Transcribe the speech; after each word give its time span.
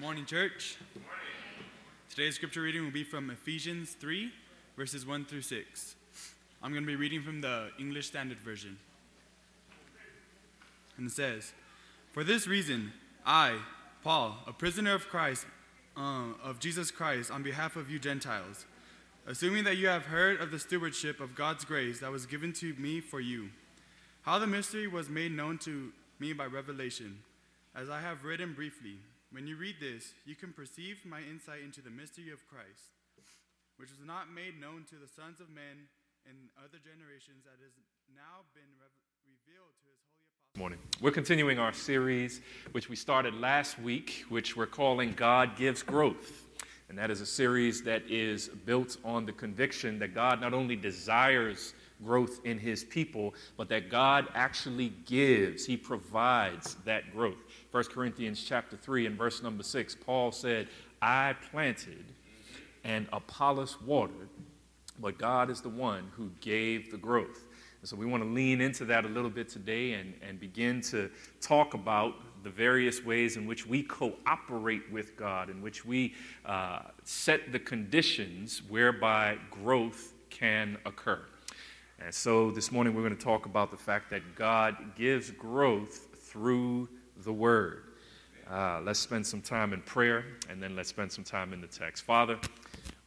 Good 0.00 0.06
morning, 0.06 0.24
church. 0.24 0.78
Today's 2.08 2.34
scripture 2.34 2.62
reading 2.62 2.84
will 2.84 2.90
be 2.90 3.04
from 3.04 3.28
Ephesians 3.28 3.90
3, 4.00 4.32
verses 4.74 5.04
1 5.04 5.26
through 5.26 5.42
6. 5.42 5.94
I'm 6.62 6.72
going 6.72 6.84
to 6.84 6.86
be 6.86 6.96
reading 6.96 7.22
from 7.22 7.42
the 7.42 7.68
English 7.78 8.06
Standard 8.06 8.38
Version. 8.38 8.78
And 10.96 11.08
it 11.08 11.12
says, 11.12 11.52
For 12.12 12.24
this 12.24 12.46
reason, 12.46 12.94
I, 13.26 13.58
Paul, 14.02 14.38
a 14.46 14.54
prisoner 14.54 14.94
of 14.94 15.06
Christ, 15.10 15.44
uh, 15.98 16.28
of 16.42 16.60
Jesus 16.60 16.90
Christ, 16.90 17.30
on 17.30 17.42
behalf 17.42 17.76
of 17.76 17.90
you 17.90 17.98
Gentiles, 17.98 18.64
assuming 19.26 19.64
that 19.64 19.76
you 19.76 19.88
have 19.88 20.06
heard 20.06 20.40
of 20.40 20.50
the 20.50 20.58
stewardship 20.58 21.20
of 21.20 21.34
God's 21.34 21.66
grace 21.66 22.00
that 22.00 22.10
was 22.10 22.24
given 22.24 22.54
to 22.54 22.72
me 22.78 23.02
for 23.02 23.20
you, 23.20 23.50
how 24.22 24.38
the 24.38 24.46
mystery 24.46 24.86
was 24.86 25.10
made 25.10 25.32
known 25.32 25.58
to 25.58 25.92
me 26.18 26.32
by 26.32 26.46
revelation, 26.46 27.18
as 27.76 27.90
I 27.90 28.00
have 28.00 28.24
written 28.24 28.54
briefly. 28.54 28.96
When 29.32 29.46
you 29.46 29.54
read 29.54 29.76
this, 29.78 30.12
you 30.26 30.34
can 30.34 30.52
perceive 30.52 31.06
my 31.06 31.20
insight 31.20 31.62
into 31.62 31.80
the 31.80 31.90
mystery 31.90 32.32
of 32.32 32.44
Christ, 32.48 32.98
which 33.76 33.90
was 33.90 34.04
not 34.04 34.32
made 34.32 34.60
known 34.60 34.82
to 34.90 34.96
the 34.96 35.06
sons 35.06 35.38
of 35.38 35.48
men 35.48 35.86
in 36.26 36.50
other 36.58 36.78
generations, 36.82 37.44
that 37.44 37.62
has 37.62 37.70
now 38.12 38.42
been 38.54 38.66
revealed 39.24 39.70
to 39.82 39.86
his 39.86 40.02
holy 40.10 40.26
apostles. 40.26 40.58
Morning. 40.58 40.78
We're 41.00 41.12
continuing 41.12 41.60
our 41.60 41.72
series, 41.72 42.40
which 42.72 42.88
we 42.88 42.96
started 42.96 43.34
last 43.34 43.78
week, 43.78 44.24
which 44.30 44.56
we're 44.56 44.66
calling 44.66 45.12
God 45.12 45.56
Gives 45.56 45.84
Growth. 45.84 46.48
And 46.88 46.98
that 46.98 47.12
is 47.12 47.20
a 47.20 47.26
series 47.26 47.84
that 47.84 48.02
is 48.10 48.48
built 48.48 48.96
on 49.04 49.26
the 49.26 49.32
conviction 49.32 50.00
that 50.00 50.12
God 50.12 50.40
not 50.40 50.54
only 50.54 50.74
desires 50.74 51.72
growth 52.04 52.40
in 52.44 52.58
his 52.58 52.84
people, 52.84 53.34
but 53.56 53.68
that 53.68 53.90
God 53.90 54.28
actually 54.34 54.92
gives, 55.06 55.66
he 55.66 55.76
provides 55.76 56.76
that 56.84 57.12
growth. 57.12 57.38
1 57.70 57.84
Corinthians 57.84 58.42
chapter 58.42 58.76
3 58.76 59.06
and 59.06 59.16
verse 59.16 59.42
number 59.42 59.62
6, 59.62 59.96
Paul 59.96 60.32
said, 60.32 60.68
I 61.02 61.34
planted 61.50 62.04
and 62.84 63.06
Apollos 63.12 63.80
watered, 63.82 64.28
but 64.98 65.18
God 65.18 65.50
is 65.50 65.60
the 65.60 65.68
one 65.68 66.10
who 66.16 66.30
gave 66.40 66.90
the 66.90 66.96
growth. 66.96 67.44
And 67.80 67.88
so 67.88 67.96
we 67.96 68.04
want 68.04 68.22
to 68.22 68.28
lean 68.28 68.60
into 68.60 68.84
that 68.86 69.04
a 69.04 69.08
little 69.08 69.30
bit 69.30 69.48
today 69.48 69.94
and, 69.94 70.14
and 70.26 70.38
begin 70.38 70.82
to 70.82 71.10
talk 71.40 71.74
about 71.74 72.14
the 72.42 72.50
various 72.50 73.04
ways 73.04 73.36
in 73.36 73.46
which 73.46 73.66
we 73.66 73.82
cooperate 73.82 74.90
with 74.90 75.16
God, 75.16 75.50
in 75.50 75.62
which 75.62 75.84
we 75.84 76.14
uh, 76.44 76.80
set 77.04 77.52
the 77.52 77.58
conditions 77.58 78.62
whereby 78.68 79.38
growth 79.50 80.12
can 80.30 80.76
occur. 80.84 81.20
And 82.02 82.14
so 82.14 82.50
this 82.50 82.72
morning 82.72 82.94
we're 82.94 83.02
going 83.02 83.16
to 83.16 83.22
talk 83.22 83.44
about 83.44 83.70
the 83.70 83.76
fact 83.76 84.08
that 84.08 84.34
God 84.34 84.74
gives 84.96 85.30
growth 85.30 86.08
through 86.16 86.88
the 87.24 87.32
Word. 87.32 87.84
Uh, 88.50 88.80
let's 88.82 88.98
spend 88.98 89.26
some 89.26 89.42
time 89.42 89.74
in 89.74 89.82
prayer 89.82 90.24
and 90.48 90.62
then 90.62 90.74
let's 90.74 90.88
spend 90.88 91.12
some 91.12 91.24
time 91.24 91.52
in 91.52 91.60
the 91.60 91.66
text. 91.66 92.04
Father, 92.04 92.38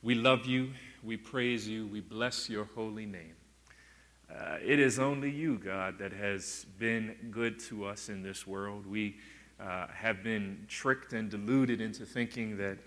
we 0.03 0.13
love 0.13 0.45
you, 0.45 0.69
we 1.01 1.17
praise 1.17 1.67
you, 1.67 1.87
we 1.87 2.01
bless 2.01 2.47
your 2.47 2.65
holy 2.75 3.07
name. 3.07 3.33
Uh, 4.31 4.57
it 4.63 4.79
is 4.79 4.99
only 4.99 5.31
you, 5.31 5.57
God, 5.57 5.97
that 5.97 6.13
has 6.13 6.67
been 6.77 7.15
good 7.31 7.59
to 7.61 7.85
us 7.85 8.09
in 8.09 8.21
this 8.21 8.45
world. 8.45 8.85
We 8.85 9.17
uh, 9.59 9.87
have 9.87 10.23
been 10.23 10.65
tricked 10.67 11.13
and 11.13 11.31
deluded 11.31 11.81
into 11.81 12.05
thinking 12.05 12.57
that 12.57 12.77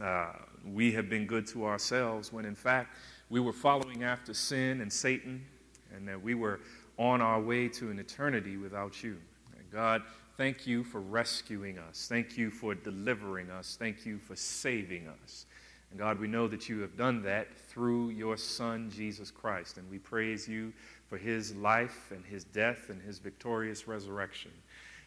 uh, 0.00 0.32
we 0.64 0.92
have 0.92 1.10
been 1.10 1.26
good 1.26 1.46
to 1.48 1.66
ourselves 1.66 2.32
when 2.32 2.44
in 2.44 2.54
fact 2.54 2.96
we 3.34 3.40
were 3.40 3.52
following 3.52 4.04
after 4.04 4.32
sin 4.32 4.80
and 4.80 4.92
Satan 4.92 5.44
and 5.92 6.06
that 6.06 6.22
we 6.22 6.34
were 6.34 6.60
on 6.98 7.20
our 7.20 7.40
way 7.40 7.68
to 7.68 7.90
an 7.90 7.98
eternity 7.98 8.56
without 8.56 9.02
you. 9.02 9.16
And 9.58 9.68
God, 9.72 10.02
Thank 10.36 10.66
you 10.66 10.82
for 10.82 11.00
rescuing 11.00 11.78
us. 11.78 12.06
Thank 12.08 12.36
you 12.36 12.50
for 12.50 12.74
delivering 12.74 13.50
us. 13.50 13.76
Thank 13.78 14.04
you 14.04 14.18
for 14.18 14.34
saving 14.34 15.06
us. 15.22 15.46
And 15.90 16.00
God, 16.00 16.18
we 16.18 16.26
know 16.26 16.48
that 16.48 16.68
you 16.68 16.80
have 16.80 16.96
done 16.96 17.22
that 17.22 17.56
through 17.56 18.08
your 18.08 18.36
Son, 18.36 18.90
Jesus 18.90 19.30
Christ. 19.30 19.76
And 19.76 19.88
we 19.88 19.98
praise 19.98 20.48
you 20.48 20.72
for 21.08 21.18
his 21.18 21.54
life 21.54 22.10
and 22.10 22.24
his 22.24 22.42
death 22.42 22.90
and 22.90 23.00
his 23.00 23.20
victorious 23.20 23.86
resurrection. 23.86 24.50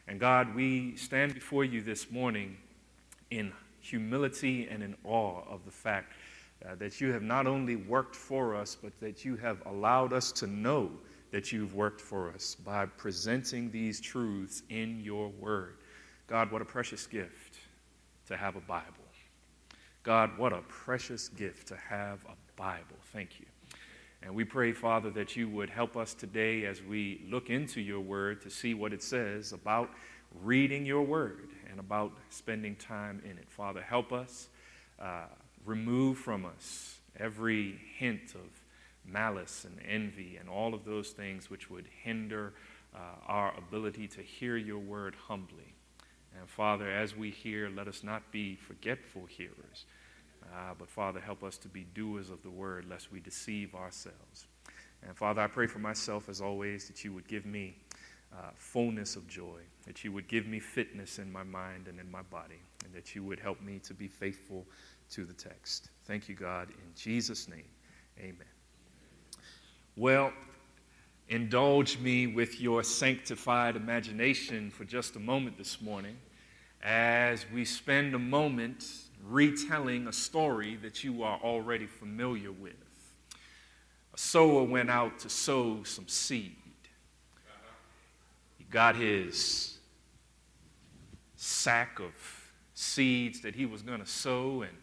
And 0.07 0.17
God, 0.17 0.55
we 0.55 0.95
stand 0.95 1.33
before 1.33 1.65
you 1.65 1.81
this 1.81 2.09
morning 2.09 2.55
in 3.29 3.51
humility 3.81 4.69
and 4.71 4.81
in 4.81 4.95
awe 5.03 5.41
of 5.49 5.65
the 5.65 5.71
fact 5.71 6.13
uh, 6.65 6.75
that 6.75 6.99
you 6.99 7.11
have 7.11 7.23
not 7.23 7.47
only 7.47 7.75
worked 7.75 8.15
for 8.15 8.55
us, 8.55 8.75
but 8.75 8.97
that 8.99 9.25
you 9.25 9.35
have 9.37 9.65
allowed 9.65 10.13
us 10.13 10.31
to 10.33 10.47
know 10.47 10.91
that 11.31 11.51
you've 11.51 11.75
worked 11.75 12.01
for 12.01 12.31
us 12.31 12.55
by 12.55 12.85
presenting 12.85 13.69
these 13.69 13.99
truths 13.99 14.63
in 14.69 14.99
your 15.01 15.29
word. 15.29 15.77
God, 16.27 16.51
what 16.51 16.61
a 16.61 16.65
precious 16.65 17.05
gift 17.05 17.59
to 18.27 18.37
have 18.37 18.55
a 18.55 18.61
Bible. 18.61 19.07
God, 20.07 20.37
what 20.37 20.53
a 20.53 20.61
precious 20.69 21.27
gift 21.27 21.67
to 21.67 21.75
have 21.75 22.23
a 22.29 22.35
Bible. 22.55 22.95
Thank 23.11 23.41
you. 23.41 23.45
And 24.23 24.33
we 24.33 24.45
pray, 24.45 24.71
Father, 24.71 25.09
that 25.09 25.35
you 25.35 25.49
would 25.49 25.69
help 25.69 25.97
us 25.97 26.13
today 26.13 26.63
as 26.63 26.81
we 26.81 27.25
look 27.29 27.49
into 27.49 27.81
your 27.81 27.99
word 27.99 28.41
to 28.43 28.49
see 28.49 28.73
what 28.73 28.93
it 28.93 29.03
says 29.03 29.51
about 29.51 29.89
reading 30.41 30.85
your 30.85 31.01
word 31.01 31.49
and 31.69 31.77
about 31.81 32.13
spending 32.29 32.77
time 32.77 33.21
in 33.25 33.31
it. 33.31 33.49
Father, 33.49 33.81
help 33.81 34.13
us. 34.13 34.47
Uh, 34.97 35.25
remove 35.67 36.17
from 36.17 36.45
us 36.45 36.97
every 37.19 37.79
hint 37.97 38.33
of 38.35 38.63
malice 39.05 39.65
and 39.65 39.79
envy 39.87 40.37
and 40.37 40.49
all 40.49 40.73
of 40.73 40.85
those 40.85 41.09
things 41.09 41.49
which 41.49 41.69
would 41.69 41.85
hinder 42.03 42.53
uh, 42.95 42.99
our 43.27 43.53
ability 43.57 44.07
to 44.07 44.21
hear 44.21 44.57
your 44.57 44.79
word 44.79 45.15
humbly. 45.27 45.73
And 46.39 46.49
Father, 46.49 46.89
as 46.89 47.15
we 47.15 47.29
hear, 47.29 47.69
let 47.69 47.87
us 47.87 48.03
not 48.03 48.31
be 48.31 48.55
forgetful 48.55 49.25
hearers, 49.25 49.85
uh, 50.43 50.73
but 50.77 50.89
Father, 50.89 51.19
help 51.19 51.43
us 51.43 51.57
to 51.57 51.67
be 51.67 51.85
doers 51.95 52.29
of 52.29 52.43
the 52.43 52.49
word, 52.49 52.85
lest 52.89 53.11
we 53.11 53.19
deceive 53.19 53.75
ourselves. 53.75 54.45
And 55.05 55.15
Father, 55.15 55.41
I 55.41 55.47
pray 55.47 55.67
for 55.67 55.79
myself, 55.79 56.29
as 56.29 56.41
always, 56.41 56.87
that 56.87 57.03
you 57.03 57.13
would 57.13 57.27
give 57.27 57.45
me 57.45 57.75
uh, 58.33 58.51
fullness 58.55 59.15
of 59.15 59.27
joy, 59.27 59.61
that 59.85 60.03
you 60.03 60.11
would 60.11 60.27
give 60.27 60.45
me 60.45 60.59
fitness 60.59 61.17
in 61.17 61.31
my 61.31 61.43
mind 61.43 61.87
and 61.87 61.99
in 61.99 62.11
my 62.11 62.21
body, 62.23 62.61
and 62.83 62.93
that 62.93 63.15
you 63.15 63.23
would 63.23 63.39
help 63.39 63.61
me 63.61 63.79
to 63.79 63.93
be 63.93 64.07
faithful 64.07 64.65
to 65.11 65.25
the 65.25 65.33
text. 65.33 65.89
Thank 66.05 66.29
you, 66.29 66.35
God. 66.35 66.69
In 66.69 66.93
Jesus' 66.95 67.47
name, 67.47 67.65
amen. 68.19 68.47
Well, 69.95 70.31
indulge 71.29 71.97
me 71.99 72.27
with 72.27 72.61
your 72.61 72.83
sanctified 72.83 73.75
imagination 73.75 74.69
for 74.69 74.85
just 74.85 75.15
a 75.15 75.19
moment 75.19 75.57
this 75.57 75.81
morning 75.81 76.17
as 76.83 77.45
we 77.53 77.65
spend 77.65 78.13
a 78.13 78.19
moment 78.19 78.85
retelling 79.25 80.07
a 80.07 80.13
story 80.13 80.77
that 80.77 81.03
you 81.03 81.23
are 81.23 81.39
already 81.43 81.87
familiar 81.87 82.51
with. 82.51 82.73
A 84.13 84.17
sower 84.17 84.63
went 84.63 84.89
out 84.89 85.19
to 85.19 85.29
sow 85.29 85.83
some 85.83 86.07
seed. 86.07 86.55
He 88.57 88.63
got 88.65 88.95
his 88.95 89.77
sack 91.35 91.99
of 91.99 92.13
seeds 92.73 93.41
that 93.41 93.55
he 93.55 93.65
was 93.65 93.81
going 93.81 93.99
to 93.99 94.05
sow, 94.05 94.61
and 94.61 94.77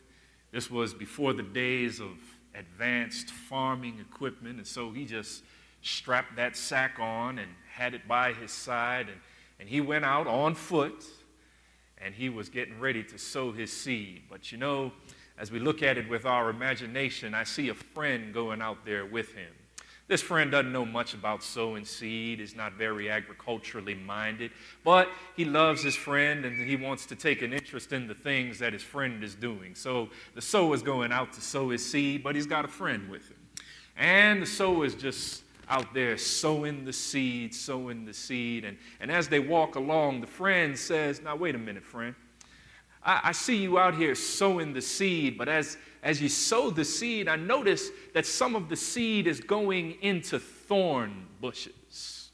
this 0.54 0.70
was 0.70 0.94
before 0.94 1.32
the 1.32 1.42
days 1.42 1.98
of 1.98 2.12
advanced 2.54 3.30
farming 3.30 3.98
equipment. 3.98 4.58
And 4.58 4.66
so 4.66 4.92
he 4.92 5.04
just 5.04 5.42
strapped 5.82 6.36
that 6.36 6.56
sack 6.56 6.98
on 7.00 7.40
and 7.40 7.50
had 7.72 7.92
it 7.92 8.06
by 8.06 8.32
his 8.34 8.52
side. 8.52 9.08
And, 9.08 9.18
and 9.58 9.68
he 9.68 9.80
went 9.80 10.04
out 10.04 10.28
on 10.28 10.54
foot 10.54 11.04
and 11.98 12.14
he 12.14 12.28
was 12.28 12.48
getting 12.48 12.78
ready 12.78 13.02
to 13.02 13.18
sow 13.18 13.50
his 13.50 13.72
seed. 13.72 14.22
But 14.30 14.52
you 14.52 14.58
know, 14.58 14.92
as 15.38 15.50
we 15.50 15.58
look 15.58 15.82
at 15.82 15.98
it 15.98 16.08
with 16.08 16.24
our 16.24 16.50
imagination, 16.50 17.34
I 17.34 17.42
see 17.42 17.68
a 17.70 17.74
friend 17.74 18.32
going 18.32 18.62
out 18.62 18.84
there 18.84 19.04
with 19.04 19.32
him. 19.32 19.50
This 20.06 20.20
friend 20.20 20.50
doesn't 20.50 20.70
know 20.70 20.84
much 20.84 21.14
about 21.14 21.42
sowing 21.42 21.86
seed, 21.86 22.38
is 22.38 22.54
not 22.54 22.74
very 22.74 23.08
agriculturally 23.08 23.94
minded, 23.94 24.50
but 24.84 25.08
he 25.34 25.46
loves 25.46 25.82
his 25.82 25.96
friend 25.96 26.44
and 26.44 26.68
he 26.68 26.76
wants 26.76 27.06
to 27.06 27.16
take 27.16 27.40
an 27.40 27.54
interest 27.54 27.92
in 27.92 28.06
the 28.06 28.14
things 28.14 28.58
that 28.58 28.74
his 28.74 28.82
friend 28.82 29.24
is 29.24 29.34
doing. 29.34 29.74
So 29.74 30.10
the 30.34 30.42
sower 30.42 30.74
is 30.74 30.82
going 30.82 31.10
out 31.10 31.32
to 31.32 31.40
sow 31.40 31.70
his 31.70 31.84
seed, 31.84 32.22
but 32.22 32.34
he's 32.34 32.46
got 32.46 32.66
a 32.66 32.68
friend 32.68 33.08
with 33.08 33.30
him. 33.30 33.38
And 33.96 34.42
the 34.42 34.46
sower 34.46 34.84
is 34.84 34.94
just 34.94 35.42
out 35.70 35.94
there 35.94 36.18
sowing 36.18 36.84
the 36.84 36.92
seed, 36.92 37.54
sowing 37.54 38.04
the 38.04 38.12
seed. 38.12 38.64
And, 38.66 38.76
and 39.00 39.10
as 39.10 39.28
they 39.28 39.40
walk 39.40 39.76
along, 39.76 40.20
the 40.20 40.26
friend 40.26 40.78
says, 40.78 41.22
Now, 41.22 41.36
wait 41.36 41.54
a 41.54 41.58
minute, 41.58 41.84
friend. 41.84 42.14
I, 43.02 43.20
I 43.24 43.32
see 43.32 43.56
you 43.56 43.78
out 43.78 43.94
here 43.94 44.14
sowing 44.14 44.72
the 44.74 44.82
seed, 44.82 45.38
but 45.38 45.48
as 45.48 45.78
as 46.04 46.20
you 46.20 46.28
sow 46.28 46.68
the 46.68 46.84
seed, 46.84 47.28
I 47.28 47.36
notice 47.36 47.88
that 48.12 48.26
some 48.26 48.54
of 48.54 48.68
the 48.68 48.76
seed 48.76 49.26
is 49.26 49.40
going 49.40 49.96
into 50.02 50.38
thorn 50.38 51.26
bushes. 51.40 52.30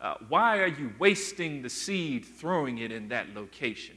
Uh, 0.00 0.14
why 0.28 0.58
are 0.58 0.66
you 0.66 0.92
wasting 0.98 1.62
the 1.62 1.70
seed 1.70 2.24
throwing 2.24 2.78
it 2.78 2.90
in 2.90 3.08
that 3.08 3.34
location? 3.34 3.94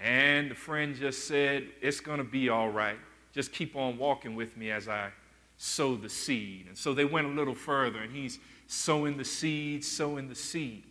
And 0.00 0.52
the 0.52 0.54
friend 0.54 0.94
just 0.94 1.26
said, 1.26 1.66
It's 1.82 1.98
going 1.98 2.18
to 2.18 2.24
be 2.24 2.48
all 2.48 2.70
right. 2.70 2.98
Just 3.32 3.52
keep 3.52 3.74
on 3.74 3.98
walking 3.98 4.36
with 4.36 4.56
me 4.56 4.70
as 4.70 4.88
I 4.88 5.10
sow 5.56 5.96
the 5.96 6.08
seed. 6.08 6.66
And 6.68 6.78
so 6.78 6.94
they 6.94 7.04
went 7.04 7.26
a 7.26 7.30
little 7.30 7.54
further, 7.54 7.98
and 8.00 8.12
he's 8.12 8.38
sowing 8.68 9.16
the 9.16 9.24
seed, 9.24 9.84
sowing 9.84 10.28
the 10.28 10.34
seed. 10.34 10.84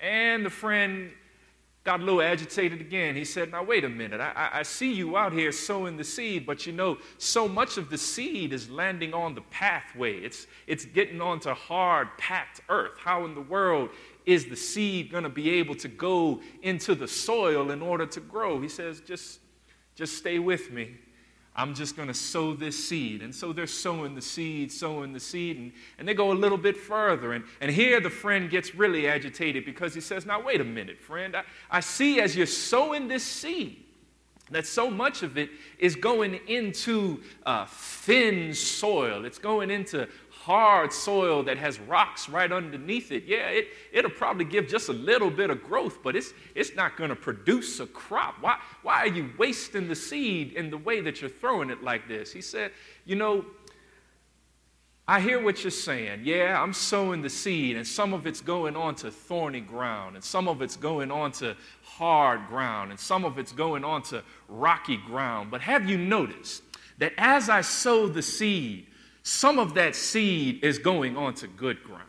And 0.00 0.44
the 0.44 0.50
friend 0.50 1.12
got 1.84 2.00
a 2.00 2.04
little 2.04 2.22
agitated 2.22 2.80
again. 2.80 3.16
He 3.16 3.24
said, 3.24 3.50
Now, 3.50 3.62
wait 3.64 3.84
a 3.84 3.88
minute. 3.88 4.20
I, 4.20 4.50
I, 4.52 4.62
see 4.62 4.92
you 4.92 5.16
out 5.16 5.32
here 5.32 5.50
sowing 5.50 5.96
the 5.96 6.04
seed, 6.04 6.46
but 6.46 6.66
you 6.66 6.72
know, 6.72 6.98
so 7.18 7.48
much 7.48 7.76
of 7.76 7.90
the 7.90 7.98
seed 7.98 8.52
is 8.52 8.70
landing 8.70 9.12
on 9.12 9.34
the 9.34 9.40
pathway. 9.42 10.18
It's, 10.18 10.46
it's 10.66 10.84
getting 10.84 11.20
onto 11.20 11.50
hard, 11.50 12.08
packed 12.18 12.60
earth. 12.68 12.98
How 12.98 13.24
in 13.24 13.34
the 13.34 13.40
world 13.40 13.90
is 14.26 14.46
the 14.46 14.56
seed 14.56 15.10
going 15.10 15.24
to 15.24 15.28
be 15.28 15.50
able 15.50 15.74
to 15.76 15.88
go 15.88 16.40
into 16.62 16.94
the 16.94 17.08
soil 17.08 17.72
in 17.72 17.82
order 17.82 18.06
to 18.06 18.20
grow? 18.20 18.60
He 18.60 18.68
says, 18.68 19.00
Just, 19.00 19.40
just 19.96 20.16
stay 20.16 20.38
with 20.38 20.70
me. 20.70 20.96
I'm 21.54 21.74
just 21.74 21.96
going 21.96 22.08
to 22.08 22.14
sow 22.14 22.54
this 22.54 22.82
seed. 22.88 23.22
And 23.22 23.34
so 23.34 23.52
they're 23.52 23.66
sowing 23.66 24.14
the 24.14 24.22
seed, 24.22 24.72
sowing 24.72 25.12
the 25.12 25.20
seed, 25.20 25.58
and, 25.58 25.72
and 25.98 26.08
they 26.08 26.14
go 26.14 26.32
a 26.32 26.34
little 26.34 26.56
bit 26.56 26.76
further. 26.76 27.34
And, 27.34 27.44
and 27.60 27.70
here 27.70 28.00
the 28.00 28.10
friend 28.10 28.48
gets 28.48 28.74
really 28.74 29.06
agitated 29.06 29.66
because 29.66 29.94
he 29.94 30.00
says, 30.00 30.24
Now, 30.24 30.40
wait 30.40 30.60
a 30.60 30.64
minute, 30.64 30.98
friend. 30.98 31.36
I, 31.36 31.42
I 31.70 31.80
see 31.80 32.20
as 32.20 32.34
you're 32.34 32.46
sowing 32.46 33.06
this 33.08 33.22
seed 33.22 33.84
that 34.50 34.66
so 34.66 34.90
much 34.90 35.22
of 35.22 35.36
it 35.36 35.50
is 35.78 35.96
going 35.96 36.40
into 36.46 37.22
uh, 37.44 37.66
thin 37.66 38.54
soil, 38.54 39.24
it's 39.24 39.38
going 39.38 39.70
into 39.70 40.08
hard 40.44 40.92
soil 40.92 41.44
that 41.44 41.56
has 41.56 41.78
rocks 41.78 42.28
right 42.28 42.50
underneath 42.50 43.12
it, 43.12 43.22
yeah, 43.26 43.46
it, 43.46 43.68
it'll 43.92 44.10
probably 44.10 44.44
give 44.44 44.66
just 44.66 44.88
a 44.88 44.92
little 44.92 45.30
bit 45.30 45.50
of 45.50 45.62
growth, 45.62 46.02
but 46.02 46.16
it's, 46.16 46.34
it's 46.56 46.74
not 46.74 46.96
going 46.96 47.10
to 47.10 47.16
produce 47.16 47.78
a 47.78 47.86
crop. 47.86 48.34
Why, 48.40 48.58
why 48.82 49.02
are 49.02 49.06
you 49.06 49.30
wasting 49.38 49.86
the 49.86 49.94
seed 49.94 50.54
in 50.54 50.68
the 50.68 50.78
way 50.78 51.00
that 51.00 51.20
you're 51.20 51.30
throwing 51.30 51.70
it 51.70 51.84
like 51.84 52.08
this? 52.08 52.32
He 52.32 52.40
said, 52.40 52.72
You 53.04 53.14
know, 53.14 53.44
I 55.06 55.20
hear 55.20 55.40
what 55.40 55.62
you're 55.62 55.70
saying. 55.70 56.22
Yeah, 56.24 56.60
I'm 56.60 56.72
sowing 56.72 57.22
the 57.22 57.30
seed, 57.30 57.76
and 57.76 57.86
some 57.86 58.12
of 58.12 58.26
it's 58.26 58.40
going 58.40 58.74
onto 58.74 59.10
thorny 59.12 59.60
ground, 59.60 60.16
and 60.16 60.24
some 60.24 60.48
of 60.48 60.60
it's 60.60 60.76
going 60.76 61.12
onto 61.12 61.54
hard 61.84 62.48
ground, 62.48 62.90
and 62.90 62.98
some 62.98 63.24
of 63.24 63.38
it's 63.38 63.52
going 63.52 63.84
onto 63.84 64.22
rocky 64.48 64.96
ground. 64.96 65.52
But 65.52 65.60
have 65.60 65.88
you 65.88 65.98
noticed 65.98 66.64
that 66.98 67.12
as 67.16 67.48
I 67.48 67.60
sow 67.60 68.08
the 68.08 68.22
seed, 68.22 68.88
some 69.22 69.58
of 69.58 69.74
that 69.74 69.94
seed 69.94 70.64
is 70.64 70.78
going 70.78 71.16
onto 71.16 71.46
good 71.46 71.82
ground. 71.84 72.06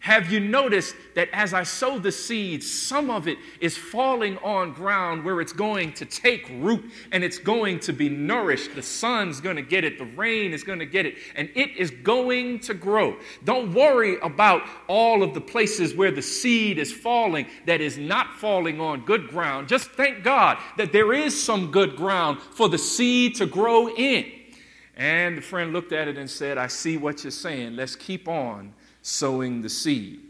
Have 0.00 0.30
you 0.30 0.38
noticed 0.38 0.94
that 1.16 1.28
as 1.32 1.52
I 1.52 1.64
sow 1.64 1.98
the 1.98 2.12
seed, 2.12 2.62
some 2.62 3.10
of 3.10 3.26
it 3.26 3.36
is 3.60 3.76
falling 3.76 4.38
on 4.38 4.72
ground 4.72 5.24
where 5.24 5.40
it's 5.40 5.52
going 5.52 5.92
to 5.94 6.04
take 6.04 6.48
root 6.60 6.84
and 7.10 7.24
it's 7.24 7.38
going 7.38 7.80
to 7.80 7.92
be 7.92 8.08
nourished? 8.08 8.76
The 8.76 8.82
sun's 8.82 9.40
going 9.40 9.56
to 9.56 9.62
get 9.62 9.84
it, 9.84 9.98
the 9.98 10.06
rain 10.06 10.52
is 10.52 10.62
going 10.62 10.78
to 10.78 10.86
get 10.86 11.04
it, 11.04 11.16
and 11.34 11.50
it 11.56 11.76
is 11.76 11.90
going 11.90 12.60
to 12.60 12.74
grow. 12.74 13.16
Don't 13.42 13.74
worry 13.74 14.18
about 14.20 14.62
all 14.86 15.24
of 15.24 15.34
the 15.34 15.40
places 15.40 15.94
where 15.94 16.12
the 16.12 16.22
seed 16.22 16.78
is 16.78 16.92
falling 16.92 17.46
that 17.66 17.80
is 17.80 17.98
not 17.98 18.36
falling 18.36 18.80
on 18.80 19.04
good 19.04 19.28
ground. 19.28 19.66
Just 19.66 19.90
thank 19.90 20.22
God 20.22 20.58
that 20.76 20.92
there 20.92 21.12
is 21.12 21.38
some 21.38 21.72
good 21.72 21.96
ground 21.96 22.40
for 22.40 22.68
the 22.68 22.78
seed 22.78 23.34
to 23.34 23.46
grow 23.46 23.88
in. 23.88 24.37
And 24.98 25.38
the 25.38 25.42
friend 25.42 25.72
looked 25.72 25.92
at 25.92 26.08
it 26.08 26.18
and 26.18 26.28
said, 26.28 26.58
I 26.58 26.66
see 26.66 26.96
what 26.96 27.22
you're 27.22 27.30
saying. 27.30 27.76
Let's 27.76 27.94
keep 27.94 28.26
on 28.26 28.74
sowing 29.00 29.62
the 29.62 29.68
seed. 29.68 30.20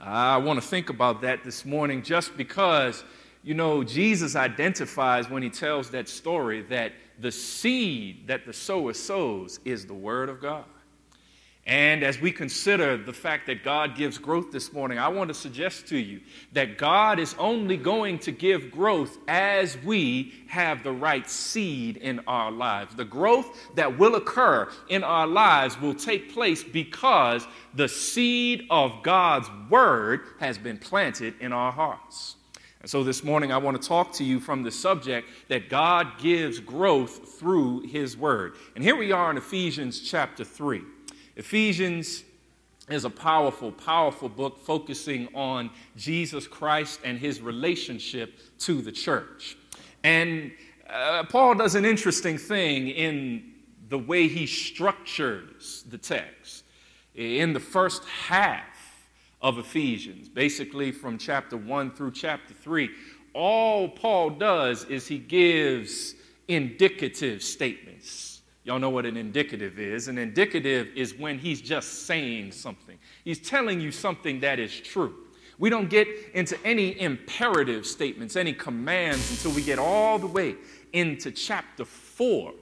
I 0.00 0.38
want 0.38 0.60
to 0.60 0.66
think 0.66 0.88
about 0.88 1.20
that 1.20 1.44
this 1.44 1.64
morning 1.66 2.02
just 2.02 2.36
because, 2.38 3.04
you 3.42 3.52
know, 3.52 3.84
Jesus 3.84 4.34
identifies 4.34 5.28
when 5.28 5.42
he 5.42 5.50
tells 5.50 5.90
that 5.90 6.08
story 6.08 6.62
that 6.62 6.92
the 7.18 7.30
seed 7.30 8.26
that 8.28 8.46
the 8.46 8.52
sower 8.52 8.94
sows 8.94 9.60
is 9.64 9.86
the 9.86 9.94
Word 9.94 10.30
of 10.30 10.40
God. 10.40 10.64
And 11.66 12.04
as 12.04 12.20
we 12.20 12.30
consider 12.30 12.96
the 12.96 13.12
fact 13.12 13.46
that 13.46 13.64
God 13.64 13.96
gives 13.96 14.18
growth 14.18 14.52
this 14.52 14.72
morning, 14.72 15.00
I 15.00 15.08
want 15.08 15.28
to 15.28 15.34
suggest 15.34 15.88
to 15.88 15.98
you 15.98 16.20
that 16.52 16.78
God 16.78 17.18
is 17.18 17.34
only 17.40 17.76
going 17.76 18.20
to 18.20 18.30
give 18.30 18.70
growth 18.70 19.18
as 19.26 19.76
we 19.78 20.32
have 20.46 20.84
the 20.84 20.92
right 20.92 21.28
seed 21.28 21.96
in 21.96 22.20
our 22.28 22.52
lives. 22.52 22.94
The 22.94 23.04
growth 23.04 23.74
that 23.74 23.98
will 23.98 24.14
occur 24.14 24.70
in 24.88 25.02
our 25.02 25.26
lives 25.26 25.80
will 25.80 25.94
take 25.94 26.32
place 26.32 26.62
because 26.62 27.44
the 27.74 27.88
seed 27.88 28.66
of 28.70 29.02
God's 29.02 29.50
word 29.68 30.20
has 30.38 30.58
been 30.58 30.78
planted 30.78 31.34
in 31.40 31.52
our 31.52 31.72
hearts. 31.72 32.36
And 32.80 32.88
so 32.88 33.02
this 33.02 33.24
morning, 33.24 33.50
I 33.50 33.58
want 33.58 33.82
to 33.82 33.88
talk 33.88 34.12
to 34.14 34.24
you 34.24 34.38
from 34.38 34.62
the 34.62 34.70
subject 34.70 35.28
that 35.48 35.68
God 35.68 36.20
gives 36.20 36.60
growth 36.60 37.40
through 37.40 37.88
his 37.88 38.16
word. 38.16 38.54
And 38.76 38.84
here 38.84 38.94
we 38.94 39.10
are 39.10 39.32
in 39.32 39.36
Ephesians 39.36 40.00
chapter 40.00 40.44
3. 40.44 40.82
Ephesians 41.36 42.24
is 42.88 43.04
a 43.04 43.10
powerful, 43.10 43.70
powerful 43.70 44.28
book 44.28 44.58
focusing 44.58 45.28
on 45.34 45.70
Jesus 45.96 46.46
Christ 46.46 47.00
and 47.04 47.18
his 47.18 47.40
relationship 47.40 48.38
to 48.60 48.80
the 48.80 48.92
church. 48.92 49.56
And 50.02 50.52
uh, 50.88 51.24
Paul 51.24 51.56
does 51.56 51.74
an 51.74 51.84
interesting 51.84 52.38
thing 52.38 52.88
in 52.88 53.52
the 53.88 53.98
way 53.98 54.28
he 54.28 54.46
structures 54.46 55.84
the 55.90 55.98
text. 55.98 56.64
In 57.14 57.52
the 57.52 57.60
first 57.60 58.04
half 58.04 59.08
of 59.42 59.58
Ephesians, 59.58 60.28
basically 60.28 60.92
from 60.92 61.18
chapter 61.18 61.56
1 61.56 61.92
through 61.92 62.12
chapter 62.12 62.54
3, 62.54 62.88
all 63.34 63.88
Paul 63.88 64.30
does 64.30 64.84
is 64.84 65.06
he 65.06 65.18
gives 65.18 66.14
indicative 66.48 67.42
statements 67.42 68.35
Y'all 68.66 68.80
know 68.80 68.90
what 68.90 69.06
an 69.06 69.16
indicative 69.16 69.78
is. 69.78 70.08
An 70.08 70.18
indicative 70.18 70.88
is 70.96 71.14
when 71.14 71.38
he's 71.38 71.60
just 71.60 72.04
saying 72.04 72.50
something, 72.50 72.98
he's 73.24 73.38
telling 73.38 73.80
you 73.80 73.92
something 73.92 74.40
that 74.40 74.58
is 74.58 74.80
true. 74.80 75.14
We 75.58 75.70
don't 75.70 75.88
get 75.88 76.08
into 76.34 76.58
any 76.66 77.00
imperative 77.00 77.86
statements, 77.86 78.34
any 78.34 78.52
commands 78.52 79.30
until 79.30 79.52
we 79.52 79.62
get 79.62 79.78
all 79.78 80.18
the 80.18 80.26
way 80.26 80.56
into 80.92 81.30
chapter 81.30 81.84
4. 81.84 82.52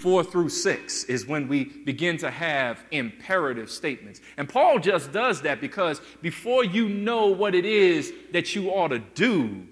4 0.00 0.24
through 0.24 0.48
6 0.48 1.04
is 1.04 1.26
when 1.26 1.46
we 1.46 1.64
begin 1.64 2.16
to 2.18 2.30
have 2.30 2.82
imperative 2.90 3.70
statements. 3.70 4.22
And 4.38 4.48
Paul 4.48 4.78
just 4.78 5.12
does 5.12 5.42
that 5.42 5.60
because 5.60 6.00
before 6.22 6.64
you 6.64 6.88
know 6.88 7.26
what 7.26 7.54
it 7.54 7.66
is 7.66 8.14
that 8.32 8.54
you 8.54 8.70
ought 8.70 8.88
to 8.88 8.98
do, 8.98 9.66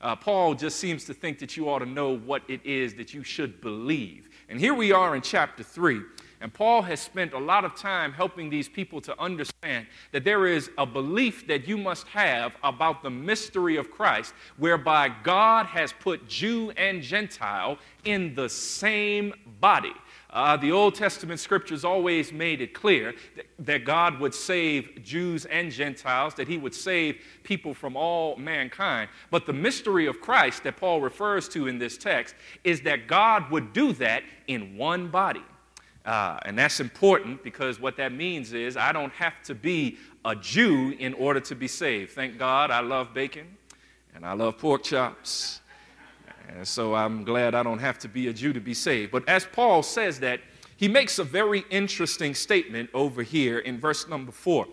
uh, 0.00 0.14
Paul 0.14 0.54
just 0.54 0.78
seems 0.78 1.04
to 1.06 1.14
think 1.14 1.38
that 1.40 1.56
you 1.56 1.68
ought 1.68 1.80
to 1.80 1.86
know 1.86 2.16
what 2.16 2.42
it 2.48 2.64
is 2.64 2.94
that 2.94 3.12
you 3.12 3.24
should 3.24 3.60
believe. 3.60 4.27
And 4.48 4.58
here 4.58 4.72
we 4.72 4.92
are 4.92 5.14
in 5.14 5.20
chapter 5.20 5.62
3. 5.62 6.00
And 6.40 6.54
Paul 6.54 6.82
has 6.82 7.00
spent 7.00 7.32
a 7.32 7.38
lot 7.38 7.64
of 7.64 7.74
time 7.74 8.12
helping 8.12 8.48
these 8.48 8.68
people 8.68 9.00
to 9.00 9.20
understand 9.20 9.86
that 10.12 10.22
there 10.22 10.46
is 10.46 10.70
a 10.78 10.86
belief 10.86 11.48
that 11.48 11.66
you 11.66 11.76
must 11.76 12.06
have 12.08 12.54
about 12.62 13.02
the 13.02 13.10
mystery 13.10 13.76
of 13.76 13.90
Christ, 13.90 14.34
whereby 14.56 15.10
God 15.24 15.66
has 15.66 15.92
put 15.92 16.28
Jew 16.28 16.70
and 16.76 17.02
Gentile 17.02 17.78
in 18.04 18.34
the 18.36 18.48
same 18.48 19.34
body. 19.60 19.94
Uh, 20.30 20.56
the 20.56 20.70
Old 20.70 20.94
Testament 20.94 21.40
scriptures 21.40 21.84
always 21.84 22.32
made 22.32 22.60
it 22.60 22.74
clear 22.74 23.14
that, 23.34 23.46
that, 23.58 23.84
God 23.86 24.20
would 24.20 24.34
save 24.34 25.02
Jews 25.02 25.46
and 25.46 25.72
Gentiles, 25.72 26.34
that 26.34 26.46
He 26.46 26.58
would 26.58 26.74
save 26.74 27.22
people 27.42 27.72
from 27.72 27.96
all 27.96 28.36
mankind. 28.36 29.08
But 29.30 29.46
the 29.46 29.54
mystery 29.54 30.06
of 30.06 30.20
Christ 30.20 30.64
that 30.64 30.76
Paul 30.76 31.00
refers 31.00 31.48
to 31.50 31.66
in 31.66 31.78
this 31.78 31.96
text 31.96 32.34
is 32.62 32.82
that 32.82 33.08
God 33.08 33.50
would 33.50 33.72
do 33.72 33.94
that 33.94 34.22
in 34.48 34.76
one 34.76 35.08
body. 35.08 35.42
Uh, 36.08 36.40
and 36.46 36.58
that's 36.58 36.80
important 36.80 37.44
because 37.44 37.78
what 37.78 37.94
that 37.98 38.12
means 38.12 38.54
is 38.54 38.78
I 38.78 38.92
don't 38.92 39.12
have 39.12 39.42
to 39.42 39.54
be 39.54 39.98
a 40.24 40.34
Jew 40.34 40.96
in 40.98 41.12
order 41.12 41.38
to 41.40 41.54
be 41.54 41.68
saved. 41.68 42.12
Thank 42.12 42.38
God 42.38 42.70
I 42.70 42.80
love 42.80 43.12
bacon 43.12 43.46
and 44.14 44.24
I 44.24 44.32
love 44.32 44.56
pork 44.56 44.84
chops. 44.84 45.60
And 46.48 46.66
so 46.66 46.94
I'm 46.94 47.24
glad 47.24 47.54
I 47.54 47.62
don't 47.62 47.80
have 47.80 47.98
to 47.98 48.08
be 48.08 48.28
a 48.28 48.32
Jew 48.32 48.54
to 48.54 48.60
be 48.60 48.72
saved. 48.72 49.12
But 49.12 49.28
as 49.28 49.44
Paul 49.44 49.82
says 49.82 50.18
that, 50.20 50.40
he 50.78 50.88
makes 50.88 51.18
a 51.18 51.24
very 51.24 51.66
interesting 51.68 52.34
statement 52.34 52.88
over 52.94 53.22
here 53.22 53.58
in 53.58 53.78
verse 53.78 54.08
number 54.08 54.32
four. 54.32 54.66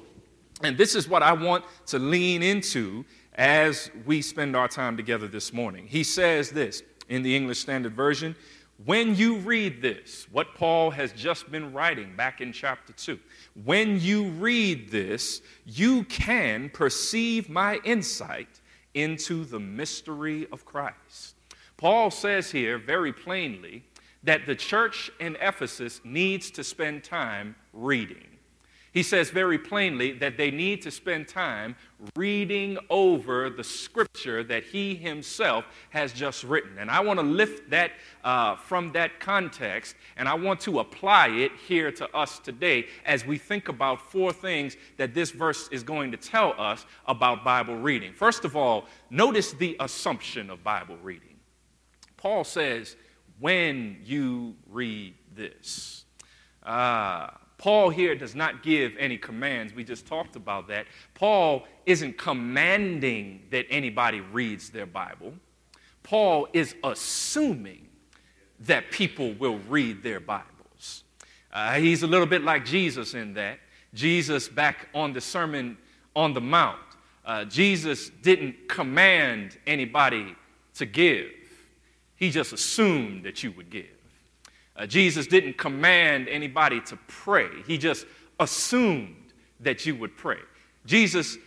And 0.63 0.77
this 0.77 0.95
is 0.95 1.09
what 1.09 1.21
I 1.21 1.33
want 1.33 1.65
to 1.87 1.99
lean 1.99 2.43
into 2.43 3.03
as 3.33 3.91
we 4.05 4.21
spend 4.21 4.55
our 4.55 4.69
time 4.69 4.95
together 4.95 5.27
this 5.27 5.51
morning. 5.51 5.85
He 5.85 6.05
says 6.05 6.49
this 6.49 6.81
in 7.09 7.23
the 7.23 7.35
English 7.35 7.59
Standard 7.59 7.93
Version 7.93 8.37
when 8.83 9.15
you 9.15 9.37
read 9.37 9.81
this, 9.81 10.27
what 10.31 10.55
Paul 10.55 10.91
has 10.91 11.13
just 11.13 11.49
been 11.49 11.71
writing 11.71 12.15
back 12.15 12.41
in 12.41 12.51
chapter 12.51 12.91
2, 12.93 13.17
when 13.63 13.99
you 13.99 14.29
read 14.29 14.89
this, 14.89 15.41
you 15.65 16.03
can 16.03 16.69
perceive 16.69 17.49
my 17.49 17.79
insight 17.85 18.59
into 18.93 19.45
the 19.45 19.59
mystery 19.59 20.47
of 20.51 20.65
Christ 20.65 21.35
Paul 21.77 22.09
says 22.11 22.51
here 22.51 22.77
very 22.77 23.11
plainly 23.11 23.83
that 24.23 24.45
the 24.45 24.55
church 24.55 25.11
in 25.19 25.37
Ephesus 25.41 26.01
needs 26.03 26.49
to 26.51 26.63
spend 26.63 27.03
time 27.03 27.55
reading. 27.73 28.34
He 28.95 29.03
says 29.03 29.29
very 29.29 29.57
plainly 29.57 30.13
that 30.19 30.37
they 30.37 30.49
need 30.49 30.81
to 30.83 30.89
spend 30.89 31.27
time 31.27 31.75
reading 32.15 32.77
over 32.89 33.49
the 33.49 33.63
scripture 33.63 34.41
that 34.45 34.63
he 34.63 34.95
himself 34.95 35.65
has 35.89 36.13
just 36.13 36.45
written. 36.45 36.77
And 36.77 36.89
I 36.89 37.01
want 37.01 37.19
to 37.19 37.25
lift 37.25 37.69
that 37.71 37.91
uh, 38.23 38.55
from 38.55 38.93
that 38.93 39.19
context 39.19 39.97
and 40.15 40.29
I 40.29 40.33
want 40.33 40.61
to 40.61 40.79
apply 40.79 41.27
it 41.27 41.51
here 41.67 41.91
to 41.91 42.09
us 42.15 42.39
today 42.39 42.85
as 43.05 43.25
we 43.25 43.37
think 43.37 43.67
about 43.67 43.99
four 43.99 44.31
things 44.31 44.77
that 44.95 45.13
this 45.13 45.31
verse 45.31 45.67
is 45.73 45.83
going 45.83 46.09
to 46.11 46.17
tell 46.17 46.53
us 46.57 46.85
about 47.05 47.43
Bible 47.43 47.75
reading. 47.75 48.13
First 48.13 48.45
of 48.45 48.55
all, 48.55 48.85
notice 49.09 49.51
the 49.51 49.75
assumption 49.81 50.49
of 50.49 50.63
Bible 50.63 50.95
reading. 51.03 51.35
Paul 52.15 52.45
says, 52.45 52.95
when 53.41 53.97
you 54.05 54.55
read 54.69 55.15
this. 55.35 56.05
Ah. 56.63 57.33
Uh, 57.33 57.37
Paul 57.57 57.89
here 57.89 58.15
does 58.15 58.35
not 58.35 58.63
give 58.63 58.93
any 58.99 59.17
commands. 59.17 59.73
We 59.73 59.83
just 59.83 60.05
talked 60.05 60.35
about 60.35 60.67
that. 60.67 60.87
Paul 61.13 61.63
isn't 61.85 62.17
commanding 62.17 63.43
that 63.51 63.65
anybody 63.69 64.19
reads 64.19 64.69
their 64.69 64.85
Bible. 64.85 65.33
Paul 66.03 66.47
is 66.53 66.75
assuming 66.83 67.87
that 68.61 68.91
people 68.91 69.33
will 69.33 69.59
read 69.67 70.03
their 70.03 70.19
Bibles. 70.19 71.03
Uh, 71.51 71.75
he's 71.75 72.03
a 72.03 72.07
little 72.07 72.27
bit 72.27 72.43
like 72.43 72.65
Jesus 72.65 73.13
in 73.13 73.33
that. 73.35 73.59
Jesus, 73.93 74.49
back 74.49 74.89
on 74.93 75.13
the 75.13 75.21
Sermon 75.21 75.77
on 76.15 76.33
the 76.33 76.41
Mount, 76.41 76.79
uh, 77.25 77.45
Jesus 77.45 78.09
didn't 78.09 78.67
command 78.67 79.57
anybody 79.65 80.35
to 80.75 80.85
give, 80.85 81.31
he 82.17 82.29
just 82.29 82.53
assumed 82.53 83.23
that 83.23 83.43
you 83.43 83.51
would 83.53 83.69
give. 83.69 83.94
Uh, 84.75 84.85
Jesus 84.85 85.27
didn't 85.27 85.57
command 85.57 86.27
anybody 86.27 86.81
to 86.81 86.97
pray, 87.07 87.49
he 87.65 87.77
just 87.77 88.05
assumed 88.39 89.33
that 89.61 89.85
you 89.85 89.95
would 89.95 90.17
pray. 90.17 90.39
Jesus 90.85 91.37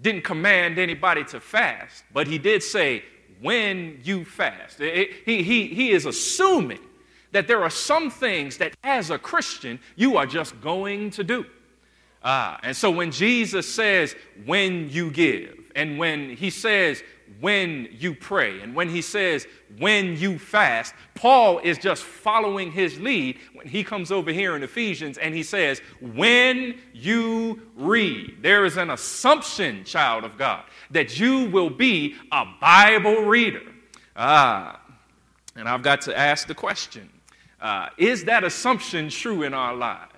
didn't 0.00 0.22
command 0.22 0.78
anybody 0.78 1.24
to 1.24 1.40
fast, 1.40 2.04
but 2.12 2.26
he 2.26 2.38
did 2.38 2.62
say, 2.62 3.02
when 3.40 4.00
you 4.04 4.24
fast. 4.24 4.78
He, 4.78 5.08
he, 5.24 5.66
he 5.66 5.90
is 5.90 6.06
assuming 6.06 6.80
that 7.32 7.46
there 7.46 7.62
are 7.62 7.70
some 7.70 8.10
things 8.10 8.56
that 8.58 8.74
as 8.82 9.10
a 9.10 9.18
Christian 9.18 9.78
you 9.94 10.16
are 10.16 10.26
just 10.26 10.58
going 10.60 11.10
to 11.10 11.24
do. 11.24 11.44
Ah, 12.22 12.58
and 12.62 12.76
so 12.76 12.90
when 12.90 13.10
Jesus 13.10 13.72
says, 13.72 14.16
when 14.46 14.88
you 14.90 15.10
give, 15.10 15.70
and 15.74 15.98
when 15.98 16.30
he 16.30 16.50
says, 16.50 17.02
when 17.40 17.88
you 17.92 18.14
pray. 18.14 18.60
And 18.60 18.74
when 18.74 18.88
he 18.88 19.02
says, 19.02 19.46
when 19.78 20.16
you 20.16 20.38
fast, 20.38 20.94
Paul 21.14 21.58
is 21.58 21.78
just 21.78 22.02
following 22.02 22.72
his 22.72 22.98
lead 22.98 23.38
when 23.54 23.66
he 23.66 23.84
comes 23.84 24.10
over 24.10 24.30
here 24.30 24.56
in 24.56 24.62
Ephesians 24.62 25.18
and 25.18 25.34
he 25.34 25.42
says, 25.42 25.80
when 26.00 26.78
you 26.92 27.62
read. 27.76 28.38
There 28.42 28.64
is 28.64 28.76
an 28.76 28.90
assumption, 28.90 29.84
child 29.84 30.24
of 30.24 30.38
God, 30.38 30.64
that 30.90 31.18
you 31.18 31.50
will 31.50 31.70
be 31.70 32.16
a 32.32 32.44
Bible 32.60 33.22
reader. 33.22 33.62
Ah, 34.16 34.80
and 35.56 35.68
I've 35.68 35.82
got 35.82 36.00
to 36.02 36.16
ask 36.16 36.46
the 36.46 36.54
question 36.54 37.10
uh, 37.60 37.88
is 37.96 38.24
that 38.24 38.44
assumption 38.44 39.08
true 39.08 39.42
in 39.42 39.54
our 39.54 39.74
lives? 39.74 40.12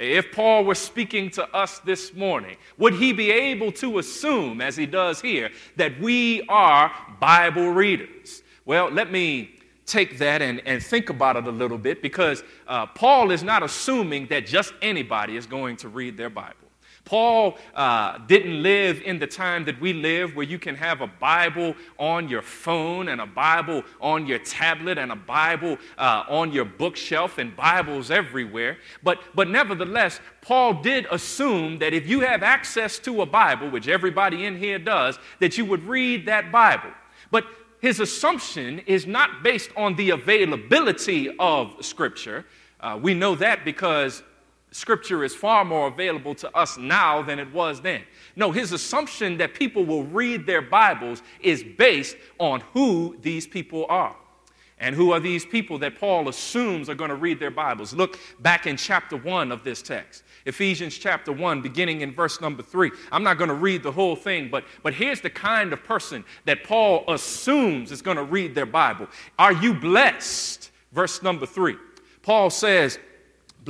If 0.00 0.32
Paul 0.32 0.64
were 0.64 0.74
speaking 0.74 1.28
to 1.32 1.46
us 1.54 1.78
this 1.80 2.14
morning, 2.14 2.56
would 2.78 2.94
he 2.94 3.12
be 3.12 3.30
able 3.30 3.70
to 3.72 3.98
assume, 3.98 4.62
as 4.62 4.74
he 4.74 4.86
does 4.86 5.20
here, 5.20 5.50
that 5.76 6.00
we 6.00 6.40
are 6.48 6.90
Bible 7.20 7.68
readers? 7.68 8.42
Well, 8.64 8.90
let 8.90 9.12
me 9.12 9.50
take 9.84 10.16
that 10.16 10.40
and, 10.40 10.62
and 10.64 10.82
think 10.82 11.10
about 11.10 11.36
it 11.36 11.46
a 11.46 11.50
little 11.50 11.76
bit 11.76 12.00
because 12.00 12.42
uh, 12.66 12.86
Paul 12.86 13.30
is 13.30 13.42
not 13.42 13.62
assuming 13.62 14.26
that 14.28 14.46
just 14.46 14.72
anybody 14.80 15.36
is 15.36 15.44
going 15.44 15.76
to 15.76 15.88
read 15.88 16.16
their 16.16 16.30
Bible. 16.30 16.69
Paul 17.04 17.58
uh, 17.74 18.18
didn't 18.26 18.62
live 18.62 19.02
in 19.02 19.18
the 19.18 19.26
time 19.26 19.64
that 19.64 19.80
we 19.80 19.92
live 19.92 20.36
where 20.36 20.46
you 20.46 20.58
can 20.58 20.74
have 20.76 21.00
a 21.00 21.06
Bible 21.06 21.74
on 21.98 22.28
your 22.28 22.42
phone 22.42 23.08
and 23.08 23.20
a 23.20 23.26
Bible 23.26 23.82
on 24.00 24.26
your 24.26 24.38
tablet 24.38 24.98
and 24.98 25.10
a 25.10 25.16
Bible 25.16 25.78
uh, 25.98 26.24
on 26.28 26.52
your 26.52 26.64
bookshelf 26.64 27.38
and 27.38 27.56
Bibles 27.56 28.10
everywhere. 28.10 28.78
But, 29.02 29.18
but 29.34 29.48
nevertheless, 29.48 30.20
Paul 30.40 30.82
did 30.82 31.06
assume 31.10 31.78
that 31.78 31.92
if 31.92 32.06
you 32.06 32.20
have 32.20 32.42
access 32.42 32.98
to 33.00 33.22
a 33.22 33.26
Bible, 33.26 33.70
which 33.70 33.88
everybody 33.88 34.46
in 34.46 34.56
here 34.56 34.78
does, 34.78 35.18
that 35.40 35.58
you 35.58 35.64
would 35.64 35.82
read 35.84 36.26
that 36.26 36.52
Bible. 36.52 36.90
But 37.30 37.44
his 37.80 37.98
assumption 37.98 38.80
is 38.80 39.06
not 39.06 39.42
based 39.42 39.70
on 39.76 39.96
the 39.96 40.10
availability 40.10 41.34
of 41.38 41.74
Scripture. 41.84 42.44
Uh, 42.78 42.98
we 43.00 43.14
know 43.14 43.34
that 43.34 43.64
because 43.64 44.22
Scripture 44.72 45.24
is 45.24 45.34
far 45.34 45.64
more 45.64 45.88
available 45.88 46.34
to 46.36 46.56
us 46.56 46.78
now 46.78 47.22
than 47.22 47.38
it 47.38 47.52
was 47.52 47.80
then. 47.80 48.02
No, 48.36 48.52
his 48.52 48.72
assumption 48.72 49.36
that 49.38 49.54
people 49.54 49.84
will 49.84 50.04
read 50.04 50.46
their 50.46 50.62
Bibles 50.62 51.22
is 51.40 51.64
based 51.64 52.16
on 52.38 52.60
who 52.72 53.16
these 53.20 53.46
people 53.46 53.86
are. 53.88 54.14
And 54.78 54.94
who 54.94 55.12
are 55.12 55.20
these 55.20 55.44
people 55.44 55.78
that 55.80 55.98
Paul 55.98 56.28
assumes 56.28 56.88
are 56.88 56.94
going 56.94 57.10
to 57.10 57.16
read 57.16 57.38
their 57.38 57.50
Bibles? 57.50 57.92
Look 57.92 58.18
back 58.40 58.66
in 58.66 58.76
chapter 58.78 59.16
1 59.16 59.52
of 59.52 59.62
this 59.62 59.82
text. 59.82 60.22
Ephesians 60.46 60.96
chapter 60.96 61.32
1, 61.32 61.60
beginning 61.60 62.00
in 62.00 62.14
verse 62.14 62.40
number 62.40 62.62
3. 62.62 62.90
I'm 63.12 63.22
not 63.22 63.36
going 63.36 63.48
to 63.48 63.54
read 63.54 63.82
the 63.82 63.92
whole 63.92 64.16
thing, 64.16 64.48
but, 64.50 64.64
but 64.82 64.94
here's 64.94 65.20
the 65.20 65.28
kind 65.28 65.74
of 65.74 65.84
person 65.84 66.24
that 66.46 66.64
Paul 66.64 67.04
assumes 67.08 67.92
is 67.92 68.00
going 68.00 68.16
to 68.16 68.24
read 68.24 68.54
their 68.54 68.66
Bible. 68.66 69.06
Are 69.38 69.52
you 69.52 69.74
blessed? 69.74 70.70
Verse 70.92 71.22
number 71.22 71.44
3. 71.44 71.76
Paul 72.22 72.48
says, 72.48 72.98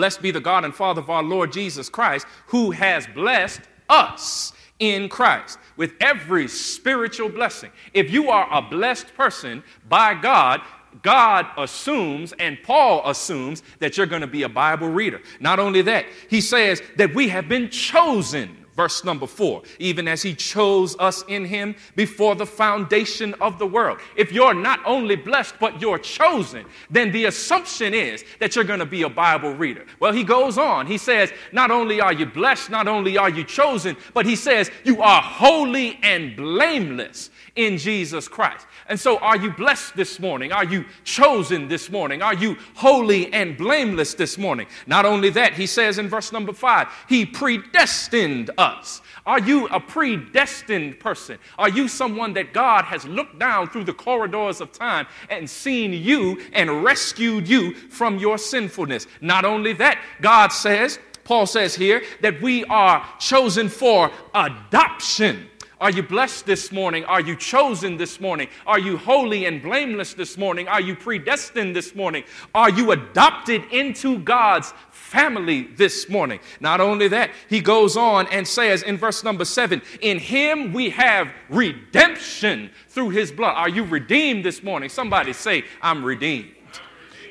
Blessed 0.00 0.22
be 0.22 0.30
the 0.30 0.40
God 0.40 0.64
and 0.64 0.74
Father 0.74 1.02
of 1.02 1.10
our 1.10 1.22
Lord 1.22 1.52
Jesus 1.52 1.90
Christ, 1.90 2.26
who 2.46 2.70
has 2.70 3.06
blessed 3.08 3.60
us 3.90 4.54
in 4.78 5.10
Christ 5.10 5.58
with 5.76 5.92
every 6.00 6.48
spiritual 6.48 7.28
blessing. 7.28 7.70
If 7.92 8.10
you 8.10 8.30
are 8.30 8.48
a 8.50 8.62
blessed 8.62 9.14
person 9.14 9.62
by 9.90 10.14
God, 10.14 10.62
God 11.02 11.48
assumes 11.58 12.32
and 12.38 12.56
Paul 12.62 13.02
assumes 13.04 13.62
that 13.78 13.98
you're 13.98 14.06
going 14.06 14.22
to 14.22 14.26
be 14.26 14.44
a 14.44 14.48
Bible 14.48 14.88
reader. 14.88 15.20
Not 15.38 15.58
only 15.58 15.82
that, 15.82 16.06
he 16.30 16.40
says 16.40 16.80
that 16.96 17.14
we 17.14 17.28
have 17.28 17.46
been 17.46 17.68
chosen 17.68 18.59
Verse 18.80 19.04
number 19.04 19.26
four, 19.26 19.60
even 19.78 20.08
as 20.08 20.22
he 20.22 20.34
chose 20.34 20.96
us 20.98 21.22
in 21.28 21.44
him 21.44 21.76
before 21.96 22.34
the 22.34 22.46
foundation 22.46 23.34
of 23.34 23.58
the 23.58 23.66
world. 23.66 23.98
If 24.16 24.32
you're 24.32 24.54
not 24.54 24.80
only 24.86 25.16
blessed, 25.16 25.56
but 25.60 25.82
you're 25.82 25.98
chosen, 25.98 26.64
then 26.88 27.12
the 27.12 27.26
assumption 27.26 27.92
is 27.92 28.24
that 28.38 28.56
you're 28.56 28.64
going 28.64 28.78
to 28.78 28.86
be 28.86 29.02
a 29.02 29.10
Bible 29.10 29.52
reader. 29.52 29.84
Well, 29.98 30.14
he 30.14 30.24
goes 30.24 30.56
on. 30.56 30.86
He 30.86 30.96
says, 30.96 31.30
not 31.52 31.70
only 31.70 32.00
are 32.00 32.14
you 32.14 32.24
blessed, 32.24 32.70
not 32.70 32.88
only 32.88 33.18
are 33.18 33.28
you 33.28 33.44
chosen, 33.44 33.98
but 34.14 34.24
he 34.24 34.34
says, 34.34 34.70
you 34.82 35.02
are 35.02 35.20
holy 35.20 35.98
and 36.02 36.34
blameless 36.34 37.28
in 37.56 37.78
Jesus 37.78 38.28
Christ. 38.28 38.66
And 38.88 38.98
so, 38.98 39.18
are 39.18 39.36
you 39.36 39.50
blessed 39.50 39.96
this 39.96 40.18
morning? 40.20 40.52
Are 40.52 40.64
you 40.64 40.84
chosen 41.04 41.68
this 41.68 41.90
morning? 41.90 42.22
Are 42.22 42.34
you 42.34 42.56
holy 42.74 43.32
and 43.32 43.56
blameless 43.56 44.14
this 44.14 44.38
morning? 44.38 44.66
Not 44.86 45.04
only 45.04 45.30
that, 45.30 45.54
he 45.54 45.66
says 45.66 45.98
in 45.98 46.08
verse 46.08 46.32
number 46.32 46.52
five, 46.52 46.88
he 47.08 47.26
predestined 47.26 48.50
us. 48.58 49.02
Are 49.26 49.40
you 49.40 49.66
a 49.68 49.80
predestined 49.80 50.98
person? 50.98 51.38
Are 51.58 51.68
you 51.68 51.88
someone 51.88 52.32
that 52.34 52.52
God 52.52 52.84
has 52.84 53.04
looked 53.04 53.38
down 53.38 53.68
through 53.68 53.84
the 53.84 53.92
corridors 53.92 54.60
of 54.60 54.72
time 54.72 55.06
and 55.28 55.48
seen 55.48 55.92
you 55.92 56.40
and 56.52 56.82
rescued 56.82 57.48
you 57.48 57.74
from 57.74 58.18
your 58.18 58.38
sinfulness? 58.38 59.06
Not 59.20 59.44
only 59.44 59.72
that, 59.74 60.00
God 60.20 60.48
says, 60.48 60.98
Paul 61.24 61.46
says 61.46 61.74
here, 61.74 62.02
that 62.22 62.40
we 62.40 62.64
are 62.64 63.06
chosen 63.18 63.68
for 63.68 64.10
adoption 64.34 65.49
are 65.80 65.90
you 65.90 66.02
blessed 66.02 66.44
this 66.44 66.70
morning? 66.70 67.06
Are 67.06 67.22
you 67.22 67.34
chosen 67.34 67.96
this 67.96 68.20
morning? 68.20 68.48
Are 68.66 68.78
you 68.78 68.98
holy 68.98 69.46
and 69.46 69.62
blameless 69.62 70.12
this 70.12 70.36
morning? 70.36 70.68
Are 70.68 70.80
you 70.80 70.94
predestined 70.94 71.74
this 71.74 71.94
morning? 71.94 72.24
Are 72.54 72.68
you 72.68 72.92
adopted 72.92 73.64
into 73.72 74.18
God's 74.18 74.74
family 74.90 75.62
this 75.76 76.10
morning? 76.10 76.38
Not 76.60 76.82
only 76.82 77.08
that, 77.08 77.30
he 77.48 77.60
goes 77.60 77.96
on 77.96 78.26
and 78.26 78.46
says 78.46 78.82
in 78.82 78.98
verse 78.98 79.24
number 79.24 79.46
seven, 79.46 79.80
In 80.02 80.18
him 80.18 80.74
we 80.74 80.90
have 80.90 81.32
redemption 81.48 82.70
through 82.88 83.10
his 83.10 83.32
blood. 83.32 83.54
Are 83.56 83.68
you 83.70 83.84
redeemed 83.84 84.44
this 84.44 84.62
morning? 84.62 84.90
Somebody 84.90 85.32
say, 85.32 85.64
I'm 85.80 86.04
redeemed. 86.04 86.50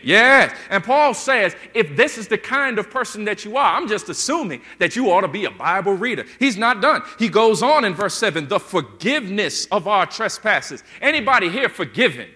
Yes. 0.04 0.56
And 0.70 0.84
Paul 0.84 1.14
says, 1.14 1.56
if 1.74 1.96
this 1.96 2.18
is 2.18 2.28
the 2.28 2.38
kind 2.38 2.80
of 2.80 2.90
person 2.90 3.26
that 3.26 3.46
you 3.46 3.58
are, 3.58 3.76
I'm 3.76 3.88
just 3.88 4.10
assuming 4.10 4.62
that 4.80 4.96
you 4.96 5.12
ought 5.12 5.22
to 5.22 5.28
be 5.28 5.46
a 5.46 5.52
Bible 5.52 5.94
reader. 5.94 6.26
He's 6.40 6.58
not 6.58 6.82
done. 6.82 7.02
He 7.18 7.30
goes 7.30 7.62
on 7.62 7.86
in 7.86 7.94
verse 7.94 8.16
7 8.16 8.48
the 8.48 8.60
forgiveness 8.60 9.66
of 9.68 9.88
our 9.88 10.06
trespasses. 10.06 10.84
Anybody 11.02 11.50
here 11.50 11.70
forgiven? 11.70 12.30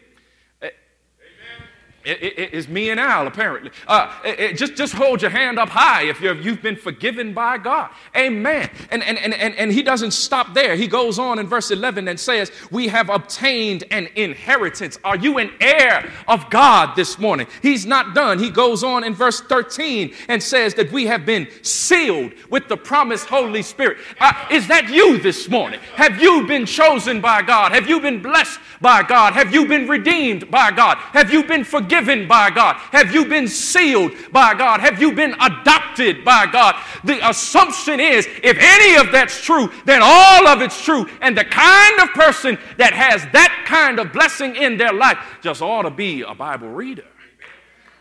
It, 2.05 2.21
it, 2.21 2.49
it's 2.53 2.67
me 2.67 2.89
and 2.89 2.99
Al, 2.99 3.27
apparently. 3.27 3.71
Uh, 3.87 4.13
it, 4.25 4.57
just, 4.57 4.75
just 4.75 4.93
hold 4.93 5.21
your 5.21 5.31
hand 5.31 5.57
up 5.57 5.69
high 5.69 6.03
if 6.03 6.19
you 6.19 6.27
have 6.27 6.61
been 6.61 6.75
forgiven 6.75 7.33
by 7.33 7.57
God. 7.57 7.91
Amen. 8.15 8.69
And, 8.91 9.01
and, 9.03 9.17
and, 9.17 9.33
and, 9.33 9.55
and 9.55 9.71
he 9.71 9.83
doesn't 9.83 10.11
stop 10.11 10.53
there. 10.53 10.75
He 10.75 10.87
goes 10.87 11.17
on 11.17 11.39
in 11.39 11.47
verse 11.47 11.71
11 11.71 12.09
and 12.09 12.19
says, 12.19 12.51
We 12.71 12.89
have 12.89 13.09
obtained 13.09 13.85
an 13.89 14.09
inheritance. 14.15 14.99
Are 15.05 15.15
you 15.15 15.37
an 15.37 15.51
heir 15.61 16.11
of 16.27 16.49
God 16.49 16.95
this 16.97 17.17
morning? 17.17 17.47
He's 17.61 17.85
not 17.85 18.13
done. 18.13 18.37
He 18.37 18.49
goes 18.49 18.83
on 18.83 19.05
in 19.05 19.13
verse 19.13 19.39
13 19.39 20.13
and 20.27 20.43
says 20.43 20.73
that 20.73 20.91
we 20.91 21.05
have 21.05 21.25
been 21.25 21.47
sealed 21.61 22.33
with 22.49 22.67
the 22.67 22.77
promised 22.77 23.27
Holy 23.27 23.61
Spirit. 23.61 23.97
Uh, 24.19 24.33
is 24.51 24.67
that 24.67 24.89
you 24.89 25.19
this 25.19 25.47
morning? 25.47 25.79
Have 25.95 26.21
you 26.21 26.45
been 26.47 26.65
chosen 26.65 27.21
by 27.21 27.41
God? 27.41 27.71
Have 27.71 27.87
you 27.87 28.01
been 28.01 28.21
blessed 28.21 28.59
by 28.81 29.03
God? 29.03 29.31
Have 29.33 29.53
you 29.53 29.65
been 29.67 29.87
redeemed 29.87 30.51
by 30.51 30.69
God? 30.69 30.97
Have 30.97 31.31
you 31.31 31.45
been 31.45 31.63
forgiven? 31.63 31.92
Forgiven 31.93 32.27
by 32.27 32.49
God? 32.49 32.75
Have 32.91 33.13
you 33.13 33.25
been 33.25 33.47
sealed 33.47 34.13
by 34.31 34.53
God? 34.53 34.79
Have 34.79 35.01
you 35.01 35.13
been 35.13 35.35
adopted 35.39 36.25
by 36.25 36.47
God? 36.47 36.75
The 37.03 37.27
assumption 37.27 37.99
is 37.99 38.27
if 38.43 38.57
any 38.59 38.99
of 38.99 39.11
that's 39.11 39.41
true, 39.41 39.69
then 39.85 40.01
all 40.03 40.47
of 40.47 40.61
it's 40.61 40.83
true. 40.83 41.05
And 41.21 41.37
the 41.37 41.45
kind 41.45 41.99
of 42.01 42.09
person 42.09 42.57
that 42.77 42.93
has 42.93 43.21
that 43.33 43.65
kind 43.67 43.99
of 43.99 44.11
blessing 44.11 44.55
in 44.55 44.77
their 44.77 44.93
life 44.93 45.17
just 45.41 45.61
ought 45.61 45.83
to 45.83 45.91
be 45.91 46.21
a 46.21 46.33
Bible 46.33 46.69
reader 46.69 47.05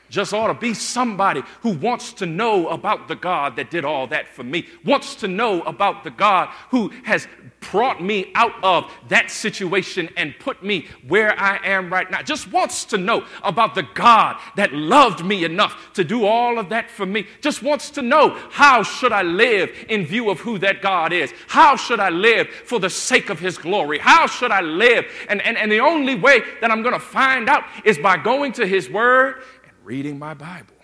just 0.09 0.35
ought 0.35 0.49
to 0.49 0.55
be 0.55 0.75
somebody 0.75 1.43
who 1.63 1.71
wants 1.71 2.13
to 2.13 2.27
know 2.27 2.69
about 2.69 3.09
the 3.09 3.17
God 3.17 3.57
that 3.57 3.71
did 3.71 3.83
all 3.83 4.07
that 4.09 4.29
for 4.29 4.45
me, 4.45 4.69
wants 4.85 5.15
to 5.15 5.27
know 5.27 5.63
about 5.63 6.05
the 6.05 6.11
God 6.11 6.51
who 6.69 6.91
has 7.05 7.27
brought 7.71 8.03
me 8.03 8.31
out 8.35 8.53
of 8.63 8.93
that 9.09 9.31
situation 9.31 10.09
and 10.17 10.35
put 10.39 10.63
me 10.63 10.87
where 11.07 11.39
I 11.39 11.59
am 11.65 11.93
right 11.93 12.11
now, 12.11 12.23
just 12.23 12.51
wants 12.53 12.85
to 12.87 12.99
know 12.99 13.25
about 13.43 13.75
the 13.75 13.87
God 13.95 14.37
that 14.57 14.73
loved 14.73 15.25
me 15.25 15.45
enough 15.45 15.93
to 15.95 16.05
do 16.05 16.25
all 16.25 16.59
of 16.59 16.69
that 16.71 16.91
for 16.91 17.07
me, 17.07 17.27
just 17.41 17.63
wants 17.63 17.91
to 17.91 18.03
know 18.03 18.37
how 18.51 18.83
should 18.83 19.13
I 19.13 19.23
live 19.23 19.71
in 19.89 20.05
view 20.05 20.31
of 20.31 20.41
who 20.41 20.59
that 20.59 20.83
God 20.83 21.13
is? 21.13 21.33
How 21.49 21.77
should 21.77 22.01
I 22.01 22.11
live 22.11 22.49
for 22.49 22.79
the 22.79 22.91
sake 22.91 23.31
of 23.31 23.39
his 23.39 23.57
glory? 23.59 23.99
How 23.99 24.27
should 24.27 24.51
I 24.51 24.61
live? 24.61 25.07
And, 25.29 25.41
and, 25.43 25.57
and 25.57 25.71
the 25.71 25.81
only 25.81 26.15
way 26.15 26.43
that 26.61 26.71
I'm 26.71 26.83
going 26.83 26.95
to 26.95 27.01
find 27.01 27.49
out 27.49 27.65
is 27.85 27.99
by 27.99 28.17
going 28.17 28.53
to 28.53 28.67
his 28.67 28.91
word 28.91 29.43
and 29.65 29.73
reading 29.85 30.19
my 30.19 30.35
Bible. 30.35 30.75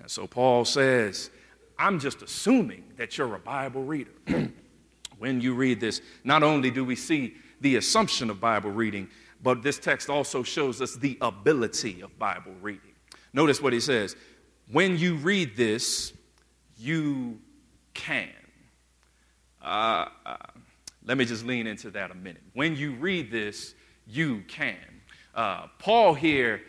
And 0.00 0.10
so 0.10 0.26
Paul 0.26 0.64
says, 0.64 1.30
I'm 1.78 2.00
just 2.00 2.22
assuming 2.22 2.84
that 2.96 3.16
you're 3.16 3.34
a 3.34 3.38
Bible 3.38 3.84
reader. 3.84 4.10
when 5.18 5.40
you 5.40 5.54
read 5.54 5.80
this, 5.80 6.00
not 6.24 6.42
only 6.42 6.70
do 6.70 6.84
we 6.84 6.96
see 6.96 7.34
the 7.60 7.76
assumption 7.76 8.30
of 8.30 8.40
Bible 8.40 8.70
reading, 8.70 9.08
but 9.42 9.62
this 9.62 9.78
text 9.78 10.08
also 10.08 10.42
shows 10.42 10.80
us 10.80 10.96
the 10.96 11.18
ability 11.20 12.00
of 12.00 12.16
Bible 12.18 12.54
reading. 12.60 12.92
Notice 13.32 13.60
what 13.60 13.72
he 13.72 13.80
says 13.80 14.16
when 14.70 14.98
you 14.98 15.16
read 15.16 15.56
this, 15.56 16.12
you 16.76 17.38
can. 17.94 18.28
Uh, 19.62 20.06
uh, 20.26 20.36
let 21.04 21.16
me 21.16 21.24
just 21.24 21.44
lean 21.44 21.66
into 21.66 21.90
that 21.90 22.10
a 22.10 22.14
minute. 22.14 22.42
When 22.52 22.76
you 22.76 22.92
read 22.92 23.30
this, 23.30 23.74
you 24.06 24.42
can. 24.46 24.76
Uh, 25.34 25.66
Paul 25.78 26.14
here 26.14 26.62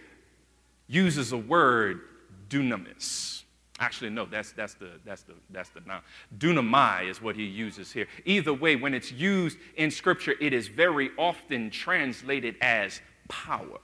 uses 0.88 1.34
a 1.34 1.38
word, 1.38 2.02
dunamis. 2.48 3.44
Actually, 3.80 4.10
no, 4.10 4.26
that's, 4.26 4.52
that's 4.52 4.74
the, 4.74 4.92
that's 5.06 5.24
the, 5.24 5.34
that's 5.52 5.70
the 5.70 5.80
noun. 5.82 6.02
Dunamai 6.38 7.10
is 7.10 7.22
what 7.22 7.36
he 7.36 7.46
uses 7.46 7.92
here. 7.92 8.08
Either 8.26 8.54
way, 8.54 8.76
when 8.76 8.94
it's 8.94 9.12
used 9.12 9.58
in 9.78 9.90
Scripture, 9.90 10.36
it 10.42 10.52
is 10.54 10.68
very 10.68 11.12
often 11.18 11.70
translated 11.70 12.56
as 12.62 13.00
power. 13.30 13.80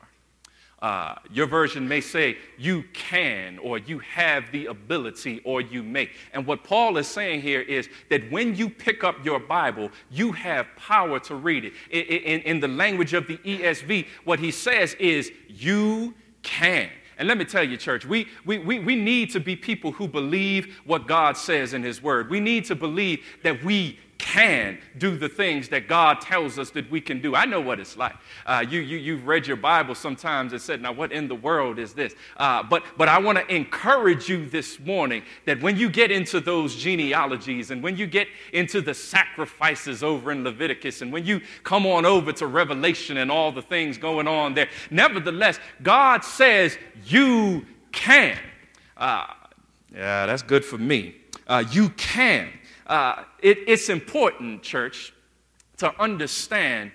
Uh, 0.82 1.16
your 1.32 1.48
version 1.48 1.88
may 1.88 2.02
say, 2.02 2.38
you 2.58 2.84
can, 2.94 3.58
or 3.60 3.78
you 3.78 3.98
have 4.00 4.52
the 4.52 4.66
ability, 4.66 5.40
or 5.46 5.62
you 5.62 5.82
may. 5.82 6.10
And 6.34 6.46
what 6.46 6.66
Paul 6.66 6.98
is 6.98 7.08
saying 7.08 7.42
here 7.42 7.62
is 7.62 7.88
that 8.10 8.30
when 8.30 8.54
you 8.54 8.70
pick 8.70 9.06
up 9.06 9.24
your 9.24 9.40
Bible, 9.40 9.90
you 10.12 10.34
have 10.34 10.68
power 10.76 11.20
to 11.22 11.36
read 11.36 11.64
it. 11.64 11.74
In, 11.90 12.02
in, 12.02 12.42
in 12.42 12.60
the 12.60 12.68
language 12.68 13.14
of 13.14 13.28
the 13.28 13.38
ESV, 13.38 14.08
what 14.26 14.40
he 14.40 14.52
says 14.52 14.94
is, 14.96 15.32
you 15.48 16.14
can. 16.44 16.90
And 17.18 17.28
let 17.28 17.38
me 17.38 17.46
tell 17.46 17.64
you, 17.64 17.78
church, 17.78 18.06
we, 18.06 18.28
we, 18.46 18.58
we, 18.58 18.80
we 18.80 18.96
need 18.96 19.32
to 19.32 19.40
be 19.40 19.56
people 19.56 19.92
who 19.92 20.08
believe 20.08 20.80
what 20.86 21.08
God 21.08 21.38
says 21.38 21.74
in 21.74 21.84
His 21.84 22.02
Word. 22.02 22.30
We 22.30 22.40
need 22.40 22.66
to 22.66 22.76
believe 22.76 23.24
that 23.44 23.64
we 23.64 23.98
can 24.18 24.78
do 24.98 25.18
the 25.18 25.28
things 25.28 25.70
that 25.70 25.88
God 25.88 26.22
tells 26.22 26.58
us 26.58 26.72
that 26.72 26.90
we 26.90 27.02
can 27.02 27.22
do. 27.22 27.36
I 27.36 27.46
know 27.46 27.60
what 27.62 27.80
it's 27.80 27.98
like. 27.98 28.16
Uh, 28.46 28.66
you, 28.68 28.80
you, 28.80 28.98
you've 28.98 29.28
read 29.28 29.46
your 29.46 29.58
Bible 29.58 29.96
sometimes 29.96 30.54
and 30.54 30.62
said, 30.62 30.82
now 30.82 30.92
what 30.92 31.12
in 31.12 31.28
the 31.28 31.36
world 31.36 31.80
is 31.80 31.94
this? 31.94 32.16
Uh, 32.38 32.64
but, 32.64 32.84
but 32.98 33.10
I 33.10 33.20
want 33.20 33.38
to 33.38 33.54
encourage 33.54 34.30
you 34.30 34.46
this 34.46 34.80
morning 34.80 35.24
that 35.46 35.62
when 35.62 35.78
you 35.78 35.90
get 35.90 36.12
into 36.12 36.40
those 36.40 36.76
genealogies 36.76 37.72
and 37.72 37.84
when 37.84 37.98
you 37.98 38.08
get 38.08 38.28
into 38.54 38.82
the 38.82 38.94
sacrifices 38.94 40.04
over 40.04 40.32
in 40.32 40.44
Leviticus 40.44 41.02
and 41.02 41.12
when 41.12 41.26
you 41.26 41.42
come 41.64 41.86
on 41.86 42.06
over 42.06 42.32
to 42.34 42.48
Revelation 42.48 43.18
and 43.18 43.30
all 43.30 43.52
the 43.52 43.62
things 43.62 43.98
going 43.98 44.28
on 44.28 44.54
there, 44.54 44.70
nevertheless, 44.90 45.60
God 45.84 46.24
says 46.24 46.78
you 47.06 47.66
can. 47.92 48.38
Uh, 48.98 49.28
yeah, 49.94 50.26
that's 50.26 50.42
good 50.42 50.64
for 50.64 50.78
me. 50.78 51.16
Uh, 51.48 51.64
you 51.72 51.90
can 51.90 52.50
uh, 52.88 53.24
it, 53.42 53.60
it's 53.68 53.90
important, 53.90 54.62
church, 54.62 55.14
to 55.78 56.02
understand 56.02 56.92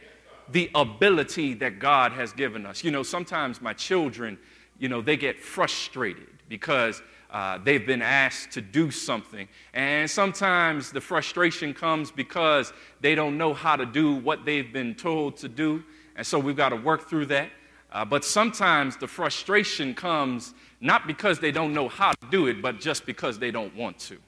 the 0.50 0.70
ability 0.74 1.54
that 1.54 1.78
God 1.78 2.12
has 2.12 2.32
given 2.32 2.66
us. 2.66 2.82
You 2.82 2.90
know, 2.90 3.02
sometimes 3.02 3.60
my 3.60 3.72
children, 3.72 4.38
you 4.78 4.88
know, 4.88 5.00
they 5.00 5.16
get 5.16 5.38
frustrated 5.38 6.26
because 6.48 7.02
uh, 7.30 7.58
they've 7.62 7.86
been 7.86 8.02
asked 8.02 8.50
to 8.52 8.60
do 8.60 8.90
something. 8.90 9.46
And 9.72 10.10
sometimes 10.10 10.90
the 10.90 11.00
frustration 11.00 11.72
comes 11.72 12.10
because 12.10 12.72
they 13.00 13.14
don't 13.14 13.38
know 13.38 13.54
how 13.54 13.76
to 13.76 13.86
do 13.86 14.16
what 14.16 14.44
they've 14.44 14.72
been 14.72 14.94
told 14.94 15.36
to 15.38 15.48
do. 15.48 15.84
And 16.16 16.26
so 16.26 16.38
we've 16.38 16.56
got 16.56 16.70
to 16.70 16.76
work 16.76 17.08
through 17.08 17.26
that. 17.26 17.50
Uh, 17.92 18.04
but 18.04 18.24
sometimes 18.24 18.96
the 18.96 19.06
frustration 19.06 19.94
comes 19.94 20.54
not 20.80 21.06
because 21.06 21.38
they 21.38 21.52
don't 21.52 21.72
know 21.72 21.88
how 21.88 22.12
to 22.12 22.26
do 22.30 22.46
it, 22.46 22.62
but 22.62 22.80
just 22.80 23.06
because 23.06 23.38
they 23.38 23.50
don't 23.50 23.74
want 23.76 23.98
to. 23.98 24.18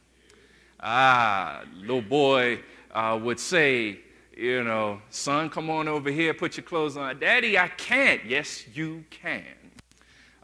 Ah, 0.83 1.63
little 1.77 2.03
boy 2.03 2.59
uh, 2.93 3.19
would 3.23 3.39
say, 3.39 4.01
you 4.37 4.65
know, 4.65 5.01
son, 5.11 5.49
come 5.49 5.71
on 5.71 5.87
over 5.87 6.11
here, 6.11 6.35
put 6.35 6.57
your 6.57 6.65
clothes 6.65 6.97
on. 6.97 7.21
Daddy, 7.21 7.57
I 7.57 7.69
can't. 7.69 8.25
Yes, 8.25 8.65
you 8.75 9.05
can. 9.09 9.45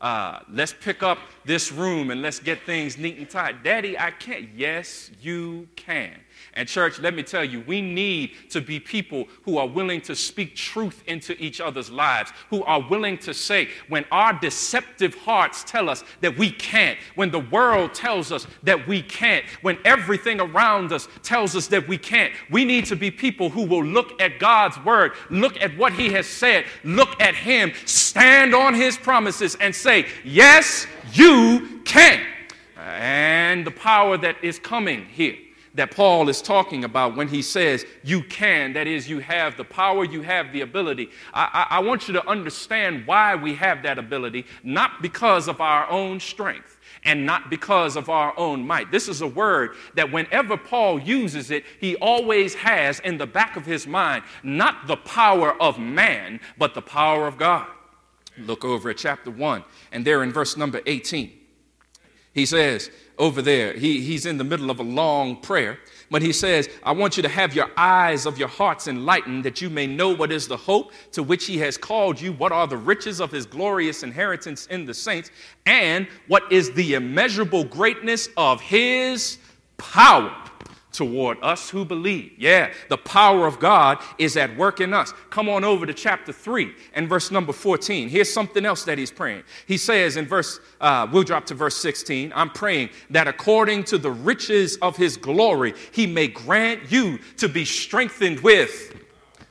Uh, 0.01 0.39
let's 0.49 0.73
pick 0.73 1.03
up 1.03 1.19
this 1.45 1.73
room 1.73 2.13
and 2.13 2.23
let's 2.23 2.39
get 2.39 2.63
things 2.65 2.97
neat 2.97 3.19
and 3.19 3.29
tight. 3.29 3.65
Daddy, 3.65 3.99
I 3.99 4.13
can't. 4.13 4.49
Yes, 4.55 5.11
you 5.21 5.67
can. 5.75 6.15
And, 6.59 6.69
church, 6.69 6.99
let 6.99 7.15
me 7.15 7.23
tell 7.23 7.45
you, 7.45 7.61
we 7.69 7.81
need 7.81 8.33
to 8.51 8.61
be 8.61 8.81
people 8.81 9.29
who 9.43 9.59
are 9.59 9.69
willing 9.69 10.01
to 10.01 10.17
speak 10.17 10.57
truth 10.57 11.05
into 11.07 11.41
each 11.41 11.61
other's 11.61 11.89
lives, 11.89 12.33
who 12.51 12.65
are 12.65 12.81
willing 12.81 13.17
to 13.19 13.33
say, 13.33 13.69
when 13.87 14.05
our 14.11 14.33
deceptive 14.33 15.15
hearts 15.15 15.63
tell 15.63 15.89
us 15.89 16.03
that 16.21 16.37
we 16.37 16.51
can't, 16.51 16.99
when 17.15 17.31
the 17.31 17.39
world 17.39 17.95
tells 17.95 18.33
us 18.33 18.49
that 18.65 18.89
we 18.89 19.03
can't, 19.03 19.45
when 19.63 19.79
everything 19.85 20.41
around 20.41 20.91
us 20.91 21.07
tells 21.23 21.55
us 21.55 21.69
that 21.69 21.87
we 21.87 21.97
can't, 21.97 22.33
we 22.51 22.65
need 22.65 22.87
to 22.87 22.97
be 22.97 23.13
people 23.13 23.51
who 23.51 23.63
will 23.63 23.85
look 23.85 24.21
at 24.21 24.41
God's 24.41 24.85
word, 24.85 25.13
look 25.31 25.63
at 25.63 25.79
what 25.79 25.93
He 25.93 26.13
has 26.15 26.27
said, 26.27 26.65
look 26.83 27.21
at 27.21 27.37
Him, 27.37 27.71
stand 27.85 28.53
on 28.53 28.75
His 28.75 28.99
promises, 28.99 29.55
and 29.61 29.73
say, 29.73 30.07
Yes, 30.25 30.89
you 31.13 31.83
can. 31.85 32.21
And 32.77 33.65
the 33.65 33.71
power 33.71 34.17
that 34.19 34.43
is 34.43 34.59
coming 34.59 35.05
here 35.05 35.37
that 35.75 35.91
Paul 35.91 36.29
is 36.29 36.43
talking 36.43 36.85
about 36.85 37.17
when 37.17 37.29
he 37.29 37.43
says 37.43 37.85
you 38.03 38.23
can, 38.23 38.73
that 38.73 38.87
is, 38.87 39.09
you 39.09 39.19
have 39.21 39.57
the 39.57 39.65
power, 39.65 40.05
you 40.05 40.23
have 40.23 40.53
the 40.53 40.63
ability. 40.63 41.11
I, 41.33 41.67
I, 41.71 41.77
I, 41.77 41.79
want 41.81 42.09
you 42.09 42.15
to 42.15 42.29
understand 42.29 43.07
why 43.07 43.35
we 43.35 43.55
have 43.55 43.83
that 43.83 43.99
ability, 43.99 44.47
not 44.63 45.03
because 45.03 45.49
of 45.49 45.61
our 45.61 45.89
own 45.91 46.21
strength 46.21 46.79
and 47.05 47.25
not 47.25 47.51
because 47.51 47.97
of 47.97 48.09
our 48.09 48.37
own 48.39 48.67
might. 48.67 48.91
This 48.91 49.09
is 49.09 49.21
a 49.21 49.27
word 49.27 49.77
that 49.95 50.11
whenever 50.11 50.57
Paul 50.57 50.99
uses 51.01 51.51
it, 51.51 51.65
he 51.81 51.97
always 51.97 52.55
has 52.55 53.01
in 53.01 53.19
the 53.19 53.27
back 53.27 53.57
of 53.57 53.65
his 53.65 53.87
mind 53.87 54.25
not 54.43 54.87
the 54.87 54.97
power 54.97 55.61
of 55.63 55.79
man, 55.79 56.41
but 56.57 56.75
the 56.75 56.83
power 56.83 57.27
of 57.27 57.39
God. 57.39 57.67
Look 58.39 58.65
over 58.65 58.91
at 58.91 58.99
chapter 58.99 59.31
1, 59.31 59.65
and 59.93 60.05
there 60.05 60.23
in 60.23 60.33
verse 60.33 60.57
number 60.57 60.81
18, 60.87 61.33
he 62.33 62.47
says, 62.47 62.91
over 63.19 63.43
there. 63.43 63.73
He, 63.73 64.01
he's 64.01 64.27
in 64.27 64.39
the 64.39 64.45
middle 64.45 64.71
of 64.71 64.81
a 64.81 64.85
long 64.85 65.41
prayer, 65.41 65.79
but 66.11 66.23
he 66.23 66.33
says, 66.33 66.69
I 66.83 66.93
want 66.93 67.17
you 67.17 67.23
to 67.23 67.29
have 67.29 67.55
your 67.55 67.71
eyes 67.77 68.27
of 68.27 68.39
your 68.39 68.49
hearts 68.49 68.89
enlightened 68.89 69.45
that 69.45 69.61
you 69.61 69.69
may 69.69 69.87
know 69.87 70.15
what 70.15 70.33
is 70.33 70.49
the 70.49 70.57
hope 70.57 70.93
to 71.13 71.23
which 71.23 71.47
he 71.47 71.59
has 71.59 71.77
called 71.77 72.21
you, 72.21 72.33
what 72.33 72.53
are 72.53 72.67
the 72.67 72.77
riches 72.77 73.21
of 73.21 73.31
his 73.31 73.47
glorious 73.47 74.03
inheritance 74.03 74.67
in 74.67 74.85
the 74.85 74.95
saints, 74.95 75.31
and 75.67 76.07
what 76.29 76.51
is 76.51 76.73
the 76.73 76.95
immeasurable 76.95 77.65
greatness 77.65 78.29
of 78.37 78.61
his 78.61 79.39
power 79.77 80.48
toward 80.99 81.39
us 81.43 81.71
who 81.71 81.85
believe. 81.85 82.33
Yeah, 82.37 82.73
the 82.89 82.99
power 82.99 83.47
of 83.47 83.61
God 83.61 84.03
is 84.19 84.37
at 84.37 84.57
work 84.57 84.81
in 84.81 84.93
us. 84.93 85.15
Come 85.31 85.49
on 85.49 85.63
over 85.63 85.87
to 85.87 85.95
chapter 85.95 86.33
3 86.33 86.75
and 86.93 87.09
verse 87.09 87.31
number 87.31 87.53
14. 87.53 88.09
Here's 88.09 88.33
something 88.33 88.67
else 88.67 88.83
that 88.83 88.99
he's 88.99 89.13
praying. 89.13 89.45
He 89.67 89.77
says 89.77 90.17
in 90.17 90.27
verse, 90.27 90.59
uh, 90.81 91.07
we'll 91.13 91.23
drop 91.23 91.47
to 91.47 91.55
verse 91.55 91.77
16, 91.77 92.33
I'm 92.35 92.51
praying 92.51 92.91
that 93.11 93.29
according 93.29 93.85
to 93.85 93.99
the 93.99 94.11
riches 94.11 94.77
of 94.83 94.97
his 94.97 95.17
glory, 95.17 95.75
he 95.93 96.05
may 96.05 96.27
grant 96.27 96.91
you 96.91 97.21
to 97.37 97.49
be 97.49 97.65
strengthened 97.65 98.41
with 98.41 98.97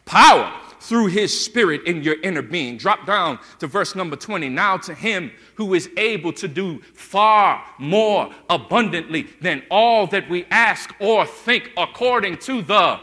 power 0.04 0.54
through 0.80 1.08
his 1.08 1.38
spirit 1.38 1.86
in 1.86 2.04
your 2.04 2.20
inner 2.22 2.42
being. 2.42 2.78
Drop 2.78 3.06
down 3.06 3.40
to 3.60 3.68
verse 3.68 3.96
number 3.96 4.16
20. 4.16 4.50
Now 4.50 4.78
to 4.78 4.94
him 4.94 5.32
who 5.56 5.74
is 5.74 5.90
able 5.98 6.34
to 6.34 6.48
do 6.48 6.80
far 6.94 7.64
more 7.80 8.32
abundantly 8.50 9.28
than 9.42 9.64
all 9.70 10.08
that 10.08 10.30
we 10.30 10.46
ask 10.46 10.94
or 11.00 11.26
think 11.26 11.72
according 11.78 12.38
to 12.38 12.62
the 12.62 13.00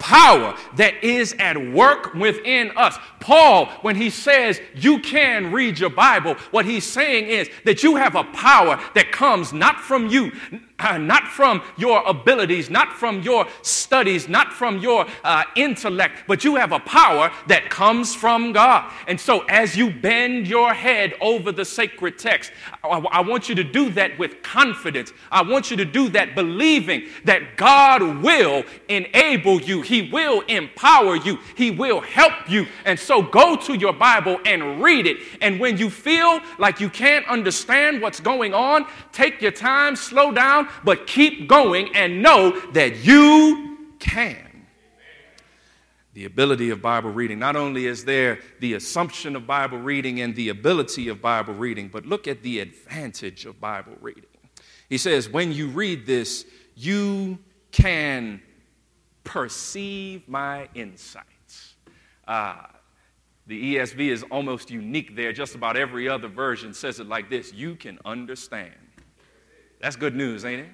power 0.00 0.56
that 0.76 1.04
is 1.04 1.34
at 1.38 1.72
work 1.72 2.14
within 2.14 2.72
us. 2.76 2.98
Paul, 3.20 3.66
when 3.82 3.94
he 3.94 4.10
says 4.10 4.60
you 4.74 4.98
can 4.98 5.52
read 5.52 5.78
your 5.78 5.90
Bible, 5.90 6.34
what 6.50 6.64
he's 6.64 6.84
saying 6.84 7.26
is 7.26 7.48
that 7.64 7.82
you 7.84 7.96
have 7.96 8.16
a 8.16 8.24
power 8.24 8.80
that 8.94 9.12
comes 9.12 9.52
not 9.52 9.78
from 9.78 10.08
you, 10.08 10.32
not 10.98 11.28
from 11.28 11.62
your 11.76 12.02
abilities, 12.06 12.70
not 12.70 12.92
from 12.92 13.22
your 13.22 13.46
studies, 13.62 14.28
not 14.28 14.52
from 14.52 14.78
your 14.78 15.06
uh, 15.24 15.44
intellect, 15.56 16.24
but 16.26 16.44
you 16.44 16.56
have 16.56 16.72
a 16.72 16.80
power 16.80 17.30
that 17.46 17.70
comes 17.70 18.14
from 18.14 18.52
God. 18.52 18.90
And 19.06 19.20
so, 19.20 19.40
as 19.48 19.76
you 19.76 19.90
bend 19.90 20.46
your 20.46 20.72
head 20.72 21.14
over 21.20 21.52
the 21.52 21.64
sacred 21.64 22.18
text, 22.18 22.52
I, 22.82 22.88
I 22.88 23.20
want 23.20 23.48
you 23.48 23.54
to 23.56 23.64
do 23.64 23.90
that 23.90 24.18
with 24.18 24.42
confidence. 24.42 25.12
I 25.30 25.42
want 25.42 25.70
you 25.70 25.76
to 25.76 25.84
do 25.84 26.08
that 26.10 26.34
believing 26.34 27.08
that 27.24 27.56
God 27.56 28.02
will 28.22 28.64
enable 28.88 29.60
you, 29.60 29.82
He 29.82 30.10
will 30.10 30.40
empower 30.42 31.16
you, 31.16 31.38
He 31.56 31.70
will 31.70 32.00
help 32.00 32.48
you. 32.48 32.66
And 32.84 32.98
so, 32.98 33.22
go 33.22 33.56
to 33.56 33.74
your 33.74 33.92
Bible 33.92 34.38
and 34.44 34.82
read 34.82 35.06
it. 35.06 35.18
And 35.40 35.60
when 35.60 35.76
you 35.76 35.90
feel 35.90 36.40
like 36.58 36.80
you 36.80 36.88
can't 36.88 37.26
understand 37.26 38.00
what's 38.00 38.20
going 38.20 38.54
on, 38.54 38.86
take 39.12 39.40
your 39.42 39.52
time, 39.52 39.96
slow 39.96 40.32
down 40.32 40.68
but 40.84 41.06
keep 41.06 41.48
going 41.48 41.94
and 41.94 42.22
know 42.22 42.58
that 42.72 43.04
you 43.04 43.78
can. 43.98 44.66
The 46.14 46.24
ability 46.24 46.70
of 46.70 46.82
Bible 46.82 47.10
reading. 47.10 47.38
Not 47.38 47.54
only 47.56 47.86
is 47.86 48.04
there 48.04 48.40
the 48.58 48.74
assumption 48.74 49.36
of 49.36 49.46
Bible 49.46 49.78
reading 49.78 50.20
and 50.20 50.34
the 50.34 50.48
ability 50.48 51.08
of 51.08 51.22
Bible 51.22 51.54
reading, 51.54 51.88
but 51.88 52.04
look 52.04 52.26
at 52.26 52.42
the 52.42 52.60
advantage 52.60 53.46
of 53.46 53.60
Bible 53.60 53.96
reading. 54.00 54.24
He 54.88 54.98
says, 54.98 55.28
when 55.28 55.52
you 55.52 55.68
read 55.68 56.04
this, 56.04 56.44
you 56.74 57.38
can 57.70 58.42
perceive 59.22 60.28
my 60.28 60.68
insights. 60.74 61.76
Uh, 62.26 62.56
the 63.46 63.76
ESV 63.76 64.10
is 64.10 64.22
almost 64.24 64.70
unique 64.70 65.16
there. 65.16 65.32
Just 65.32 65.54
about 65.54 65.76
every 65.76 66.08
other 66.08 66.28
version 66.28 66.72
says 66.74 67.00
it 67.00 67.06
like 67.08 67.28
this 67.30 67.52
You 67.52 67.74
can 67.74 67.98
understand. 68.04 68.74
That's 69.80 69.96
good 69.96 70.14
news, 70.14 70.44
ain't 70.44 70.62
it? 70.62 70.68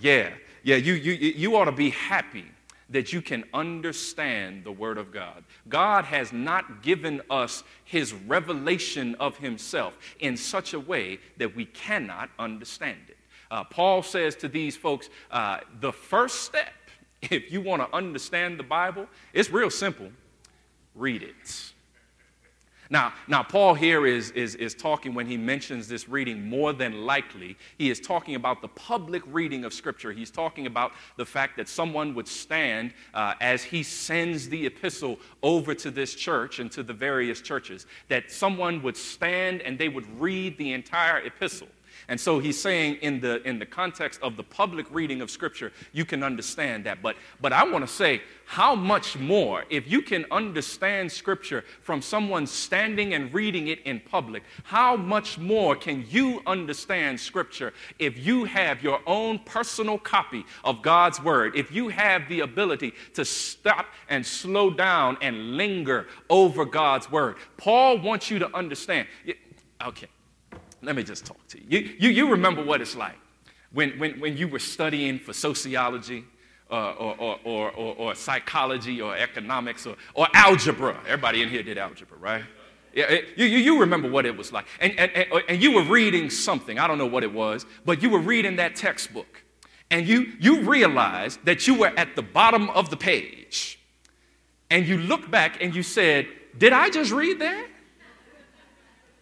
Yeah, 0.00 0.30
yeah, 0.62 0.76
you, 0.76 0.94
you, 0.94 1.12
you 1.12 1.56
ought 1.56 1.64
to 1.64 1.72
be 1.72 1.90
happy 1.90 2.44
that 2.90 3.12
you 3.12 3.20
can 3.20 3.44
understand 3.52 4.64
the 4.64 4.72
Word 4.72 4.96
of 4.96 5.12
God. 5.12 5.44
God 5.68 6.04
has 6.04 6.32
not 6.32 6.82
given 6.82 7.20
us 7.30 7.62
His 7.84 8.14
revelation 8.14 9.14
of 9.16 9.36
Himself 9.38 9.94
in 10.20 10.36
such 10.36 10.72
a 10.72 10.80
way 10.80 11.18
that 11.36 11.54
we 11.54 11.66
cannot 11.66 12.30
understand 12.38 13.00
it. 13.08 13.16
Uh, 13.50 13.64
Paul 13.64 14.02
says 14.02 14.36
to 14.36 14.48
these 14.48 14.76
folks 14.76 15.08
uh, 15.30 15.60
the 15.80 15.92
first 15.92 16.42
step, 16.42 16.72
if 17.22 17.50
you 17.50 17.60
want 17.60 17.82
to 17.82 17.96
understand 17.96 18.58
the 18.58 18.64
Bible, 18.64 19.06
it's 19.32 19.50
real 19.50 19.70
simple 19.70 20.10
read 20.94 21.22
it. 21.22 21.72
Now, 22.90 23.12
now 23.26 23.42
Paul 23.42 23.74
here 23.74 24.06
is, 24.06 24.30
is, 24.30 24.54
is 24.54 24.74
talking 24.74 25.12
when 25.12 25.26
he 25.26 25.36
mentions 25.36 25.88
this 25.88 26.08
reading 26.08 26.48
more 26.48 26.72
than 26.72 27.04
likely, 27.04 27.56
he 27.76 27.90
is 27.90 28.00
talking 28.00 28.34
about 28.34 28.62
the 28.62 28.68
public 28.68 29.22
reading 29.26 29.64
of 29.64 29.74
Scripture. 29.74 30.12
He's 30.12 30.30
talking 30.30 30.66
about 30.66 30.92
the 31.16 31.26
fact 31.26 31.56
that 31.58 31.68
someone 31.68 32.14
would 32.14 32.28
stand 32.28 32.94
uh, 33.12 33.34
as 33.40 33.62
he 33.62 33.82
sends 33.82 34.48
the 34.48 34.66
epistle 34.66 35.18
over 35.42 35.74
to 35.74 35.90
this 35.90 36.14
church 36.14 36.60
and 36.60 36.72
to 36.72 36.82
the 36.82 36.94
various 36.94 37.42
churches, 37.42 37.86
that 38.08 38.30
someone 38.30 38.82
would 38.82 38.96
stand 38.96 39.60
and 39.62 39.78
they 39.78 39.88
would 39.88 40.06
read 40.18 40.56
the 40.56 40.72
entire 40.72 41.18
epistle. 41.18 41.68
And 42.08 42.18
so 42.18 42.38
he's 42.38 42.58
saying 42.58 42.96
in 43.02 43.20
the, 43.20 43.42
in 43.46 43.58
the 43.58 43.66
context 43.66 44.20
of 44.22 44.36
the 44.38 44.42
public 44.42 44.86
reading 44.90 45.20
of 45.20 45.30
Scripture, 45.30 45.72
you 45.92 46.06
can 46.06 46.22
understand 46.22 46.84
that. 46.84 47.02
But, 47.02 47.16
but 47.38 47.52
I 47.52 47.64
want 47.64 47.86
to 47.86 47.92
say, 47.92 48.22
how 48.46 48.74
much 48.74 49.18
more, 49.18 49.64
if 49.68 49.90
you 49.90 50.00
can 50.00 50.24
understand 50.30 51.12
Scripture 51.12 51.66
from 51.82 52.00
someone 52.00 52.46
standing 52.46 53.12
and 53.12 53.32
reading 53.34 53.68
it 53.68 53.80
in 53.82 54.00
public, 54.00 54.42
how 54.64 54.96
much 54.96 55.36
more 55.36 55.76
can 55.76 56.06
you 56.08 56.40
understand 56.46 57.20
Scripture 57.20 57.74
if 57.98 58.16
you 58.16 58.44
have 58.44 58.82
your 58.82 59.00
own 59.06 59.38
personal 59.40 59.98
copy 59.98 60.46
of 60.64 60.80
God's 60.80 61.22
Word, 61.22 61.56
if 61.56 61.70
you 61.70 61.88
have 61.88 62.26
the 62.30 62.40
ability 62.40 62.94
to 63.14 63.24
stop 63.26 63.84
and 64.08 64.24
slow 64.24 64.70
down 64.70 65.18
and 65.20 65.58
linger 65.58 66.06
over 66.30 66.64
God's 66.64 67.10
Word? 67.12 67.36
Paul 67.58 67.98
wants 67.98 68.30
you 68.30 68.38
to 68.38 68.56
understand. 68.56 69.08
Okay, 69.86 70.08
let 70.82 70.96
me 70.96 71.02
just 71.02 71.26
talk 71.26 71.46
to 71.48 71.58
you. 71.58 71.66
You, 71.68 71.94
you, 71.98 72.08
you 72.10 72.30
remember 72.30 72.64
what 72.64 72.80
it's 72.80 72.96
like 72.96 73.18
when, 73.72 73.98
when, 73.98 74.20
when 74.20 74.36
you 74.36 74.48
were 74.48 74.58
studying 74.58 75.18
for 75.18 75.32
sociology 75.32 76.24
uh, 76.70 76.92
or, 76.92 77.38
or, 77.44 77.70
or, 77.70 77.94
or, 77.94 78.14
psychology 78.14 79.00
or 79.00 79.16
economics 79.16 79.86
or, 79.86 79.96
or 80.14 80.28
algebra. 80.34 81.00
Everybody 81.06 81.42
in 81.42 81.48
here 81.48 81.62
did 81.62 81.78
algebra, 81.78 82.18
right? 82.18 82.44
Yeah, 82.94 83.20
you, 83.36 83.46
you, 83.46 83.58
you 83.58 83.80
remember 83.80 84.10
what 84.10 84.26
it 84.26 84.36
was 84.36 84.52
like. 84.52 84.66
And, 84.80 84.98
and, 84.98 85.10
and, 85.12 85.42
and 85.48 85.62
you 85.62 85.72
were 85.72 85.82
reading 85.82 86.30
something, 86.30 86.78
I 86.78 86.86
don't 86.86 86.98
know 86.98 87.06
what 87.06 87.22
it 87.22 87.32
was, 87.32 87.64
but 87.84 88.02
you 88.02 88.10
were 88.10 88.18
reading 88.18 88.56
that 88.56 88.76
textbook. 88.76 89.42
And 89.90 90.06
you, 90.06 90.32
you 90.38 90.62
realized 90.62 91.44
that 91.44 91.66
you 91.66 91.74
were 91.74 91.92
at 91.96 92.16
the 92.16 92.22
bottom 92.22 92.68
of 92.70 92.90
the 92.90 92.96
page. 92.96 93.78
And 94.70 94.86
you 94.86 94.98
looked 94.98 95.30
back 95.30 95.62
and 95.62 95.74
you 95.74 95.82
said, 95.82 96.26
Did 96.58 96.74
I 96.74 96.90
just 96.90 97.10
read 97.10 97.40
that? 97.40 97.66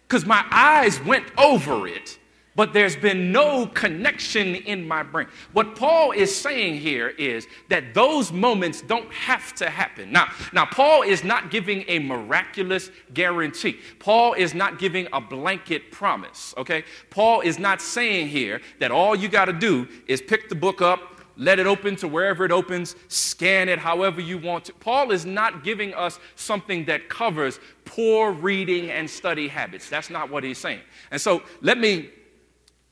Because 0.06 0.24
my 0.24 0.44
eyes 0.50 1.00
went 1.02 1.26
over 1.36 1.88
it, 1.88 2.18
but 2.54 2.72
there's 2.72 2.96
been 2.96 3.32
no 3.32 3.66
connection 3.66 4.54
in 4.54 4.86
my 4.86 5.02
brain. 5.02 5.26
What 5.52 5.76
Paul 5.76 6.12
is 6.12 6.34
saying 6.34 6.80
here 6.80 7.08
is 7.08 7.46
that 7.68 7.92
those 7.92 8.32
moments 8.32 8.80
don't 8.80 9.12
have 9.12 9.54
to 9.56 9.68
happen. 9.68 10.10
Now, 10.10 10.28
now 10.52 10.64
Paul 10.64 11.02
is 11.02 11.22
not 11.22 11.50
giving 11.50 11.84
a 11.86 11.98
miraculous 11.98 12.90
guarantee. 13.12 13.78
Paul 13.98 14.32
is 14.32 14.54
not 14.54 14.78
giving 14.78 15.06
a 15.12 15.20
blanket 15.20 15.90
promise, 15.90 16.54
okay? 16.56 16.84
Paul 17.10 17.40
is 17.42 17.58
not 17.58 17.82
saying 17.82 18.28
here 18.28 18.62
that 18.80 18.90
all 18.90 19.14
you 19.14 19.28
got 19.28 19.46
to 19.46 19.52
do 19.52 19.86
is 20.06 20.22
pick 20.22 20.48
the 20.48 20.54
book 20.54 20.80
up, 20.80 21.15
let 21.36 21.58
it 21.58 21.66
open 21.66 21.96
to 21.96 22.08
wherever 22.08 22.44
it 22.44 22.52
opens, 22.52 22.96
scan 23.08 23.68
it 23.68 23.78
however 23.78 24.20
you 24.20 24.38
want 24.38 24.64
to. 24.66 24.72
Paul 24.74 25.10
is 25.10 25.26
not 25.26 25.64
giving 25.64 25.92
us 25.94 26.18
something 26.34 26.84
that 26.86 27.08
covers 27.08 27.60
poor 27.84 28.32
reading 28.32 28.90
and 28.90 29.08
study 29.08 29.48
habits. 29.48 29.88
That's 29.88 30.10
not 30.10 30.30
what 30.30 30.44
he's 30.44 30.58
saying. 30.58 30.80
And 31.10 31.20
so 31.20 31.42
let 31.60 31.78
me 31.78 32.10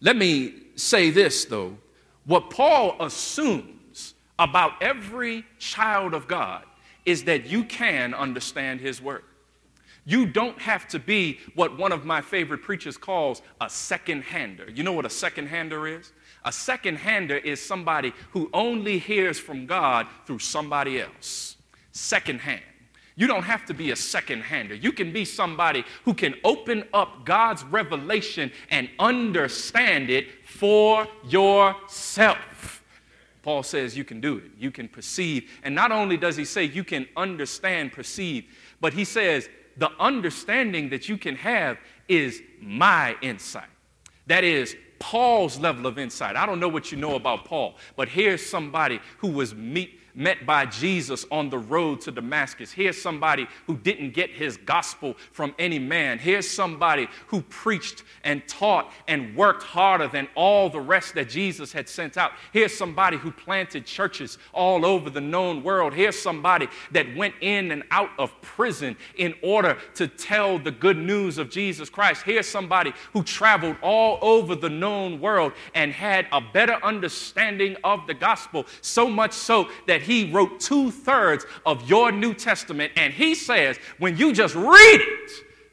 let 0.00 0.16
me 0.16 0.54
say 0.76 1.11
this 1.11 1.44
though. 1.46 1.76
What 2.26 2.50
Paul 2.50 2.96
assumes 3.00 4.14
about 4.38 4.83
every 4.83 5.44
child 5.59 6.14
of 6.14 6.28
God 6.28 6.64
is 7.07 7.24
that 7.24 7.46
you 7.46 7.64
can 7.64 8.14
understand 8.14 8.80
his 8.80 9.00
word. 9.00 9.22
You 10.07 10.26
don't 10.26 10.59
have 10.61 10.87
to 10.88 10.98
be 10.98 11.38
what 11.54 11.78
one 11.78 11.92
of 11.92 12.04
my 12.04 12.20
favorite 12.20 12.62
preachers 12.62 12.96
calls 12.96 13.40
a 13.61 13.70
second 13.70 14.22
hander. 14.22 14.70
You 14.70 14.83
know 14.83 14.92
what 14.92 15.07
a 15.07 15.11
second 15.11 15.46
hander 15.46 15.87
is? 15.87 16.12
A 16.44 16.52
second 16.52 16.96
hander 16.96 17.37
is 17.37 17.61
somebody 17.61 18.12
who 18.33 18.50
only 18.52 18.98
hears 18.98 19.38
from 19.38 19.66
God 19.66 20.07
through 20.26 20.40
somebody 20.40 21.00
else. 21.00 21.57
Second 21.92 22.40
hand. 22.40 22.62
You 23.16 23.26
don't 23.28 23.44
have 23.44 23.64
to 23.66 23.74
be 23.74 23.92
a 23.92 23.96
second 23.96 24.42
hander. 24.42 24.74
You 24.74 24.90
can 24.90 25.12
be 25.12 25.24
somebody 25.24 25.85
who 26.04 26.14
can 26.14 26.35
open 26.42 26.85
up 26.92 27.24
God's 27.24 27.62
revelation 27.64 28.50
and 28.70 28.90
understand 28.98 30.11
it 30.11 30.44
for 30.44 31.07
yourself. 31.28 32.83
Paul 33.42 33.62
says 33.62 33.96
you 33.96 34.04
can 34.04 34.20
do 34.20 34.38
it. 34.38 34.50
You 34.59 34.70
can 34.70 34.88
perceive. 34.88 35.50
And 35.62 35.74
not 35.74 35.92
only 35.92 36.16
does 36.16 36.37
he 36.37 36.44
say 36.44 36.64
you 36.64 36.83
can 36.83 37.07
understand, 37.16 37.92
perceive, 37.92 38.46
but 38.80 38.92
he 38.92 39.04
says 39.04 39.48
the 39.76 39.90
understanding 40.00 40.88
that 40.88 41.09
you 41.09 41.16
can 41.16 41.37
have 41.37 41.78
is 42.09 42.42
my 42.61 43.16
insight. 43.22 43.68
That 44.26 44.44
is, 44.44 44.76
Paul's 44.98 45.59
level 45.59 45.87
of 45.87 45.98
insight. 45.98 46.37
I 46.37 46.46
don't 46.46 46.61
know 46.61 46.68
what 46.68 46.92
you 46.92 46.98
know 46.98 47.14
about 47.14 47.44
Paul, 47.44 47.76
but 47.96 48.09
here's 48.09 48.44
somebody 48.44 49.00
who 49.18 49.28
was 49.28 49.54
meet, 49.54 50.00
met 50.14 50.46
by 50.46 50.66
Jesus 50.66 51.27
on 51.31 51.50
the 51.50 51.59
road 51.59 52.00
to 52.03 52.11
Damascus. 52.11 52.70
Here's 52.70 53.00
somebody 53.00 53.46
who 53.66 53.77
didn't 53.77 54.14
get 54.14 54.31
his 54.31 54.57
gospel 54.57 55.16
from 55.33 55.55
any 55.59 55.79
man. 55.79 56.18
Here's 56.18 56.48
somebody 56.48 57.09
who 57.27 57.42
preached 57.42 58.05
and 58.22 58.46
taught 58.46 58.92
and 59.09 59.35
worked 59.37 59.62
harder 59.62 60.09
than 60.09 60.29
all 60.35 60.70
the 60.70 60.81
rest 60.81 61.14
that 61.14 61.29
Jesus 61.29 61.72
had 61.72 61.88
sent 61.88 62.16
out. 62.16 62.33
Here's 62.53 62.77
somebody 62.77 63.16
who 63.16 63.31
planted 63.31 63.87
churches 63.87 64.38
all 64.53 64.87
over 64.87 65.11
the 65.11 65.20
known 65.20 65.62
world. 65.62 65.92
Here's 65.92 66.18
somebody 66.18 66.68
that 66.92 67.14
went 67.16 67.35
in 67.40 67.72
and 67.72 67.83
out 67.90 68.11
of 68.18 68.40
prison 68.40 68.96
in 69.16 69.35
order 69.42 69.77
to 69.94 70.07
tell 70.07 70.59
the 70.59 70.70
good 70.70 70.96
news 70.96 71.38
of 71.38 71.50
Jesus 71.50 71.90
Christ. 71.90 72.22
Here's 72.22 72.48
somebody 72.48 72.92
who 73.12 73.22
traveled 73.22 73.77
all 73.83 74.18
over 74.22 74.55
the 74.55 74.70
known 74.70 75.20
world 75.20 75.53
and 75.74 75.92
had 75.92 76.27
a 76.33 76.40
better 76.40 76.79
understanding 76.85 77.77
of 77.83 78.07
the 78.07 78.14
gospel, 78.14 78.66
so 78.81 79.09
much 79.09 79.33
so 79.33 79.68
that 79.87 80.04
he 80.05 80.31
wrote 80.31 80.61
two 80.61 80.90
thirds 80.90 81.45
of 81.67 81.88
your 81.88 82.12
New 82.12 82.35
Testament. 82.35 82.93
And 82.97 83.12
he 83.12 83.35
says, 83.35 83.79
when 83.99 84.17
you 84.17 84.33
just 84.33 84.55
read 84.55 85.01
it, 85.01 85.31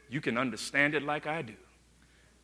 you 0.08 0.20
can 0.20 0.36
understand 0.36 0.94
it 0.94 1.02
like 1.02 1.26
I 1.26 1.42
do. 1.42 1.54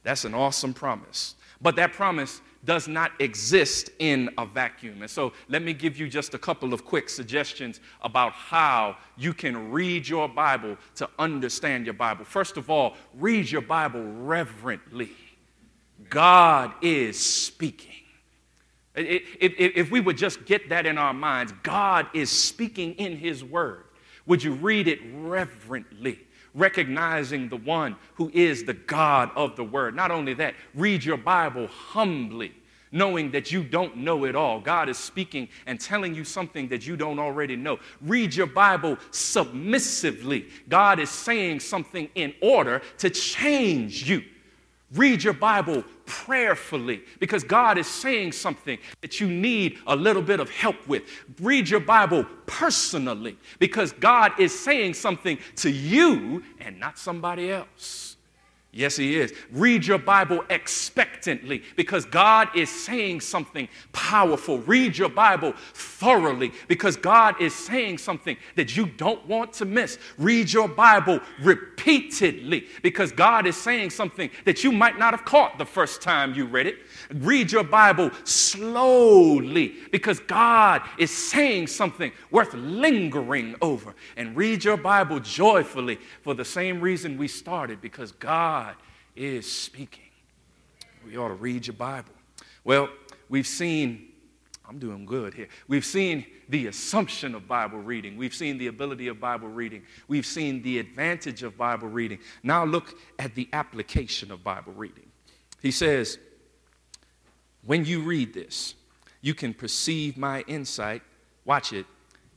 That's 0.03 0.25
an 0.25 0.35
awesome 0.35 0.73
promise. 0.73 1.35
But 1.61 1.77
that 1.77 1.93
promise 1.93 2.41
does 2.65 2.89
not 2.89 3.13
exist 3.21 3.91
in 3.99 4.31
a 4.39 4.47
vacuum. 4.47 5.03
And 5.03 5.11
so 5.11 5.33
let 5.49 5.63
me 5.63 5.73
give 5.73 5.99
you 5.99 6.09
just 6.09 6.35
a 6.35 6.39
couple 6.39 6.73
of 6.73 6.85
quick 6.85 7.09
suggestions 7.09 7.81
about 8.03 8.33
how 8.33 8.97
you 9.17 9.33
can 9.33 9.71
read 9.71 10.09
your 10.09 10.29
Bible 10.29 10.77
to 10.97 11.09
understand 11.19 11.85
your 11.85 11.95
Bible. 11.95 12.25
First 12.25 12.57
of 12.57 12.71
all, 12.71 12.95
read 13.15 13.51
your 13.51 13.63
Bible 13.63 14.03
reverently. 14.03 15.13
God 16.09 16.73
is 16.83 17.19
speaking. 17.19 17.93
If, 18.99 19.23
if, 19.41 19.77
if, 19.77 19.91
we 19.91 20.01
would 20.01 20.17
just 20.17 20.45
get 20.45 20.69
that 20.71 20.87
in 20.87 20.99
our 20.99 21.15
minds, 21.15 21.53
God 21.63 22.07
is 22.15 22.31
speaking 22.31 22.95
in 22.95 23.17
His 23.17 23.45
Word. 23.45 23.85
Would 24.27 24.43
you 24.43 24.53
read 24.53 24.89
it 24.89 25.01
reverently, 25.15 26.21
recognizing 26.55 27.49
the 27.49 27.57
one 27.57 27.97
who 28.15 28.31
is 28.35 28.65
the 28.65 28.75
God 28.75 29.31
of 29.37 29.57
the 29.57 29.65
Word? 29.65 29.95
Not 29.95 30.11
only 30.11 30.35
that, 30.35 30.55
read 30.75 31.05
your 31.05 31.17
Bible 31.17 31.67
humbly, 31.69 32.53
knowing 32.93 33.31
that 33.31 33.53
you 33.53 33.63
don't 33.63 33.97
know 33.97 34.25
it 34.25 34.35
all. 34.35 34.61
God 34.61 34.89
is 34.89 34.99
speaking 34.99 35.49
and 35.67 35.81
telling 35.81 36.15
you 36.15 36.25
something 36.25 36.69
that 36.69 36.87
you 36.87 36.97
don't 36.97 37.19
already 37.19 37.57
know. 37.57 37.79
Read 38.03 38.35
your 38.35 38.47
Bible 38.47 38.99
submissively. 39.11 40.49
God 40.69 40.99
is 40.99 41.11
saying 41.11 41.61
something 41.61 42.09
in 42.15 42.35
order 42.43 42.83
to 42.99 43.11
change 43.11 44.09
you. 44.09 44.23
Read 44.93 45.23
your 45.23 45.35
Bible 45.35 45.85
prayerfully 46.09 47.03
because 47.21 47.45
God 47.45 47.79
is 47.79 47.87
saying 47.87 48.33
something 48.33 48.79
that 49.03 49.21
you 49.21 49.29
need 49.29 49.79
a 49.87 49.95
little 49.95 50.23
bit 50.23 50.41
of 50.41 50.51
help 50.51 50.89
with. 50.89 51.05
Read 51.41 51.69
your 51.69 51.81
Bible 51.81 52.27
personally 52.47 53.37
because 53.61 53.93
God 53.93 54.33
is 54.41 54.59
saying 54.59 54.95
something 54.95 55.39
to 55.57 55.71
you 55.71 56.43
and 56.59 56.81
not 56.81 56.99
somebody 56.99 57.53
else. 57.53 58.18
Yes, 58.71 58.97
He 58.97 59.17
is. 59.17 59.33
Read 59.51 59.87
your 59.87 59.99
Bible 59.99 60.45
expectantly 60.51 61.63
because 61.75 62.05
God 62.05 62.49
is 62.55 62.69
saying 62.69 63.23
something 63.23 63.67
powerful. 63.93 64.59
Read 64.59 64.97
your 64.97 65.09
Bible 65.09 65.55
thoroughly 65.73 66.53
because 66.69 66.95
God 66.95 67.41
is 67.41 67.55
saying 67.55 67.97
something 67.97 68.37
that 68.57 68.77
you 68.77 68.85
don't 68.85 69.27
want 69.27 69.55
to 69.55 69.65
miss. 69.65 69.99
Read 70.19 70.53
your 70.53 70.69
Bible 70.69 71.19
repeatedly 71.41 72.67
because 72.83 73.11
God 73.11 73.47
is 73.47 73.57
saying 73.57 73.89
something 73.89 74.29
that 74.45 74.63
you 74.63 74.71
might 74.71 74.99
not 74.99 75.15
have 75.15 75.25
caught 75.25 75.57
the 75.57 75.65
first 75.65 76.03
time 76.03 76.35
you 76.35 76.45
read 76.45 76.67
it. 76.67 76.77
Read 77.15 77.51
your 77.51 77.65
Bible 77.65 78.11
slowly 78.25 79.77
because 79.91 80.21
God 80.21 80.83
is 80.99 81.11
saying 81.11 81.69
something 81.69 82.13
worth 82.31 82.53
lingering 82.53 83.57
over. 83.63 83.95
And 84.19 84.37
read 84.37 84.63
your 84.63 84.77
Bible 84.77 85.21
joyfully 85.21 85.99
for 86.21 86.35
the 86.35 86.45
same 86.45 86.83
reason 86.83 87.17
we 87.17 87.29
started 87.29 87.81
because 87.81 88.13
God 88.13 88.68
is 89.19 89.51
speaking. 89.51 90.05
We 91.05 91.17
ought 91.17 91.29
to 91.29 91.35
read 91.35 91.67
your 91.67 91.75
Bible. 91.75 92.13
Well, 92.65 92.89
we've 93.29 93.47
seen, 93.47 94.09
I'm 94.69 94.79
doing 94.79 95.05
good 95.05 95.35
here. 95.35 95.49
We've 95.67 95.85
seen 95.85 96.25
the 96.49 96.69
assumption 96.69 97.35
of 97.35 97.49
Bible 97.49 97.81
reading. 97.81 98.17
We've 98.17 98.35
seen 98.35 98.59
the 98.59 98.69
ability 98.69 99.09
of 99.09 99.19
Bible 99.19 99.49
reading. 99.49 99.83
We've 100.07 100.27
seen 100.27 100.63
the 100.63 100.79
advantage 100.79 101.43
of 101.43 101.57
Bible 101.57 101.89
reading. 101.89 102.19
Now 102.43 102.65
look 102.65 102.95
at 103.19 103.35
the 103.35 103.49
application 103.53 104.31
of 104.31 104.45
Bible 104.45 104.73
reading. 104.73 105.07
He 105.61 105.71
says, 105.71 106.19
when 107.65 107.85
you 107.85 108.01
read 108.03 108.35
this, 108.35 108.75
you 109.21 109.35
can 109.35 109.53
perceive 109.53 110.17
my 110.17 110.43
insight, 110.43 111.03
watch 111.45 111.73
it, 111.73 111.87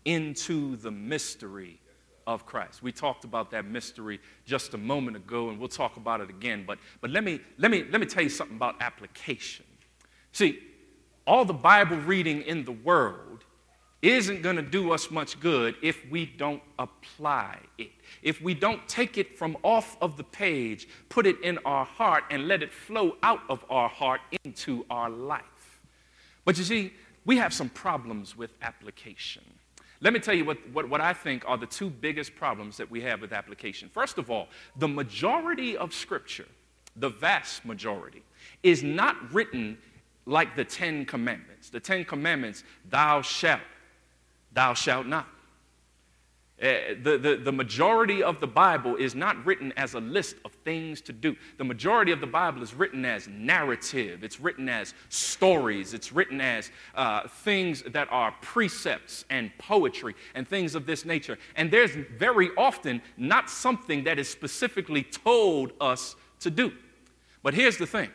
into 0.05 0.77
the 0.77 0.91
mystery 0.91 1.80
of 2.27 2.45
Christ. 2.45 2.83
We 2.83 2.91
talked 2.91 3.23
about 3.23 3.51
that 3.51 3.65
mystery 3.65 4.19
just 4.45 4.73
a 4.73 4.77
moment 4.77 5.17
ago, 5.17 5.49
and 5.49 5.59
we'll 5.59 5.69
talk 5.69 5.97
about 5.97 6.21
it 6.21 6.29
again. 6.29 6.63
But, 6.65 6.79
but 6.99 7.09
let, 7.09 7.23
me, 7.23 7.39
let, 7.57 7.71
me, 7.71 7.85
let 7.89 7.99
me 7.99 8.07
tell 8.07 8.23
you 8.23 8.29
something 8.29 8.55
about 8.55 8.75
application. 8.81 9.65
See, 10.31 10.59
all 11.25 11.45
the 11.45 11.53
Bible 11.53 11.97
reading 11.97 12.41
in 12.43 12.65
the 12.65 12.71
world 12.71 13.45
isn't 14.01 14.41
going 14.41 14.55
to 14.55 14.63
do 14.63 14.91
us 14.91 15.11
much 15.11 15.39
good 15.39 15.75
if 15.83 16.03
we 16.09 16.25
don't 16.25 16.61
apply 16.79 17.59
it. 17.77 17.91
If 18.23 18.41
we 18.41 18.53
don't 18.53 18.87
take 18.87 19.17
it 19.17 19.37
from 19.37 19.57
off 19.63 19.95
of 20.01 20.17
the 20.17 20.23
page, 20.23 20.87
put 21.09 21.27
it 21.27 21.39
in 21.41 21.59
our 21.65 21.85
heart, 21.85 22.23
and 22.31 22.47
let 22.47 22.63
it 22.63 22.71
flow 22.71 23.17
out 23.21 23.41
of 23.49 23.63
our 23.69 23.89
heart 23.89 24.21
into 24.43 24.85
our 24.89 25.09
life. 25.09 25.81
But 26.45 26.57
you 26.57 26.63
see, 26.63 26.93
we 27.25 27.37
have 27.37 27.53
some 27.53 27.69
problems 27.69 28.35
with 28.35 28.51
application. 28.61 29.43
Let 30.01 30.13
me 30.13 30.19
tell 30.19 30.33
you 30.33 30.45
what, 30.45 30.57
what, 30.73 30.89
what, 30.89 30.99
I 30.99 31.13
think 31.13 31.43
are 31.47 31.57
the 31.57 31.67
two 31.67 31.89
biggest 31.89 32.35
problems 32.35 32.77
that 32.77 32.89
we 32.89 33.01
have 33.01 33.21
with 33.21 33.31
application. 33.31 33.87
First 33.87 34.17
of 34.17 34.31
all, 34.31 34.47
the 34.75 34.87
majority 34.87 35.77
of 35.77 35.93
Scripture, 35.93 36.47
the 36.95 37.09
vast 37.09 37.63
majority, 37.65 38.23
is 38.63 38.81
not 38.81 39.31
written 39.31 39.77
like 40.25 40.55
the 40.55 40.65
Ten 40.65 41.05
Commandments. 41.05 41.69
The 41.69 41.79
Ten 41.79 42.03
Commandments, 42.03 42.63
thou 42.89 43.21
shalt, 43.21 43.61
thou 44.51 44.73
shalt 44.73 45.05
not. 45.05 45.27
Uh, 46.61 46.93
the, 47.01 47.17
the, 47.17 47.35
the 47.37 47.51
majority 47.51 48.21
of 48.21 48.39
the 48.39 48.45
Bible 48.45 48.95
is 48.95 49.15
not 49.15 49.43
written 49.45 49.73
as 49.77 49.95
a 49.95 49.99
list 49.99 50.35
of 50.45 50.51
things 50.63 51.01
to 51.01 51.11
do. 51.11 51.35
The 51.57 51.63
majority 51.63 52.11
of 52.11 52.21
the 52.21 52.27
Bible 52.27 52.61
is 52.61 52.75
written 52.75 53.03
as 53.03 53.27
narrative, 53.27 54.23
it's 54.23 54.39
written 54.39 54.69
as 54.69 54.93
stories, 55.09 55.95
it's 55.95 56.11
written 56.11 56.39
as 56.39 56.69
uh, 56.93 57.27
things 57.27 57.81
that 57.87 58.07
are 58.11 58.35
precepts 58.41 59.25
and 59.31 59.49
poetry 59.57 60.13
and 60.35 60.47
things 60.47 60.75
of 60.75 60.85
this 60.85 61.03
nature. 61.03 61.39
And 61.55 61.71
there's 61.71 61.95
very 62.17 62.51
often 62.55 63.01
not 63.17 63.49
something 63.49 64.03
that 64.03 64.19
is 64.19 64.29
specifically 64.29 65.01
told 65.01 65.73
us 65.81 66.15
to 66.41 66.51
do. 66.51 66.71
But 67.41 67.55
here's 67.55 67.77
the 67.77 67.87
thing 67.87 68.11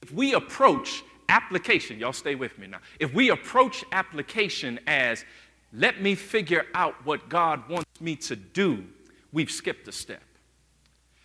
if 0.00 0.10
we 0.10 0.32
approach 0.32 1.04
application, 1.28 1.98
y'all 1.98 2.12
stay 2.12 2.34
with 2.34 2.58
me 2.58 2.66
now. 2.66 2.78
If 2.98 3.14
we 3.14 3.30
approach 3.30 3.84
application 3.92 4.78
as 4.86 5.24
let 5.72 6.02
me 6.02 6.14
figure 6.14 6.66
out 6.74 6.94
what 7.04 7.28
God 7.28 7.68
wants 7.68 8.00
me 8.00 8.16
to 8.16 8.36
do, 8.36 8.84
we've 9.32 9.50
skipped 9.50 9.88
a 9.88 9.92
step. 9.92 10.22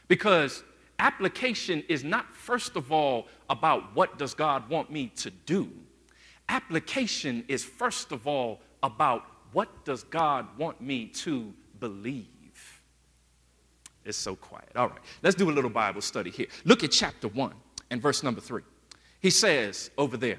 Because 0.08 0.64
application 1.00 1.84
is 1.90 2.04
not, 2.04 2.34
first 2.34 2.76
of 2.76 2.92
all, 2.92 3.28
about 3.50 3.96
what 3.96 4.18
does 4.18 4.34
God 4.34 4.70
want 4.70 4.90
me 4.92 5.08
to 5.18 5.30
do. 5.30 5.70
Application 6.50 7.44
is, 7.48 7.64
first 7.64 8.12
of 8.12 8.26
all, 8.26 8.62
about 8.82 9.26
what 9.52 9.86
does 9.86 10.04
God 10.04 10.48
want 10.58 10.80
me 10.80 11.08
to 11.08 11.54
believe. 11.80 12.28
It's 14.06 14.18
so 14.18 14.36
quiet. 14.36 14.70
All 14.76 14.88
right, 14.88 15.00
let's 15.22 15.36
do 15.36 15.50
a 15.50 15.52
little 15.52 15.70
Bible 15.70 16.00
study 16.00 16.32
here. 16.32 16.48
Look 16.64 16.84
at 16.86 16.92
chapter 16.92 17.28
1 17.28 17.54
and 17.90 18.02
verse 18.02 18.24
number 18.24 18.40
3. 18.40 18.62
He 19.20 19.30
says 19.30 19.92
over 19.98 20.16
there, 20.16 20.38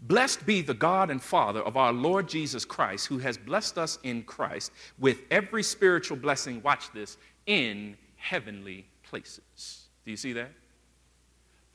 Blessed 0.00 0.44
be 0.44 0.60
the 0.60 0.74
God 0.74 1.10
and 1.10 1.22
Father 1.22 1.60
of 1.60 1.76
our 1.76 1.92
Lord 1.92 2.28
Jesus 2.28 2.64
Christ, 2.64 3.06
who 3.06 3.18
has 3.18 3.38
blessed 3.38 3.78
us 3.78 3.98
in 4.02 4.22
Christ 4.22 4.70
with 4.98 5.22
every 5.30 5.62
spiritual 5.62 6.16
blessing, 6.16 6.62
watch 6.62 6.92
this, 6.92 7.16
in 7.46 7.96
heavenly 8.16 8.86
places. 9.02 9.88
Do 10.04 10.10
you 10.10 10.16
see 10.16 10.32
that? 10.34 10.50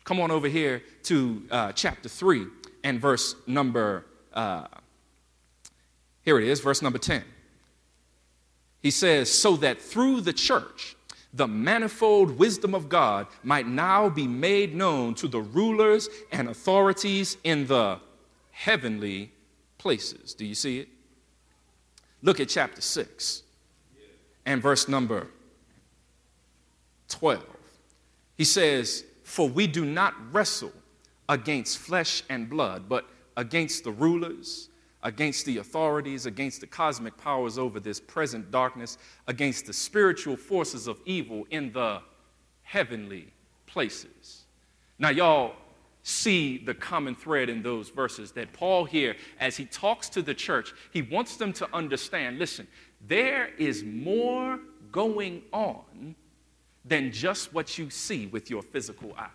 Come 0.04 0.20
on 0.20 0.32
over 0.32 0.48
here 0.48 0.84
to 1.04 1.44
uh, 1.50 1.72
chapter 1.72 2.10
3 2.10 2.46
and 2.84 3.00
verse 3.00 3.36
number, 3.48 4.06
uh, 4.34 4.68
here 6.24 6.40
it 6.40 6.48
is, 6.48 6.60
verse 6.60 6.82
number 6.82 7.00
10. 7.00 7.24
He 8.82 8.92
says, 8.92 9.32
So 9.32 9.56
that 9.58 9.82
through 9.82 10.22
the 10.22 10.34
church, 10.34 10.96
the 11.34 11.48
manifold 11.48 12.38
wisdom 12.38 12.76
of 12.76 12.90
God 12.90 13.28
might 13.44 13.68
now 13.68 14.10
be 14.10 14.28
made 14.28 14.76
known 14.76 15.14
to 15.16 15.28
the 15.28 15.40
rulers 15.40 16.10
and 16.32 16.50
authorities 16.50 17.38
in 17.44 17.68
the 17.68 18.00
heavenly 18.52 19.32
places. 19.78 20.34
Do 20.34 20.46
you 20.46 20.56
see 20.56 20.80
it? 20.80 20.90
Look 22.22 22.40
at 22.40 22.50
chapter 22.50 22.82
6 22.82 23.44
and 24.46 24.62
verse 24.62 24.88
number 24.88 25.28
12. 27.10 27.44
He 28.38 28.44
says, 28.44 29.04
For 29.24 29.48
we 29.48 29.68
do 29.68 29.86
not 29.86 30.14
wrestle 30.32 30.74
against 31.30 31.78
flesh 31.78 32.24
and 32.30 32.50
blood, 32.50 32.88
but 32.88 33.06
against 33.38 33.84
the 33.84 33.92
rulers, 33.92 34.70
against 35.04 35.46
the 35.46 35.58
authorities, 35.58 36.26
against 36.26 36.62
the 36.62 36.68
cosmic 36.68 37.18
powers 37.18 37.58
over 37.58 37.80
this 37.80 38.00
present 38.00 38.52
darkness, 38.52 38.98
against 39.28 39.66
the 39.66 39.74
spiritual 39.74 40.38
forces 40.38 40.88
of 40.88 41.00
evil 41.06 41.46
in 41.50 41.72
the 41.72 42.02
heavenly 42.64 43.28
places. 43.66 44.44
Now, 45.00 45.10
y'all 45.10 45.56
see 46.04 46.58
the 46.58 46.74
common 46.74 47.16
thread 47.16 47.50
in 47.50 47.62
those 47.62 47.90
verses 47.90 48.32
that 48.34 48.54
Paul 48.54 48.86
here, 48.86 49.16
as 49.40 49.58
he 49.58 49.66
talks 49.66 50.10
to 50.10 50.22
the 50.22 50.34
church, 50.34 50.74
he 50.92 51.02
wants 51.02 51.38
them 51.38 51.54
to 51.54 51.68
understand 51.74 52.40
listen, 52.40 52.68
there 53.08 53.50
is 53.58 53.84
more 53.84 54.60
going 54.92 55.44
on 55.52 56.16
than 56.84 57.12
just 57.12 57.54
what 57.54 57.78
you 57.78 57.90
see 57.90 58.28
with 58.28 58.50
your 58.50 58.62
physical 58.62 59.14
eye. 59.18 59.30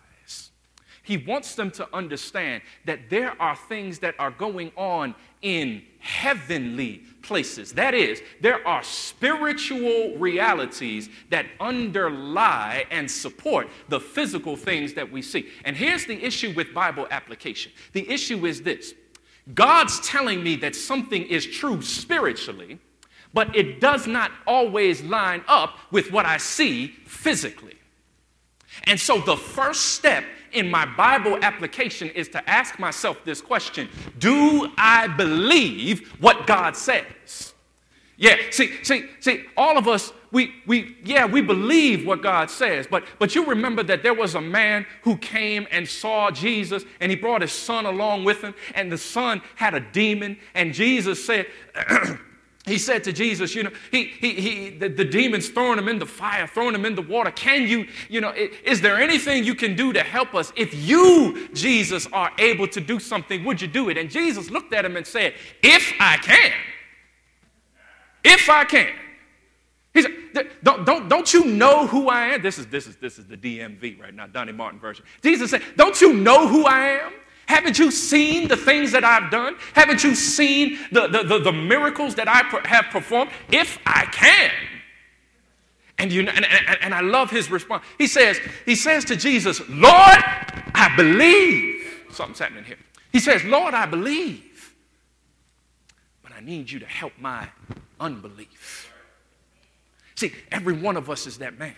He 1.07 1.15
wants 1.15 1.55
them 1.55 1.71
to 1.71 1.87
understand 1.95 2.63
that 2.83 3.09
there 3.09 3.41
are 3.41 3.55
things 3.55 3.99
that 3.99 4.15
are 4.19 4.29
going 4.29 4.73
on 4.75 5.15
in 5.41 5.83
heavenly 5.99 7.01
places. 7.21 7.71
That 7.71 7.93
is, 7.93 8.21
there 8.41 8.67
are 8.67 8.83
spiritual 8.83 10.17
realities 10.17 11.07
that 11.29 11.45
underlie 11.61 12.87
and 12.91 13.09
support 13.09 13.69
the 13.87 14.01
physical 14.01 14.57
things 14.57 14.95
that 14.95 15.09
we 15.09 15.21
see. 15.21 15.47
And 15.63 15.77
here's 15.77 16.05
the 16.05 16.21
issue 16.21 16.51
with 16.53 16.73
Bible 16.73 17.07
application 17.09 17.71
the 17.93 18.09
issue 18.11 18.45
is 18.45 18.61
this 18.61 18.93
God's 19.53 20.01
telling 20.01 20.43
me 20.43 20.57
that 20.57 20.75
something 20.75 21.23
is 21.23 21.45
true 21.45 21.81
spiritually, 21.81 22.79
but 23.33 23.55
it 23.55 23.79
does 23.79 24.07
not 24.07 24.31
always 24.45 25.01
line 25.03 25.41
up 25.47 25.77
with 25.89 26.11
what 26.11 26.25
I 26.25 26.35
see 26.35 26.87
physically. 27.05 27.75
And 28.83 28.99
so 28.99 29.21
the 29.21 29.37
first 29.37 29.93
step 29.93 30.25
in 30.53 30.69
my 30.69 30.85
Bible 30.85 31.37
application 31.41 32.09
is 32.09 32.27
to 32.29 32.49
ask 32.49 32.79
myself 32.79 33.23
this 33.23 33.41
question 33.41 33.89
Do 34.19 34.71
I 34.77 35.07
believe 35.07 36.09
what 36.19 36.47
God 36.47 36.75
says? 36.75 37.53
Yeah, 38.19 38.35
see, 38.49 38.83
see, 38.83 39.05
see, 39.19 39.43
all 39.55 39.77
of 39.77 39.87
us, 39.87 40.11
we, 40.31 40.55
we, 40.65 40.97
yeah, 41.05 41.27
we 41.27 41.39
believe 41.39 42.05
what 42.05 42.23
God 42.23 42.49
says, 42.49 42.87
but, 42.89 43.03
but 43.19 43.35
you 43.35 43.45
remember 43.45 43.83
that 43.83 44.01
there 44.01 44.15
was 44.15 44.33
a 44.33 44.41
man 44.41 44.87
who 45.03 45.17
came 45.17 45.67
and 45.69 45.87
saw 45.87 46.31
Jesus, 46.31 46.83
and 46.99 47.11
he 47.11 47.15
brought 47.15 47.41
his 47.41 47.51
son 47.51 47.85
along 47.85 48.23
with 48.23 48.41
him, 48.41 48.55
and 48.73 48.91
the 48.91 48.97
son 48.97 49.39
had 49.53 49.75
a 49.75 49.79
demon, 49.79 50.35
and 50.55 50.73
Jesus 50.73 51.23
said, 51.23 51.45
he 52.67 52.77
said 52.77 53.03
to 53.05 53.13
Jesus, 53.13 53.55
you 53.55 53.63
know, 53.63 53.71
he, 53.91 54.05
he, 54.05 54.33
he, 54.33 54.69
the, 54.69 54.89
the, 54.89 55.05
demons 55.05 55.49
throwing 55.49 55.79
him 55.79 55.87
in 55.87 55.99
the 55.99 56.05
fire, 56.05 56.45
throwing 56.47 56.75
him 56.75 56.85
in 56.85 56.95
the 56.95 57.01
water. 57.01 57.31
Can 57.31 57.67
you, 57.67 57.87
you 58.09 58.19
know, 58.19 58.33
is 58.35 58.81
there 58.81 58.97
anything 58.97 59.43
you 59.43 59.55
can 59.55 59.75
do 59.75 59.93
to 59.93 60.03
help 60.03 60.35
us? 60.35 60.51
If 60.55 60.73
you, 60.73 61.47
Jesus, 61.53 62.07
are 62.11 62.31
able 62.37 62.67
to 62.67 62.81
do 62.81 62.99
something, 62.99 63.43
would 63.45 63.61
you 63.61 63.67
do 63.67 63.89
it? 63.89 63.97
And 63.97 64.09
Jesus 64.09 64.49
looked 64.49 64.73
at 64.73 64.83
him 64.83 64.97
and 64.97 65.07
said, 65.07 65.33
If 65.63 65.93
I 65.99 66.17
can, 66.17 66.53
if 68.23 68.49
I 68.49 68.65
can. 68.65 68.93
He 69.93 70.03
said, 70.03 70.11
don't, 70.61 70.85
don't, 70.85 71.09
don't 71.09 71.33
you 71.33 71.45
know 71.45 71.87
who 71.87 72.09
I 72.09 72.27
am? 72.27 72.43
This 72.43 72.59
is, 72.59 72.67
this, 72.67 72.85
is, 72.85 72.97
this 72.97 73.17
is 73.17 73.25
the 73.25 73.37
DMV 73.37 73.99
right 73.99 74.13
now, 74.13 74.27
Donnie 74.27 74.51
Martin 74.51 74.79
version. 74.79 75.05
Jesus 75.23 75.49
said, 75.49 75.63
Don't 75.75 75.99
you 76.01 76.13
know 76.13 76.47
who 76.47 76.65
I 76.65 76.99
am? 76.99 77.13
Haven't 77.47 77.79
you 77.79 77.91
seen 77.91 78.47
the 78.47 78.57
things 78.57 78.91
that 78.91 79.03
I've 79.03 79.31
done? 79.31 79.55
Haven't 79.73 80.03
you 80.03 80.15
seen 80.15 80.77
the, 80.91 81.07
the, 81.07 81.23
the, 81.23 81.39
the 81.39 81.51
miracles 81.51 82.15
that 82.15 82.27
I 82.27 82.43
have 82.67 82.85
performed? 82.91 83.31
If 83.51 83.79
I 83.85 84.05
can. 84.05 84.51
And, 85.97 86.11
you, 86.11 86.21
and, 86.21 86.45
and, 86.45 86.77
and 86.81 86.93
I 86.93 87.01
love 87.01 87.31
his 87.31 87.49
response. 87.49 87.83
He 87.97 88.05
says, 88.07 88.39
he 88.65 88.75
says 88.75 89.05
to 89.05 89.15
Jesus, 89.15 89.61
Lord, 89.69 90.23
I 90.75 90.93
believe. 90.95 92.05
Something's 92.11 92.39
happening 92.39 92.65
here. 92.65 92.77
He 93.11 93.19
says, 93.19 93.43
Lord, 93.45 93.73
I 93.73 93.85
believe. 93.85 94.75
But 96.21 96.33
I 96.33 96.41
need 96.41 96.69
you 96.69 96.79
to 96.79 96.85
help 96.85 97.13
my 97.17 97.47
unbelief. 97.99 98.93
See, 100.15 100.33
every 100.51 100.73
one 100.73 100.97
of 100.97 101.09
us 101.09 101.25
is 101.27 101.37
that 101.37 101.57
man. 101.57 101.75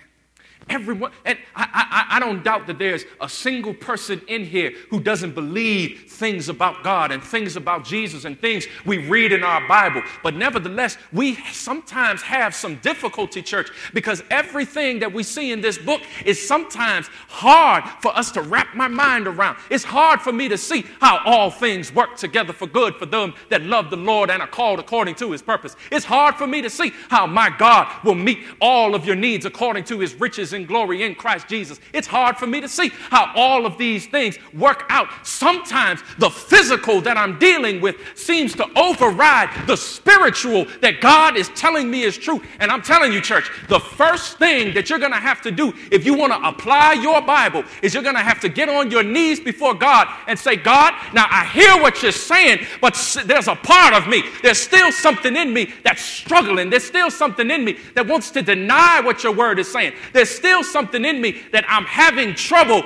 Everyone, 0.69 1.11
and 1.25 1.37
I, 1.55 2.05
I, 2.09 2.17
I 2.17 2.19
don't 2.19 2.43
doubt 2.43 2.67
that 2.67 2.77
there's 2.77 3.05
a 3.19 3.27
single 3.27 3.73
person 3.73 4.21
in 4.27 4.45
here 4.45 4.71
who 4.89 4.99
doesn't 4.99 5.33
believe 5.33 6.05
things 6.07 6.47
about 6.47 6.83
God 6.83 7.11
and 7.11 7.23
things 7.23 7.55
about 7.55 7.83
Jesus 7.83 8.25
and 8.25 8.39
things 8.39 8.67
we 8.85 9.09
read 9.09 9.31
in 9.31 9.43
our 9.43 9.67
Bible. 9.67 10.03
But 10.21 10.35
nevertheless, 10.35 10.97
we 11.11 11.35
sometimes 11.51 12.21
have 12.21 12.53
some 12.53 12.75
difficulty, 12.77 13.41
church, 13.41 13.69
because 13.93 14.21
everything 14.29 14.99
that 14.99 15.11
we 15.11 15.23
see 15.23 15.51
in 15.51 15.59
this 15.59 15.79
book 15.79 16.01
is 16.23 16.45
sometimes 16.47 17.07
hard 17.27 17.83
for 18.01 18.15
us 18.15 18.31
to 18.33 18.41
wrap 18.43 18.75
my 18.75 18.87
mind 18.87 19.27
around. 19.27 19.57
It's 19.71 19.83
hard 19.83 20.21
for 20.21 20.31
me 20.31 20.49
to 20.49 20.57
see 20.57 20.85
how 21.01 21.19
all 21.25 21.49
things 21.49 21.93
work 21.93 22.15
together 22.15 22.53
for 22.53 22.67
good 22.67 22.95
for 22.95 23.07
them 23.07 23.33
that 23.49 23.63
love 23.63 23.89
the 23.89 23.97
Lord 23.97 24.29
and 24.29 24.41
are 24.41 24.47
called 24.47 24.79
according 24.79 25.15
to 25.15 25.31
his 25.31 25.41
purpose. 25.41 25.75
It's 25.91 26.05
hard 26.05 26.35
for 26.35 26.45
me 26.45 26.61
to 26.61 26.69
see 26.69 26.91
how 27.09 27.25
my 27.25 27.49
God 27.49 27.87
will 28.03 28.15
meet 28.15 28.39
all 28.61 28.93
of 28.93 29.05
your 29.05 29.15
needs 29.15 29.45
according 29.45 29.85
to 29.85 29.99
his 29.99 30.13
riches 30.13 30.53
in 30.59 30.65
glory 30.65 31.03
in 31.03 31.15
Christ 31.15 31.47
Jesus. 31.47 31.79
It's 31.93 32.07
hard 32.07 32.37
for 32.37 32.45
me 32.45 32.61
to 32.61 32.67
see 32.67 32.89
how 33.09 33.31
all 33.35 33.65
of 33.65 33.77
these 33.77 34.07
things 34.07 34.37
work 34.53 34.83
out. 34.89 35.07
Sometimes 35.23 36.01
the 36.17 36.29
physical 36.29 37.01
that 37.01 37.17
I'm 37.17 37.39
dealing 37.39 37.81
with 37.81 37.95
seems 38.15 38.53
to 38.55 38.67
override 38.77 39.67
the 39.67 39.77
spiritual 39.77 40.65
that 40.81 41.01
God 41.01 41.37
is 41.37 41.49
telling 41.49 41.89
me 41.89 42.03
is 42.03 42.17
true. 42.17 42.41
And 42.59 42.71
I'm 42.71 42.81
telling 42.81 43.13
you, 43.13 43.21
church, 43.21 43.49
the 43.67 43.79
first 43.79 44.37
thing 44.37 44.73
that 44.73 44.89
you're 44.89 44.99
going 44.99 45.11
to 45.11 45.17
have 45.17 45.41
to 45.41 45.51
do 45.51 45.73
if 45.91 46.05
you 46.05 46.13
want 46.13 46.33
to 46.33 46.47
apply 46.47 46.93
your 46.93 47.21
Bible 47.21 47.63
is 47.81 47.93
you're 47.93 48.03
going 48.03 48.15
to 48.15 48.21
have 48.21 48.39
to 48.41 48.49
get 48.49 48.69
on 48.69 48.91
your 48.91 49.03
knees 49.03 49.39
before 49.39 49.73
God 49.73 50.07
and 50.27 50.37
say, 50.37 50.55
God, 50.55 50.93
now 51.13 51.27
I 51.29 51.45
hear 51.45 51.81
what 51.81 52.03
you're 52.03 52.11
saying, 52.11 52.65
but 52.81 52.95
there's 53.25 53.47
a 53.47 53.55
part 53.55 53.93
of 53.93 54.07
me, 54.07 54.23
there's 54.43 54.59
still 54.59 54.91
something 54.91 55.35
in 55.35 55.53
me 55.53 55.73
that's 55.83 56.01
struggling. 56.01 56.69
There's 56.69 56.83
still 56.83 57.09
something 57.09 57.49
in 57.49 57.63
me 57.63 57.77
that 57.95 58.07
wants 58.07 58.31
to 58.31 58.41
deny 58.41 58.99
what 59.01 59.23
your 59.23 59.33
word 59.33 59.59
is 59.59 59.71
saying. 59.71 59.93
There's 60.13 60.29
still 60.39 60.63
something 60.63 61.05
in 61.05 61.21
me 61.21 61.41
that 61.51 61.65
I'm 61.67 61.85
having 61.85 62.33
trouble. 62.33 62.83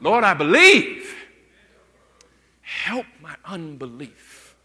Lord, 0.00 0.24
I 0.24 0.34
believe. 0.34 1.14
Help 2.60 3.06
my 3.20 3.36
unbelief. 3.44 4.56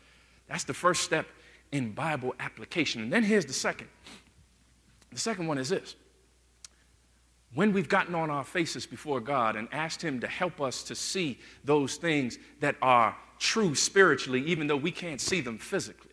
That's 0.48 0.64
the 0.64 0.74
first 0.74 1.04
step 1.04 1.28
in 1.72 1.92
Bible 1.92 2.36
application. 2.40 3.04
And 3.04 3.14
then 3.14 3.24
here's 3.24 3.46
the 3.46 3.54
second. 3.54 3.88
The 5.12 5.20
second 5.20 5.48
one 5.48 5.58
is 5.58 5.70
this. 5.70 5.96
When 7.54 7.74
we've 7.74 7.90
gotten 7.90 8.16
on 8.16 8.30
our 8.30 8.46
faces 8.46 8.86
before 8.86 9.20
God 9.20 9.56
and 9.56 9.68
asked 9.72 10.02
Him 10.02 10.20
to 10.22 10.28
help 10.28 10.62
us 10.62 10.84
to 10.84 10.96
see 10.96 11.38
those 11.66 11.98
things 11.98 12.38
that 12.62 12.76
are 12.82 13.16
true 13.40 13.76
spiritually, 13.76 14.44
even 14.46 14.68
though 14.68 14.78
we 14.78 14.92
can't 14.92 15.20
see 15.20 15.42
them 15.42 15.58
physically, 15.58 16.12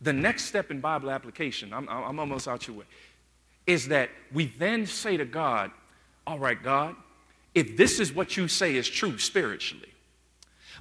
the 0.00 0.12
next 0.12 0.44
step 0.44 0.70
in 0.70 0.80
Bible 0.80 1.10
application, 1.10 1.72
I'm, 1.72 1.88
I'm 1.88 2.18
almost 2.18 2.48
out 2.48 2.66
your 2.66 2.76
way, 2.76 2.84
is 3.66 3.88
that 3.88 4.10
we 4.32 4.46
then 4.46 4.86
say 4.86 5.16
to 5.16 5.24
God, 5.24 5.70
All 6.26 6.38
right, 6.38 6.60
God, 6.60 6.96
if 7.54 7.76
this 7.76 8.00
is 8.00 8.12
what 8.12 8.36
you 8.36 8.48
say 8.48 8.76
is 8.76 8.88
true 8.88 9.18
spiritually, 9.18 9.92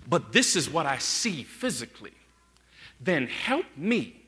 but 0.07 0.31
this 0.31 0.55
is 0.55 0.69
what 0.69 0.85
I 0.85 0.97
see 0.97 1.43
physically, 1.43 2.13
then 2.99 3.27
help 3.27 3.65
me 3.75 4.21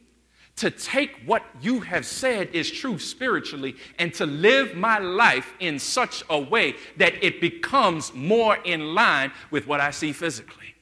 to 0.56 0.70
take 0.70 1.16
what 1.26 1.44
you 1.62 1.82
have 1.82 2.06
said 2.06 2.50
is 2.54 2.70
true 2.70 3.00
spiritually 3.00 3.76
and 3.98 4.14
to 4.14 4.26
live 4.26 4.76
my 4.76 5.00
life 5.00 5.54
in 5.60 5.80
such 5.80 6.24
a 6.30 6.40
way 6.40 6.76
that 6.98 7.24
it 7.24 7.42
becomes 7.42 8.14
more 8.14 8.58
in 8.58 8.94
line 8.94 9.32
with 9.50 9.66
what 9.66 9.82
I 9.82 9.90
see 9.90 10.14
physically. 10.14 10.73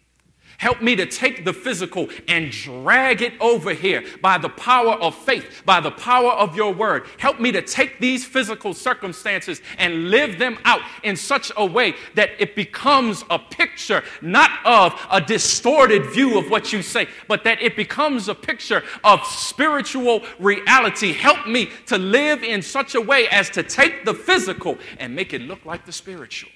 Help 0.61 0.79
me 0.79 0.95
to 0.95 1.07
take 1.07 1.43
the 1.43 1.51
physical 1.51 2.07
and 2.27 2.51
drag 2.51 3.23
it 3.23 3.33
over 3.41 3.73
here 3.73 4.03
by 4.21 4.37
the 4.37 4.47
power 4.47 4.93
of 4.93 5.15
faith, 5.15 5.63
by 5.65 5.79
the 5.79 5.89
power 5.89 6.29
of 6.33 6.55
your 6.55 6.71
word. 6.71 7.07
Help 7.17 7.39
me 7.39 7.51
to 7.51 7.63
take 7.63 7.99
these 7.99 8.23
physical 8.23 8.71
circumstances 8.71 9.59
and 9.79 10.11
live 10.11 10.37
them 10.37 10.59
out 10.63 10.81
in 11.01 11.15
such 11.15 11.51
a 11.57 11.65
way 11.65 11.95
that 12.13 12.29
it 12.37 12.55
becomes 12.55 13.25
a 13.31 13.39
picture 13.39 14.03
not 14.21 14.51
of 14.63 14.93
a 15.09 15.19
distorted 15.19 16.05
view 16.11 16.37
of 16.37 16.51
what 16.51 16.71
you 16.71 16.83
say, 16.83 17.07
but 17.27 17.43
that 17.43 17.59
it 17.59 17.75
becomes 17.75 18.29
a 18.29 18.35
picture 18.35 18.83
of 19.03 19.25
spiritual 19.25 20.21
reality. 20.37 21.11
Help 21.11 21.47
me 21.47 21.71
to 21.87 21.97
live 21.97 22.43
in 22.43 22.61
such 22.61 22.93
a 22.93 23.01
way 23.01 23.27
as 23.29 23.49
to 23.49 23.63
take 23.63 24.05
the 24.05 24.13
physical 24.13 24.77
and 24.99 25.15
make 25.15 25.33
it 25.33 25.41
look 25.41 25.65
like 25.65 25.87
the 25.87 25.91
spiritual. 25.91 26.51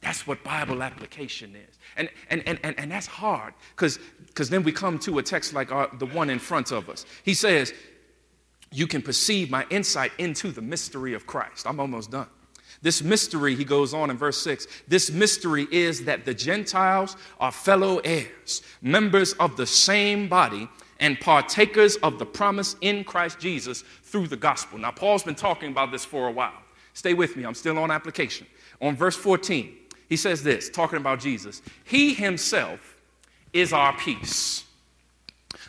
That's 0.00 0.26
what 0.26 0.42
Bible 0.44 0.82
application 0.82 1.56
is. 1.56 1.78
And, 1.96 2.10
and, 2.30 2.42
and, 2.46 2.60
and, 2.62 2.78
and 2.78 2.90
that's 2.90 3.06
hard 3.06 3.54
because 3.74 3.98
then 4.48 4.62
we 4.62 4.72
come 4.72 4.98
to 5.00 5.18
a 5.18 5.22
text 5.22 5.54
like 5.54 5.72
our, 5.72 5.90
the 5.98 6.06
one 6.06 6.30
in 6.30 6.38
front 6.38 6.70
of 6.70 6.88
us. 6.88 7.06
He 7.24 7.34
says, 7.34 7.72
You 8.72 8.86
can 8.86 9.02
perceive 9.02 9.50
my 9.50 9.66
insight 9.70 10.12
into 10.18 10.52
the 10.52 10.62
mystery 10.62 11.14
of 11.14 11.26
Christ. 11.26 11.66
I'm 11.66 11.80
almost 11.80 12.10
done. 12.10 12.28
This 12.82 13.02
mystery, 13.02 13.54
he 13.54 13.64
goes 13.64 13.94
on 13.94 14.10
in 14.10 14.18
verse 14.18 14.40
6 14.42 14.66
this 14.86 15.10
mystery 15.10 15.66
is 15.70 16.04
that 16.04 16.24
the 16.24 16.34
Gentiles 16.34 17.16
are 17.40 17.52
fellow 17.52 17.98
heirs, 17.98 18.62
members 18.82 19.32
of 19.34 19.56
the 19.56 19.66
same 19.66 20.28
body, 20.28 20.68
and 21.00 21.18
partakers 21.20 21.96
of 21.96 22.18
the 22.18 22.26
promise 22.26 22.76
in 22.80 23.04
Christ 23.04 23.38
Jesus 23.38 23.82
through 24.02 24.28
the 24.28 24.36
gospel. 24.36 24.78
Now, 24.78 24.90
Paul's 24.90 25.22
been 25.22 25.34
talking 25.34 25.70
about 25.70 25.90
this 25.90 26.04
for 26.04 26.28
a 26.28 26.30
while. 26.30 26.62
Stay 26.94 27.12
with 27.12 27.36
me, 27.36 27.44
I'm 27.44 27.54
still 27.54 27.78
on 27.78 27.90
application. 27.90 28.46
On 28.80 28.96
verse 28.96 29.16
14, 29.16 29.74
he 30.08 30.16
says 30.16 30.42
this, 30.42 30.70
talking 30.70 30.98
about 30.98 31.20
Jesus 31.20 31.62
He 31.84 32.14
himself 32.14 32.96
is 33.52 33.72
our 33.72 33.96
peace, 33.96 34.64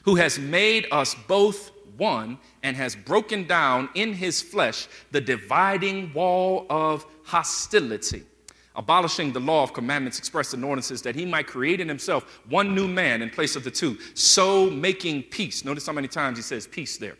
who 0.04 0.16
has 0.16 0.38
made 0.40 0.88
us 0.92 1.16
both 1.28 1.72
one 1.98 2.38
and 2.64 2.76
has 2.76 2.96
broken 2.96 3.48
down 3.48 3.90
in 3.96 4.14
his 4.14 4.42
flesh 4.42 4.88
the 5.12 5.22
dividing 5.22 6.14
wall 6.14 6.66
of 6.70 7.06
hostility, 7.24 8.24
abolishing 8.76 9.34
the 9.34 9.40
law 9.40 9.64
of 9.64 9.74
commandments 9.74 10.20
expressed 10.20 10.54
in 10.54 10.64
ordinances, 10.64 11.02
that 11.02 11.16
he 11.16 11.26
might 11.26 11.48
create 11.48 11.80
in 11.80 11.88
himself 11.88 12.42
one 12.50 12.76
new 12.76 12.88
man 12.88 13.22
in 13.22 13.30
place 13.30 13.56
of 13.56 13.64
the 13.64 13.72
two, 13.72 13.98
so 14.14 14.70
making 14.70 15.24
peace. 15.24 15.66
Notice 15.66 15.88
how 15.88 15.94
many 15.94 16.08
times 16.08 16.38
he 16.38 16.44
says 16.44 16.68
peace 16.68 16.98
there. 16.98 17.16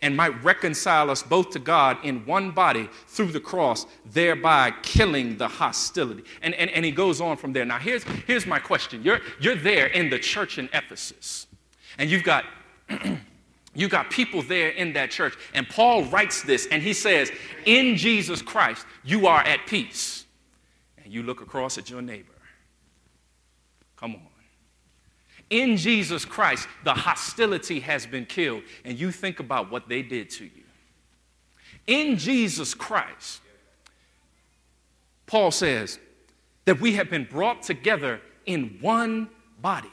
And 0.00 0.16
might 0.16 0.42
reconcile 0.42 1.10
us 1.10 1.22
both 1.22 1.50
to 1.50 1.58
God 1.58 1.98
in 2.04 2.24
one 2.26 2.50
body 2.50 2.88
through 3.06 3.32
the 3.32 3.40
cross, 3.40 3.86
thereby 4.06 4.72
killing 4.82 5.36
the 5.36 5.48
hostility. 5.48 6.24
And, 6.42 6.54
and, 6.54 6.70
and 6.70 6.84
he 6.84 6.90
goes 6.90 7.20
on 7.20 7.36
from 7.36 7.52
there. 7.52 7.64
Now, 7.64 7.78
here's, 7.78 8.04
here's 8.26 8.46
my 8.46 8.58
question. 8.58 9.02
You're, 9.02 9.20
you're 9.40 9.56
there 9.56 9.86
in 9.86 10.10
the 10.10 10.18
church 10.18 10.58
in 10.58 10.68
Ephesus, 10.72 11.46
and 11.98 12.10
you've 12.10 12.24
got 12.24 12.44
You 13.74 13.88
got 13.88 14.10
people 14.10 14.42
there 14.42 14.68
in 14.68 14.92
that 14.94 15.10
church. 15.10 15.34
And 15.54 15.68
Paul 15.68 16.04
writes 16.04 16.42
this 16.42 16.66
and 16.70 16.82
he 16.82 16.92
says, 16.92 17.32
In 17.64 17.96
Jesus 17.96 18.42
Christ, 18.42 18.86
you 19.02 19.26
are 19.26 19.40
at 19.40 19.66
peace. 19.66 20.26
And 21.02 21.12
you 21.12 21.22
look 21.22 21.40
across 21.40 21.78
at 21.78 21.88
your 21.88 22.02
neighbor. 22.02 22.28
Come 23.96 24.14
on. 24.16 24.31
In 25.52 25.76
Jesus 25.76 26.24
Christ, 26.24 26.66
the 26.82 26.94
hostility 26.94 27.78
has 27.80 28.06
been 28.06 28.24
killed. 28.24 28.62
And 28.86 28.98
you 28.98 29.12
think 29.12 29.38
about 29.38 29.70
what 29.70 29.86
they 29.86 30.00
did 30.00 30.30
to 30.30 30.44
you. 30.44 30.62
In 31.86 32.16
Jesus 32.16 32.72
Christ, 32.72 33.42
Paul 35.26 35.50
says 35.50 35.98
that 36.64 36.80
we 36.80 36.94
have 36.94 37.10
been 37.10 37.24
brought 37.30 37.62
together 37.62 38.22
in 38.46 38.78
one 38.80 39.28
body 39.60 39.92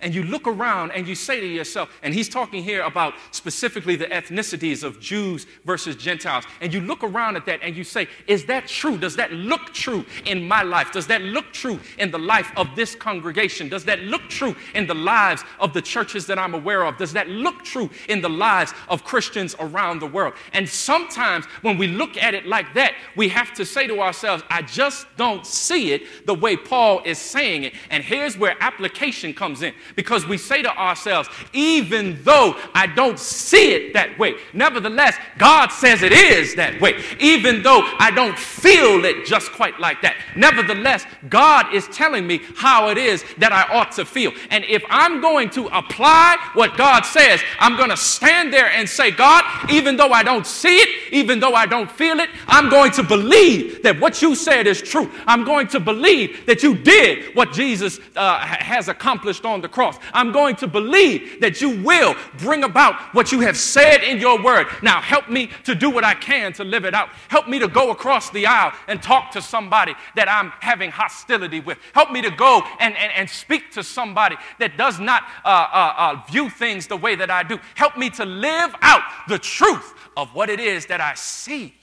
and 0.00 0.14
you 0.14 0.22
look 0.22 0.46
around 0.46 0.92
and 0.92 1.06
you 1.06 1.14
say 1.14 1.40
to 1.40 1.46
yourself, 1.46 1.90
and 2.02 2.12
he's 2.12 2.28
talking 2.28 2.62
here 2.62 2.82
about 2.82 3.14
specifically 3.30 3.96
the 3.96 4.06
ethnicities 4.06 4.82
of 4.82 5.00
Jews 5.00 5.46
versus 5.64 5.96
Gentiles, 5.96 6.44
and 6.60 6.72
you 6.72 6.80
look 6.80 7.02
around 7.02 7.36
at 7.36 7.46
that 7.46 7.60
and 7.62 7.76
you 7.76 7.84
say, 7.84 8.08
Is 8.26 8.44
that 8.46 8.68
true? 8.68 8.98
Does 8.98 9.16
that 9.16 9.32
look 9.32 9.72
true 9.72 10.04
in 10.24 10.46
my 10.46 10.62
life? 10.62 10.92
Does 10.92 11.06
that 11.08 11.22
look 11.22 11.52
true 11.52 11.78
in 11.98 12.10
the 12.10 12.18
life 12.18 12.50
of 12.56 12.68
this 12.76 12.94
congregation? 12.94 13.68
Does 13.68 13.84
that 13.84 14.00
look 14.00 14.22
true 14.28 14.54
in 14.74 14.86
the 14.86 14.94
lives 14.94 15.44
of 15.60 15.72
the 15.72 15.82
churches 15.82 16.26
that 16.26 16.38
I'm 16.38 16.54
aware 16.54 16.84
of? 16.84 16.96
Does 16.96 17.12
that 17.12 17.28
look 17.28 17.62
true 17.64 17.90
in 18.08 18.20
the 18.20 18.28
lives 18.28 18.72
of 18.88 19.04
Christians 19.04 19.54
around 19.58 20.00
the 20.00 20.06
world? 20.06 20.34
And 20.52 20.68
sometimes 20.68 21.46
when 21.62 21.78
we 21.78 21.86
look 21.86 22.16
at 22.16 22.34
it 22.34 22.46
like 22.46 22.74
that, 22.74 22.94
we 23.16 23.28
have 23.28 23.52
to 23.54 23.64
say 23.64 23.86
to 23.86 24.00
ourselves, 24.00 24.42
I 24.50 24.62
just 24.62 25.06
don't 25.16 25.46
see 25.46 25.92
it 25.92 26.26
the 26.26 26.34
way 26.34 26.56
Paul 26.56 27.02
is 27.04 27.18
saying 27.18 27.64
it. 27.64 27.74
And 27.90 28.02
here's 28.02 28.36
where 28.36 28.56
application 28.60 29.34
comes 29.34 29.62
in 29.62 29.74
because 29.94 30.26
we 30.26 30.38
say 30.38 30.62
to 30.62 30.76
ourselves, 30.76 31.28
even 31.52 32.22
though 32.22 32.56
I 32.74 32.86
don't 32.86 33.18
see 33.18 33.72
it 33.72 33.92
that 33.94 34.18
way, 34.18 34.34
nevertheless, 34.52 35.16
God 35.38 35.68
says 35.68 36.02
it 36.02 36.12
is 36.12 36.54
that 36.56 36.80
way. 36.80 37.02
Even 37.20 37.62
though 37.62 37.82
I 37.98 38.10
don't 38.10 38.38
feel 38.38 39.04
it 39.04 39.26
just 39.26 39.52
quite 39.52 39.78
like 39.80 40.02
that, 40.02 40.16
nevertheless, 40.36 41.04
God 41.28 41.74
is 41.74 41.86
telling 41.88 42.26
me 42.26 42.40
how 42.56 42.88
it 42.88 42.98
is 42.98 43.24
that 43.38 43.52
I 43.52 43.62
ought 43.74 43.92
to 43.92 44.04
feel. 44.04 44.32
And 44.50 44.64
if 44.64 44.82
I'm 44.88 45.20
going 45.20 45.50
to 45.50 45.66
apply 45.68 46.36
what 46.54 46.76
God 46.76 47.02
says, 47.02 47.40
I'm 47.58 47.76
going 47.76 47.90
to 47.90 47.96
stand 47.96 48.52
there 48.52 48.70
and 48.70 48.88
say, 48.88 49.10
God, 49.10 49.44
even 49.70 49.96
though 49.96 50.10
I 50.10 50.22
don't 50.22 50.46
see 50.46 50.76
it, 50.78 51.12
even 51.12 51.40
though 51.40 51.54
I 51.54 51.66
don't 51.66 51.90
feel 51.90 52.18
it, 52.20 52.30
I'm 52.46 52.68
going 52.68 52.92
to 52.92 53.02
believe 53.02 53.82
that 53.82 54.00
what 54.00 54.22
you 54.22 54.34
said 54.34 54.66
is 54.66 54.82
true. 54.82 55.10
I'm 55.26 55.44
going 55.44 55.68
to 55.68 55.80
believe 55.80 56.46
that 56.46 56.62
you 56.62 56.76
did 56.76 57.34
what 57.34 57.52
Jesus 57.52 58.00
uh, 58.16 58.38
has 58.38 58.88
accomplished 58.88 59.44
on 59.44 59.60
the 59.60 59.65
cross. 59.68 59.98
I'm 60.12 60.32
going 60.32 60.56
to 60.56 60.66
believe 60.66 61.40
that 61.40 61.60
you 61.60 61.82
will 61.82 62.14
bring 62.38 62.64
about 62.64 63.14
what 63.14 63.32
you 63.32 63.40
have 63.40 63.56
said 63.56 64.02
in 64.02 64.18
your 64.18 64.42
word. 64.42 64.66
Now, 64.82 65.00
help 65.00 65.28
me 65.28 65.50
to 65.64 65.74
do 65.74 65.90
what 65.90 66.04
I 66.04 66.14
can 66.14 66.52
to 66.54 66.64
live 66.64 66.84
it 66.84 66.94
out. 66.94 67.10
Help 67.28 67.48
me 67.48 67.58
to 67.58 67.68
go 67.68 67.90
across 67.90 68.30
the 68.30 68.46
aisle 68.46 68.72
and 68.88 69.02
talk 69.02 69.30
to 69.32 69.42
somebody 69.42 69.94
that 70.14 70.28
I'm 70.28 70.52
having 70.60 70.90
hostility 70.90 71.60
with. 71.60 71.78
Help 71.92 72.10
me 72.10 72.22
to 72.22 72.30
go 72.30 72.62
and, 72.80 72.96
and, 72.96 73.12
and 73.12 73.28
speak 73.28 73.70
to 73.72 73.82
somebody 73.82 74.36
that 74.58 74.76
does 74.76 74.98
not 74.98 75.24
uh, 75.44 75.48
uh, 75.48 75.94
uh, 75.96 76.22
view 76.30 76.50
things 76.50 76.86
the 76.86 76.96
way 76.96 77.14
that 77.16 77.30
I 77.30 77.42
do. 77.42 77.58
Help 77.74 77.96
me 77.96 78.10
to 78.10 78.24
live 78.24 78.74
out 78.82 79.02
the 79.28 79.38
truth 79.38 79.94
of 80.16 80.34
what 80.34 80.50
it 80.50 80.60
is 80.60 80.86
that 80.86 81.00
I 81.00 81.14
see. 81.14 81.74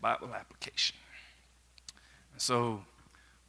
Bible 0.00 0.32
application. 0.34 0.96
So, 2.36 2.82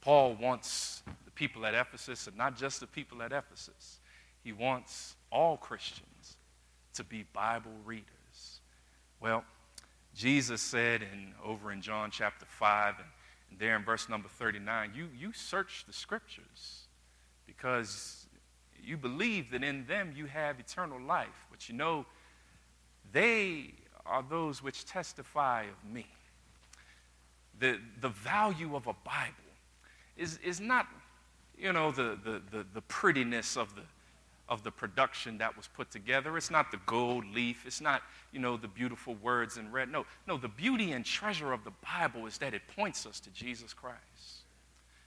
Paul 0.00 0.34
wants 0.40 1.02
the 1.06 1.12
people 1.40 1.64
at 1.64 1.72
Ephesus, 1.72 2.26
and 2.26 2.36
not 2.36 2.54
just 2.54 2.80
the 2.80 2.86
people 2.86 3.22
at 3.22 3.32
Ephesus, 3.32 3.98
he 4.44 4.52
wants 4.52 5.16
all 5.32 5.56
Christians 5.56 6.36
to 6.92 7.02
be 7.02 7.24
Bible 7.32 7.72
readers. 7.86 8.60
Well, 9.20 9.44
Jesus 10.14 10.60
said 10.60 11.00
in, 11.00 11.32
over 11.42 11.72
in 11.72 11.80
John 11.80 12.10
chapter 12.10 12.44
5 12.44 12.96
and, 12.98 13.08
and 13.48 13.58
there 13.58 13.74
in 13.74 13.84
verse 13.84 14.06
number 14.06 14.28
39, 14.28 14.92
you, 14.94 15.08
you 15.18 15.32
search 15.32 15.84
the 15.86 15.94
scriptures 15.94 16.82
because 17.46 18.26
you 18.78 18.98
believe 18.98 19.50
that 19.52 19.64
in 19.64 19.86
them 19.86 20.12
you 20.14 20.26
have 20.26 20.60
eternal 20.60 21.00
life. 21.00 21.46
But 21.50 21.70
you 21.70 21.74
know, 21.74 22.04
they 23.12 23.72
are 24.04 24.22
those 24.22 24.62
which 24.62 24.84
testify 24.84 25.62
of 25.62 25.90
me. 25.90 26.04
The, 27.58 27.78
the 28.02 28.10
value 28.10 28.76
of 28.76 28.86
a 28.88 28.94
Bible 29.04 29.34
is, 30.18 30.38
is 30.44 30.60
not, 30.60 30.86
you 31.60 31.72
know, 31.72 31.90
the, 31.90 32.18
the, 32.24 32.42
the, 32.50 32.66
the 32.74 32.80
prettiness 32.82 33.56
of 33.56 33.74
the, 33.74 33.82
of 34.48 34.62
the 34.62 34.70
production 34.70 35.38
that 35.38 35.56
was 35.56 35.68
put 35.68 35.90
together. 35.90 36.36
It's 36.36 36.50
not 36.50 36.70
the 36.70 36.80
gold 36.86 37.24
leaf. 37.34 37.64
It's 37.66 37.80
not, 37.80 38.02
you 38.32 38.40
know, 38.40 38.56
the 38.56 38.68
beautiful 38.68 39.14
words 39.16 39.56
in 39.56 39.70
red. 39.70 39.90
No, 39.90 40.06
no, 40.26 40.36
the 40.36 40.48
beauty 40.48 40.92
and 40.92 41.04
treasure 41.04 41.52
of 41.52 41.64
the 41.64 41.72
Bible 41.84 42.26
is 42.26 42.38
that 42.38 42.54
it 42.54 42.62
points 42.76 43.06
us 43.06 43.20
to 43.20 43.30
Jesus 43.30 43.72
Christ. 43.72 43.98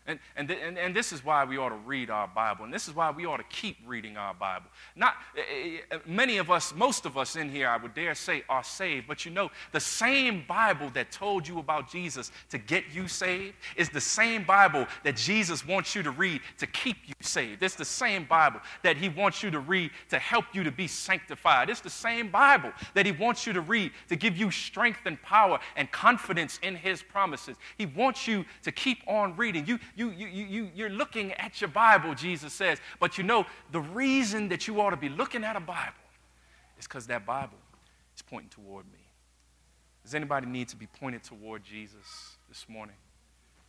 And, 0.05 0.19
and, 0.35 0.51
and, 0.51 0.77
and 0.77 0.93
this 0.93 1.13
is 1.13 1.23
why 1.23 1.45
we 1.45 1.57
ought 1.57 1.69
to 1.69 1.75
read 1.75 2.09
our 2.09 2.27
Bible. 2.27 2.65
And 2.65 2.73
this 2.73 2.89
is 2.89 2.95
why 2.95 3.09
we 3.09 3.25
ought 3.25 3.37
to 3.37 3.45
keep 3.45 3.77
reading 3.85 4.17
our 4.17 4.33
Bible. 4.33 4.65
Not 4.97 5.15
eh, 5.37 5.77
many 6.05 6.39
of 6.39 6.51
us, 6.51 6.75
most 6.75 7.05
of 7.05 7.17
us 7.17 7.37
in 7.37 7.49
here, 7.49 7.69
I 7.69 7.77
would 7.77 7.93
dare 7.93 8.13
say, 8.13 8.43
are 8.49 8.65
saved. 8.65 9.07
But 9.07 9.23
you 9.23 9.31
know, 9.31 9.49
the 9.71 9.79
same 9.79 10.43
Bible 10.45 10.89
that 10.93 11.09
told 11.09 11.47
you 11.47 11.59
about 11.59 11.89
Jesus 11.89 12.33
to 12.49 12.57
get 12.57 12.83
you 12.93 13.07
saved 13.07 13.55
is 13.77 13.89
the 13.89 14.01
same 14.01 14.43
Bible 14.43 14.87
that 15.03 15.15
Jesus 15.15 15.65
wants 15.65 15.95
you 15.95 16.03
to 16.03 16.11
read 16.11 16.41
to 16.57 16.67
keep 16.67 16.97
you 17.07 17.15
saved. 17.21 17.63
It's 17.63 17.75
the 17.75 17.85
same 17.85 18.25
Bible 18.25 18.59
that 18.81 18.97
He 18.97 19.07
wants 19.07 19.41
you 19.41 19.51
to 19.51 19.59
read 19.59 19.91
to 20.09 20.19
help 20.19 20.45
you 20.51 20.65
to 20.65 20.71
be 20.71 20.87
sanctified. 20.87 21.69
It's 21.69 21.79
the 21.79 21.89
same 21.89 22.29
Bible 22.29 22.73
that 22.93 23.05
He 23.05 23.13
wants 23.13 23.47
you 23.47 23.53
to 23.53 23.61
read 23.61 23.91
to 24.09 24.17
give 24.17 24.35
you 24.35 24.51
strength 24.51 24.99
and 25.05 25.21
power 25.21 25.59
and 25.77 25.89
confidence 25.91 26.59
in 26.61 26.75
His 26.75 27.01
promises. 27.01 27.55
He 27.77 27.85
wants 27.85 28.27
you 28.27 28.43
to 28.63 28.71
keep 28.73 28.97
on 29.07 29.37
reading. 29.37 29.65
You, 29.65 29.79
you, 29.95 30.09
you, 30.11 30.27
you, 30.27 30.69
you're 30.75 30.89
looking 30.89 31.33
at 31.33 31.61
your 31.61 31.69
Bible, 31.69 32.15
Jesus 32.15 32.53
says. 32.53 32.79
But 32.99 33.17
you 33.17 33.23
know, 33.23 33.45
the 33.71 33.81
reason 33.81 34.49
that 34.49 34.67
you 34.67 34.81
ought 34.81 34.91
to 34.91 34.97
be 34.97 35.09
looking 35.09 35.43
at 35.43 35.55
a 35.55 35.59
Bible 35.59 35.93
is 36.79 36.87
because 36.87 37.07
that 37.07 37.25
Bible 37.25 37.57
is 38.15 38.21
pointing 38.21 38.49
toward 38.49 38.85
me. 38.85 38.99
Does 40.03 40.15
anybody 40.15 40.47
need 40.47 40.67
to 40.69 40.75
be 40.75 40.87
pointed 40.87 41.23
toward 41.23 41.63
Jesus 41.63 42.37
this 42.49 42.65
morning? 42.67 42.95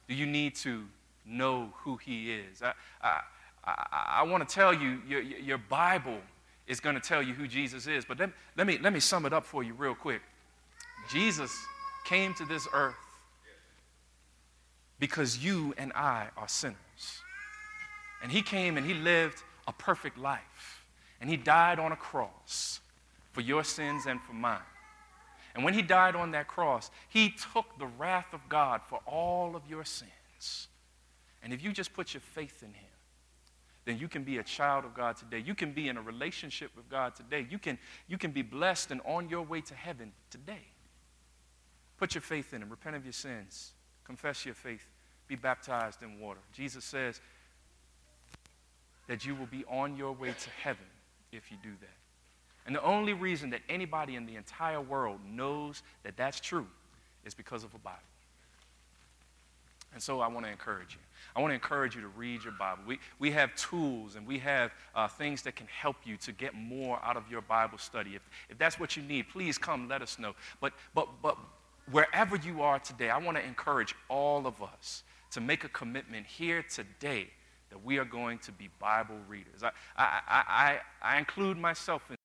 Do 0.09 0.15
you 0.15 0.27
need 0.27 0.57
to 0.57 0.85
know 1.25 1.73
who 1.79 1.97
he 1.97 2.33
is? 2.33 2.63
I, 2.63 2.73
I, 3.03 3.21
I, 3.65 4.05
I 4.21 4.23
want 4.25 4.47
to 4.47 4.55
tell 4.55 4.75
you, 4.75 5.01
your, 5.09 5.21
your 5.21 5.59
Bible 5.59 6.19
is 6.67 6.81
going 6.81 6.95
to 6.95 7.01
tell 7.01 7.23
you 7.23 7.35
who 7.35 7.47
Jesus 7.47 7.87
is. 7.87 8.05
But 8.05 8.19
let, 8.19 8.31
let, 8.57 8.67
me, 8.67 8.79
let 8.79 8.93
me 8.93 9.01
sum 9.01 9.27
it 9.27 9.33
up 9.33 9.45
for 9.45 9.63
you 9.63 9.75
real 9.75 9.95
quick. 9.95 10.23
Jesus 11.11 11.55
came 12.05 12.35
to 12.35 12.45
this 12.45 12.67
earth 12.73 12.97
because 14.99 15.39
you 15.39 15.75
and 15.77 15.93
I 15.95 16.29
are 16.37 16.49
sinners. 16.49 16.77
And 18.23 18.33
he 18.33 18.43
came 18.43 18.77
and 18.77 18.87
he 18.87 18.95
lived 18.95 19.43
a 19.67 19.73
perfect 19.73 20.19
life. 20.19 20.85
And 21.21 21.29
he 21.29 21.37
died 21.37 21.79
on 21.79 21.93
a 21.93 21.97
cross 21.97 22.81
for 23.33 23.41
your 23.41 23.65
sins 23.65 24.07
and 24.07 24.21
for 24.23 24.33
mine. 24.33 24.59
And 25.55 25.65
when 25.65 25.75
he 25.75 25.83
died 25.83 26.17
on 26.17 26.33
that 26.33 26.49
cross, 26.49 26.91
he 27.09 27.31
took 27.53 27.67
the 27.79 27.87
wrath 27.87 28.33
of 28.33 28.41
God 28.49 28.81
for 28.87 29.01
all 29.07 29.55
of 29.55 29.63
your 29.69 29.85
sins. 29.85 30.69
And 31.43 31.53
if 31.53 31.63
you 31.63 31.73
just 31.73 31.93
put 31.93 32.15
your 32.15 32.21
faith 32.21 32.63
in 32.63 32.73
him, 32.73 32.85
then 33.85 33.99
you 33.99 34.09
can 34.09 34.25
be 34.25 34.39
a 34.39 34.43
child 34.43 34.85
of 34.85 34.95
God 34.95 35.17
today. 35.17 35.43
You 35.45 35.55
can 35.55 35.73
be 35.73 35.89
in 35.89 35.97
a 35.97 36.03
relationship 36.03 36.71
with 36.75 36.89
God 36.89 37.15
today. 37.15 37.47
You 37.51 37.59
can, 37.59 37.79
you 38.09 38.17
can 38.17 38.31
be 38.31 38.43
blessed 38.43 38.91
and 38.91 39.01
on 39.05 39.29
your 39.29 39.43
way 39.43 39.61
to 39.61 39.75
heaven 39.75 40.13
today. 40.31 40.67
Put 41.99 42.15
your 42.15 42.23
faith 42.23 42.55
in 42.55 42.63
him. 42.63 42.71
Repent 42.71 42.97
of 42.97 43.05
your 43.05 43.13
sins. 43.13 43.73
Confess 44.05 44.45
your 44.45 44.55
faith. 44.55 44.85
Be 45.29 45.37
baptized 45.37 46.03
in 46.03 46.21
water. 46.21 46.41
Jesus 46.53 46.85
says 46.85 47.21
that 49.07 49.25
you 49.25 49.35
will 49.35 49.47
be 49.47 49.65
on 49.71 49.97
your 49.97 50.13
way 50.13 50.29
to 50.29 50.51
heaven 50.63 50.85
if 51.33 51.51
you 51.51 51.57
do 51.63 51.71
that. 51.81 51.97
And 52.67 52.75
the 52.75 52.83
only 52.83 53.13
reason 53.13 53.51
that 53.51 53.61
anybody 53.69 54.17
in 54.17 54.27
the 54.27 54.37
entire 54.37 54.81
world 54.81 55.21
knows 55.27 55.83
that 56.03 56.17
that's 56.17 56.41
true 56.41 56.67
is 57.25 57.35
because 57.35 57.65
of 57.65 57.75
a 57.75 57.79
Bible. 57.79 57.99
And 59.93 60.03
so 60.03 60.21
I 60.21 60.29
want 60.29 60.45
to 60.45 60.51
encourage 60.51 60.95
you. 60.95 61.01
I 61.37 61.41
want 61.41 61.51
to 61.51 61.55
encourage 61.55 61.95
you 61.95 62.01
to 62.03 62.09
read 62.09 62.43
your 62.43 62.53
Bible. 62.53 62.83
We, 62.87 62.99
we 63.19 63.31
have 63.31 63.55
tools 63.55 64.17
and 64.17 64.27
we 64.27 64.39
have 64.39 64.73
uh, 64.95 65.09
things 65.09 65.43
that 65.43 65.57
can 65.57 65.67
help 65.67 65.97
you 66.05 66.17
to 66.19 66.33
get 66.33 66.55
more 66.55 67.01
out 67.05 67.17
of 67.17 67.31
your 67.31 67.41
Bible 67.41 67.79
study. 67.79 68.15
If, 68.17 68.23
if 68.49 68.59
that's 68.59 68.79
what 68.79 68.97
you 68.97 69.03
need, 69.03 69.29
please 69.29 69.57
come 69.57 69.89
let 69.89 70.03
us 70.03 70.19
know. 70.19 70.35
But, 70.61 70.73
but, 70.95 71.09
but 71.23 71.37
wherever 71.91 72.37
you 72.37 72.63
are 72.63 72.79
today, 72.79 73.11
I 73.11 73.19
want 73.19 73.37
to 73.37 73.45
encourage 73.45 73.95
all 74.09 74.47
of 74.47 74.63
us 74.63 75.03
to 75.33 75.41
make 75.41 75.65
a 75.65 75.69
commitment 75.69 76.27
here 76.27 76.63
today 76.63 77.29
that 77.71 77.85
we 77.85 77.99
are 77.99 78.05
going 78.05 78.39
to 78.39 78.53
be 78.53 78.71
Bible 78.79 79.17
readers. 79.29 79.65
I, 79.65 79.71
I, 79.97 80.21
I, 80.29 80.79
I 81.03 81.19
include 81.19 81.59
myself 81.59 82.03
in 82.09 82.13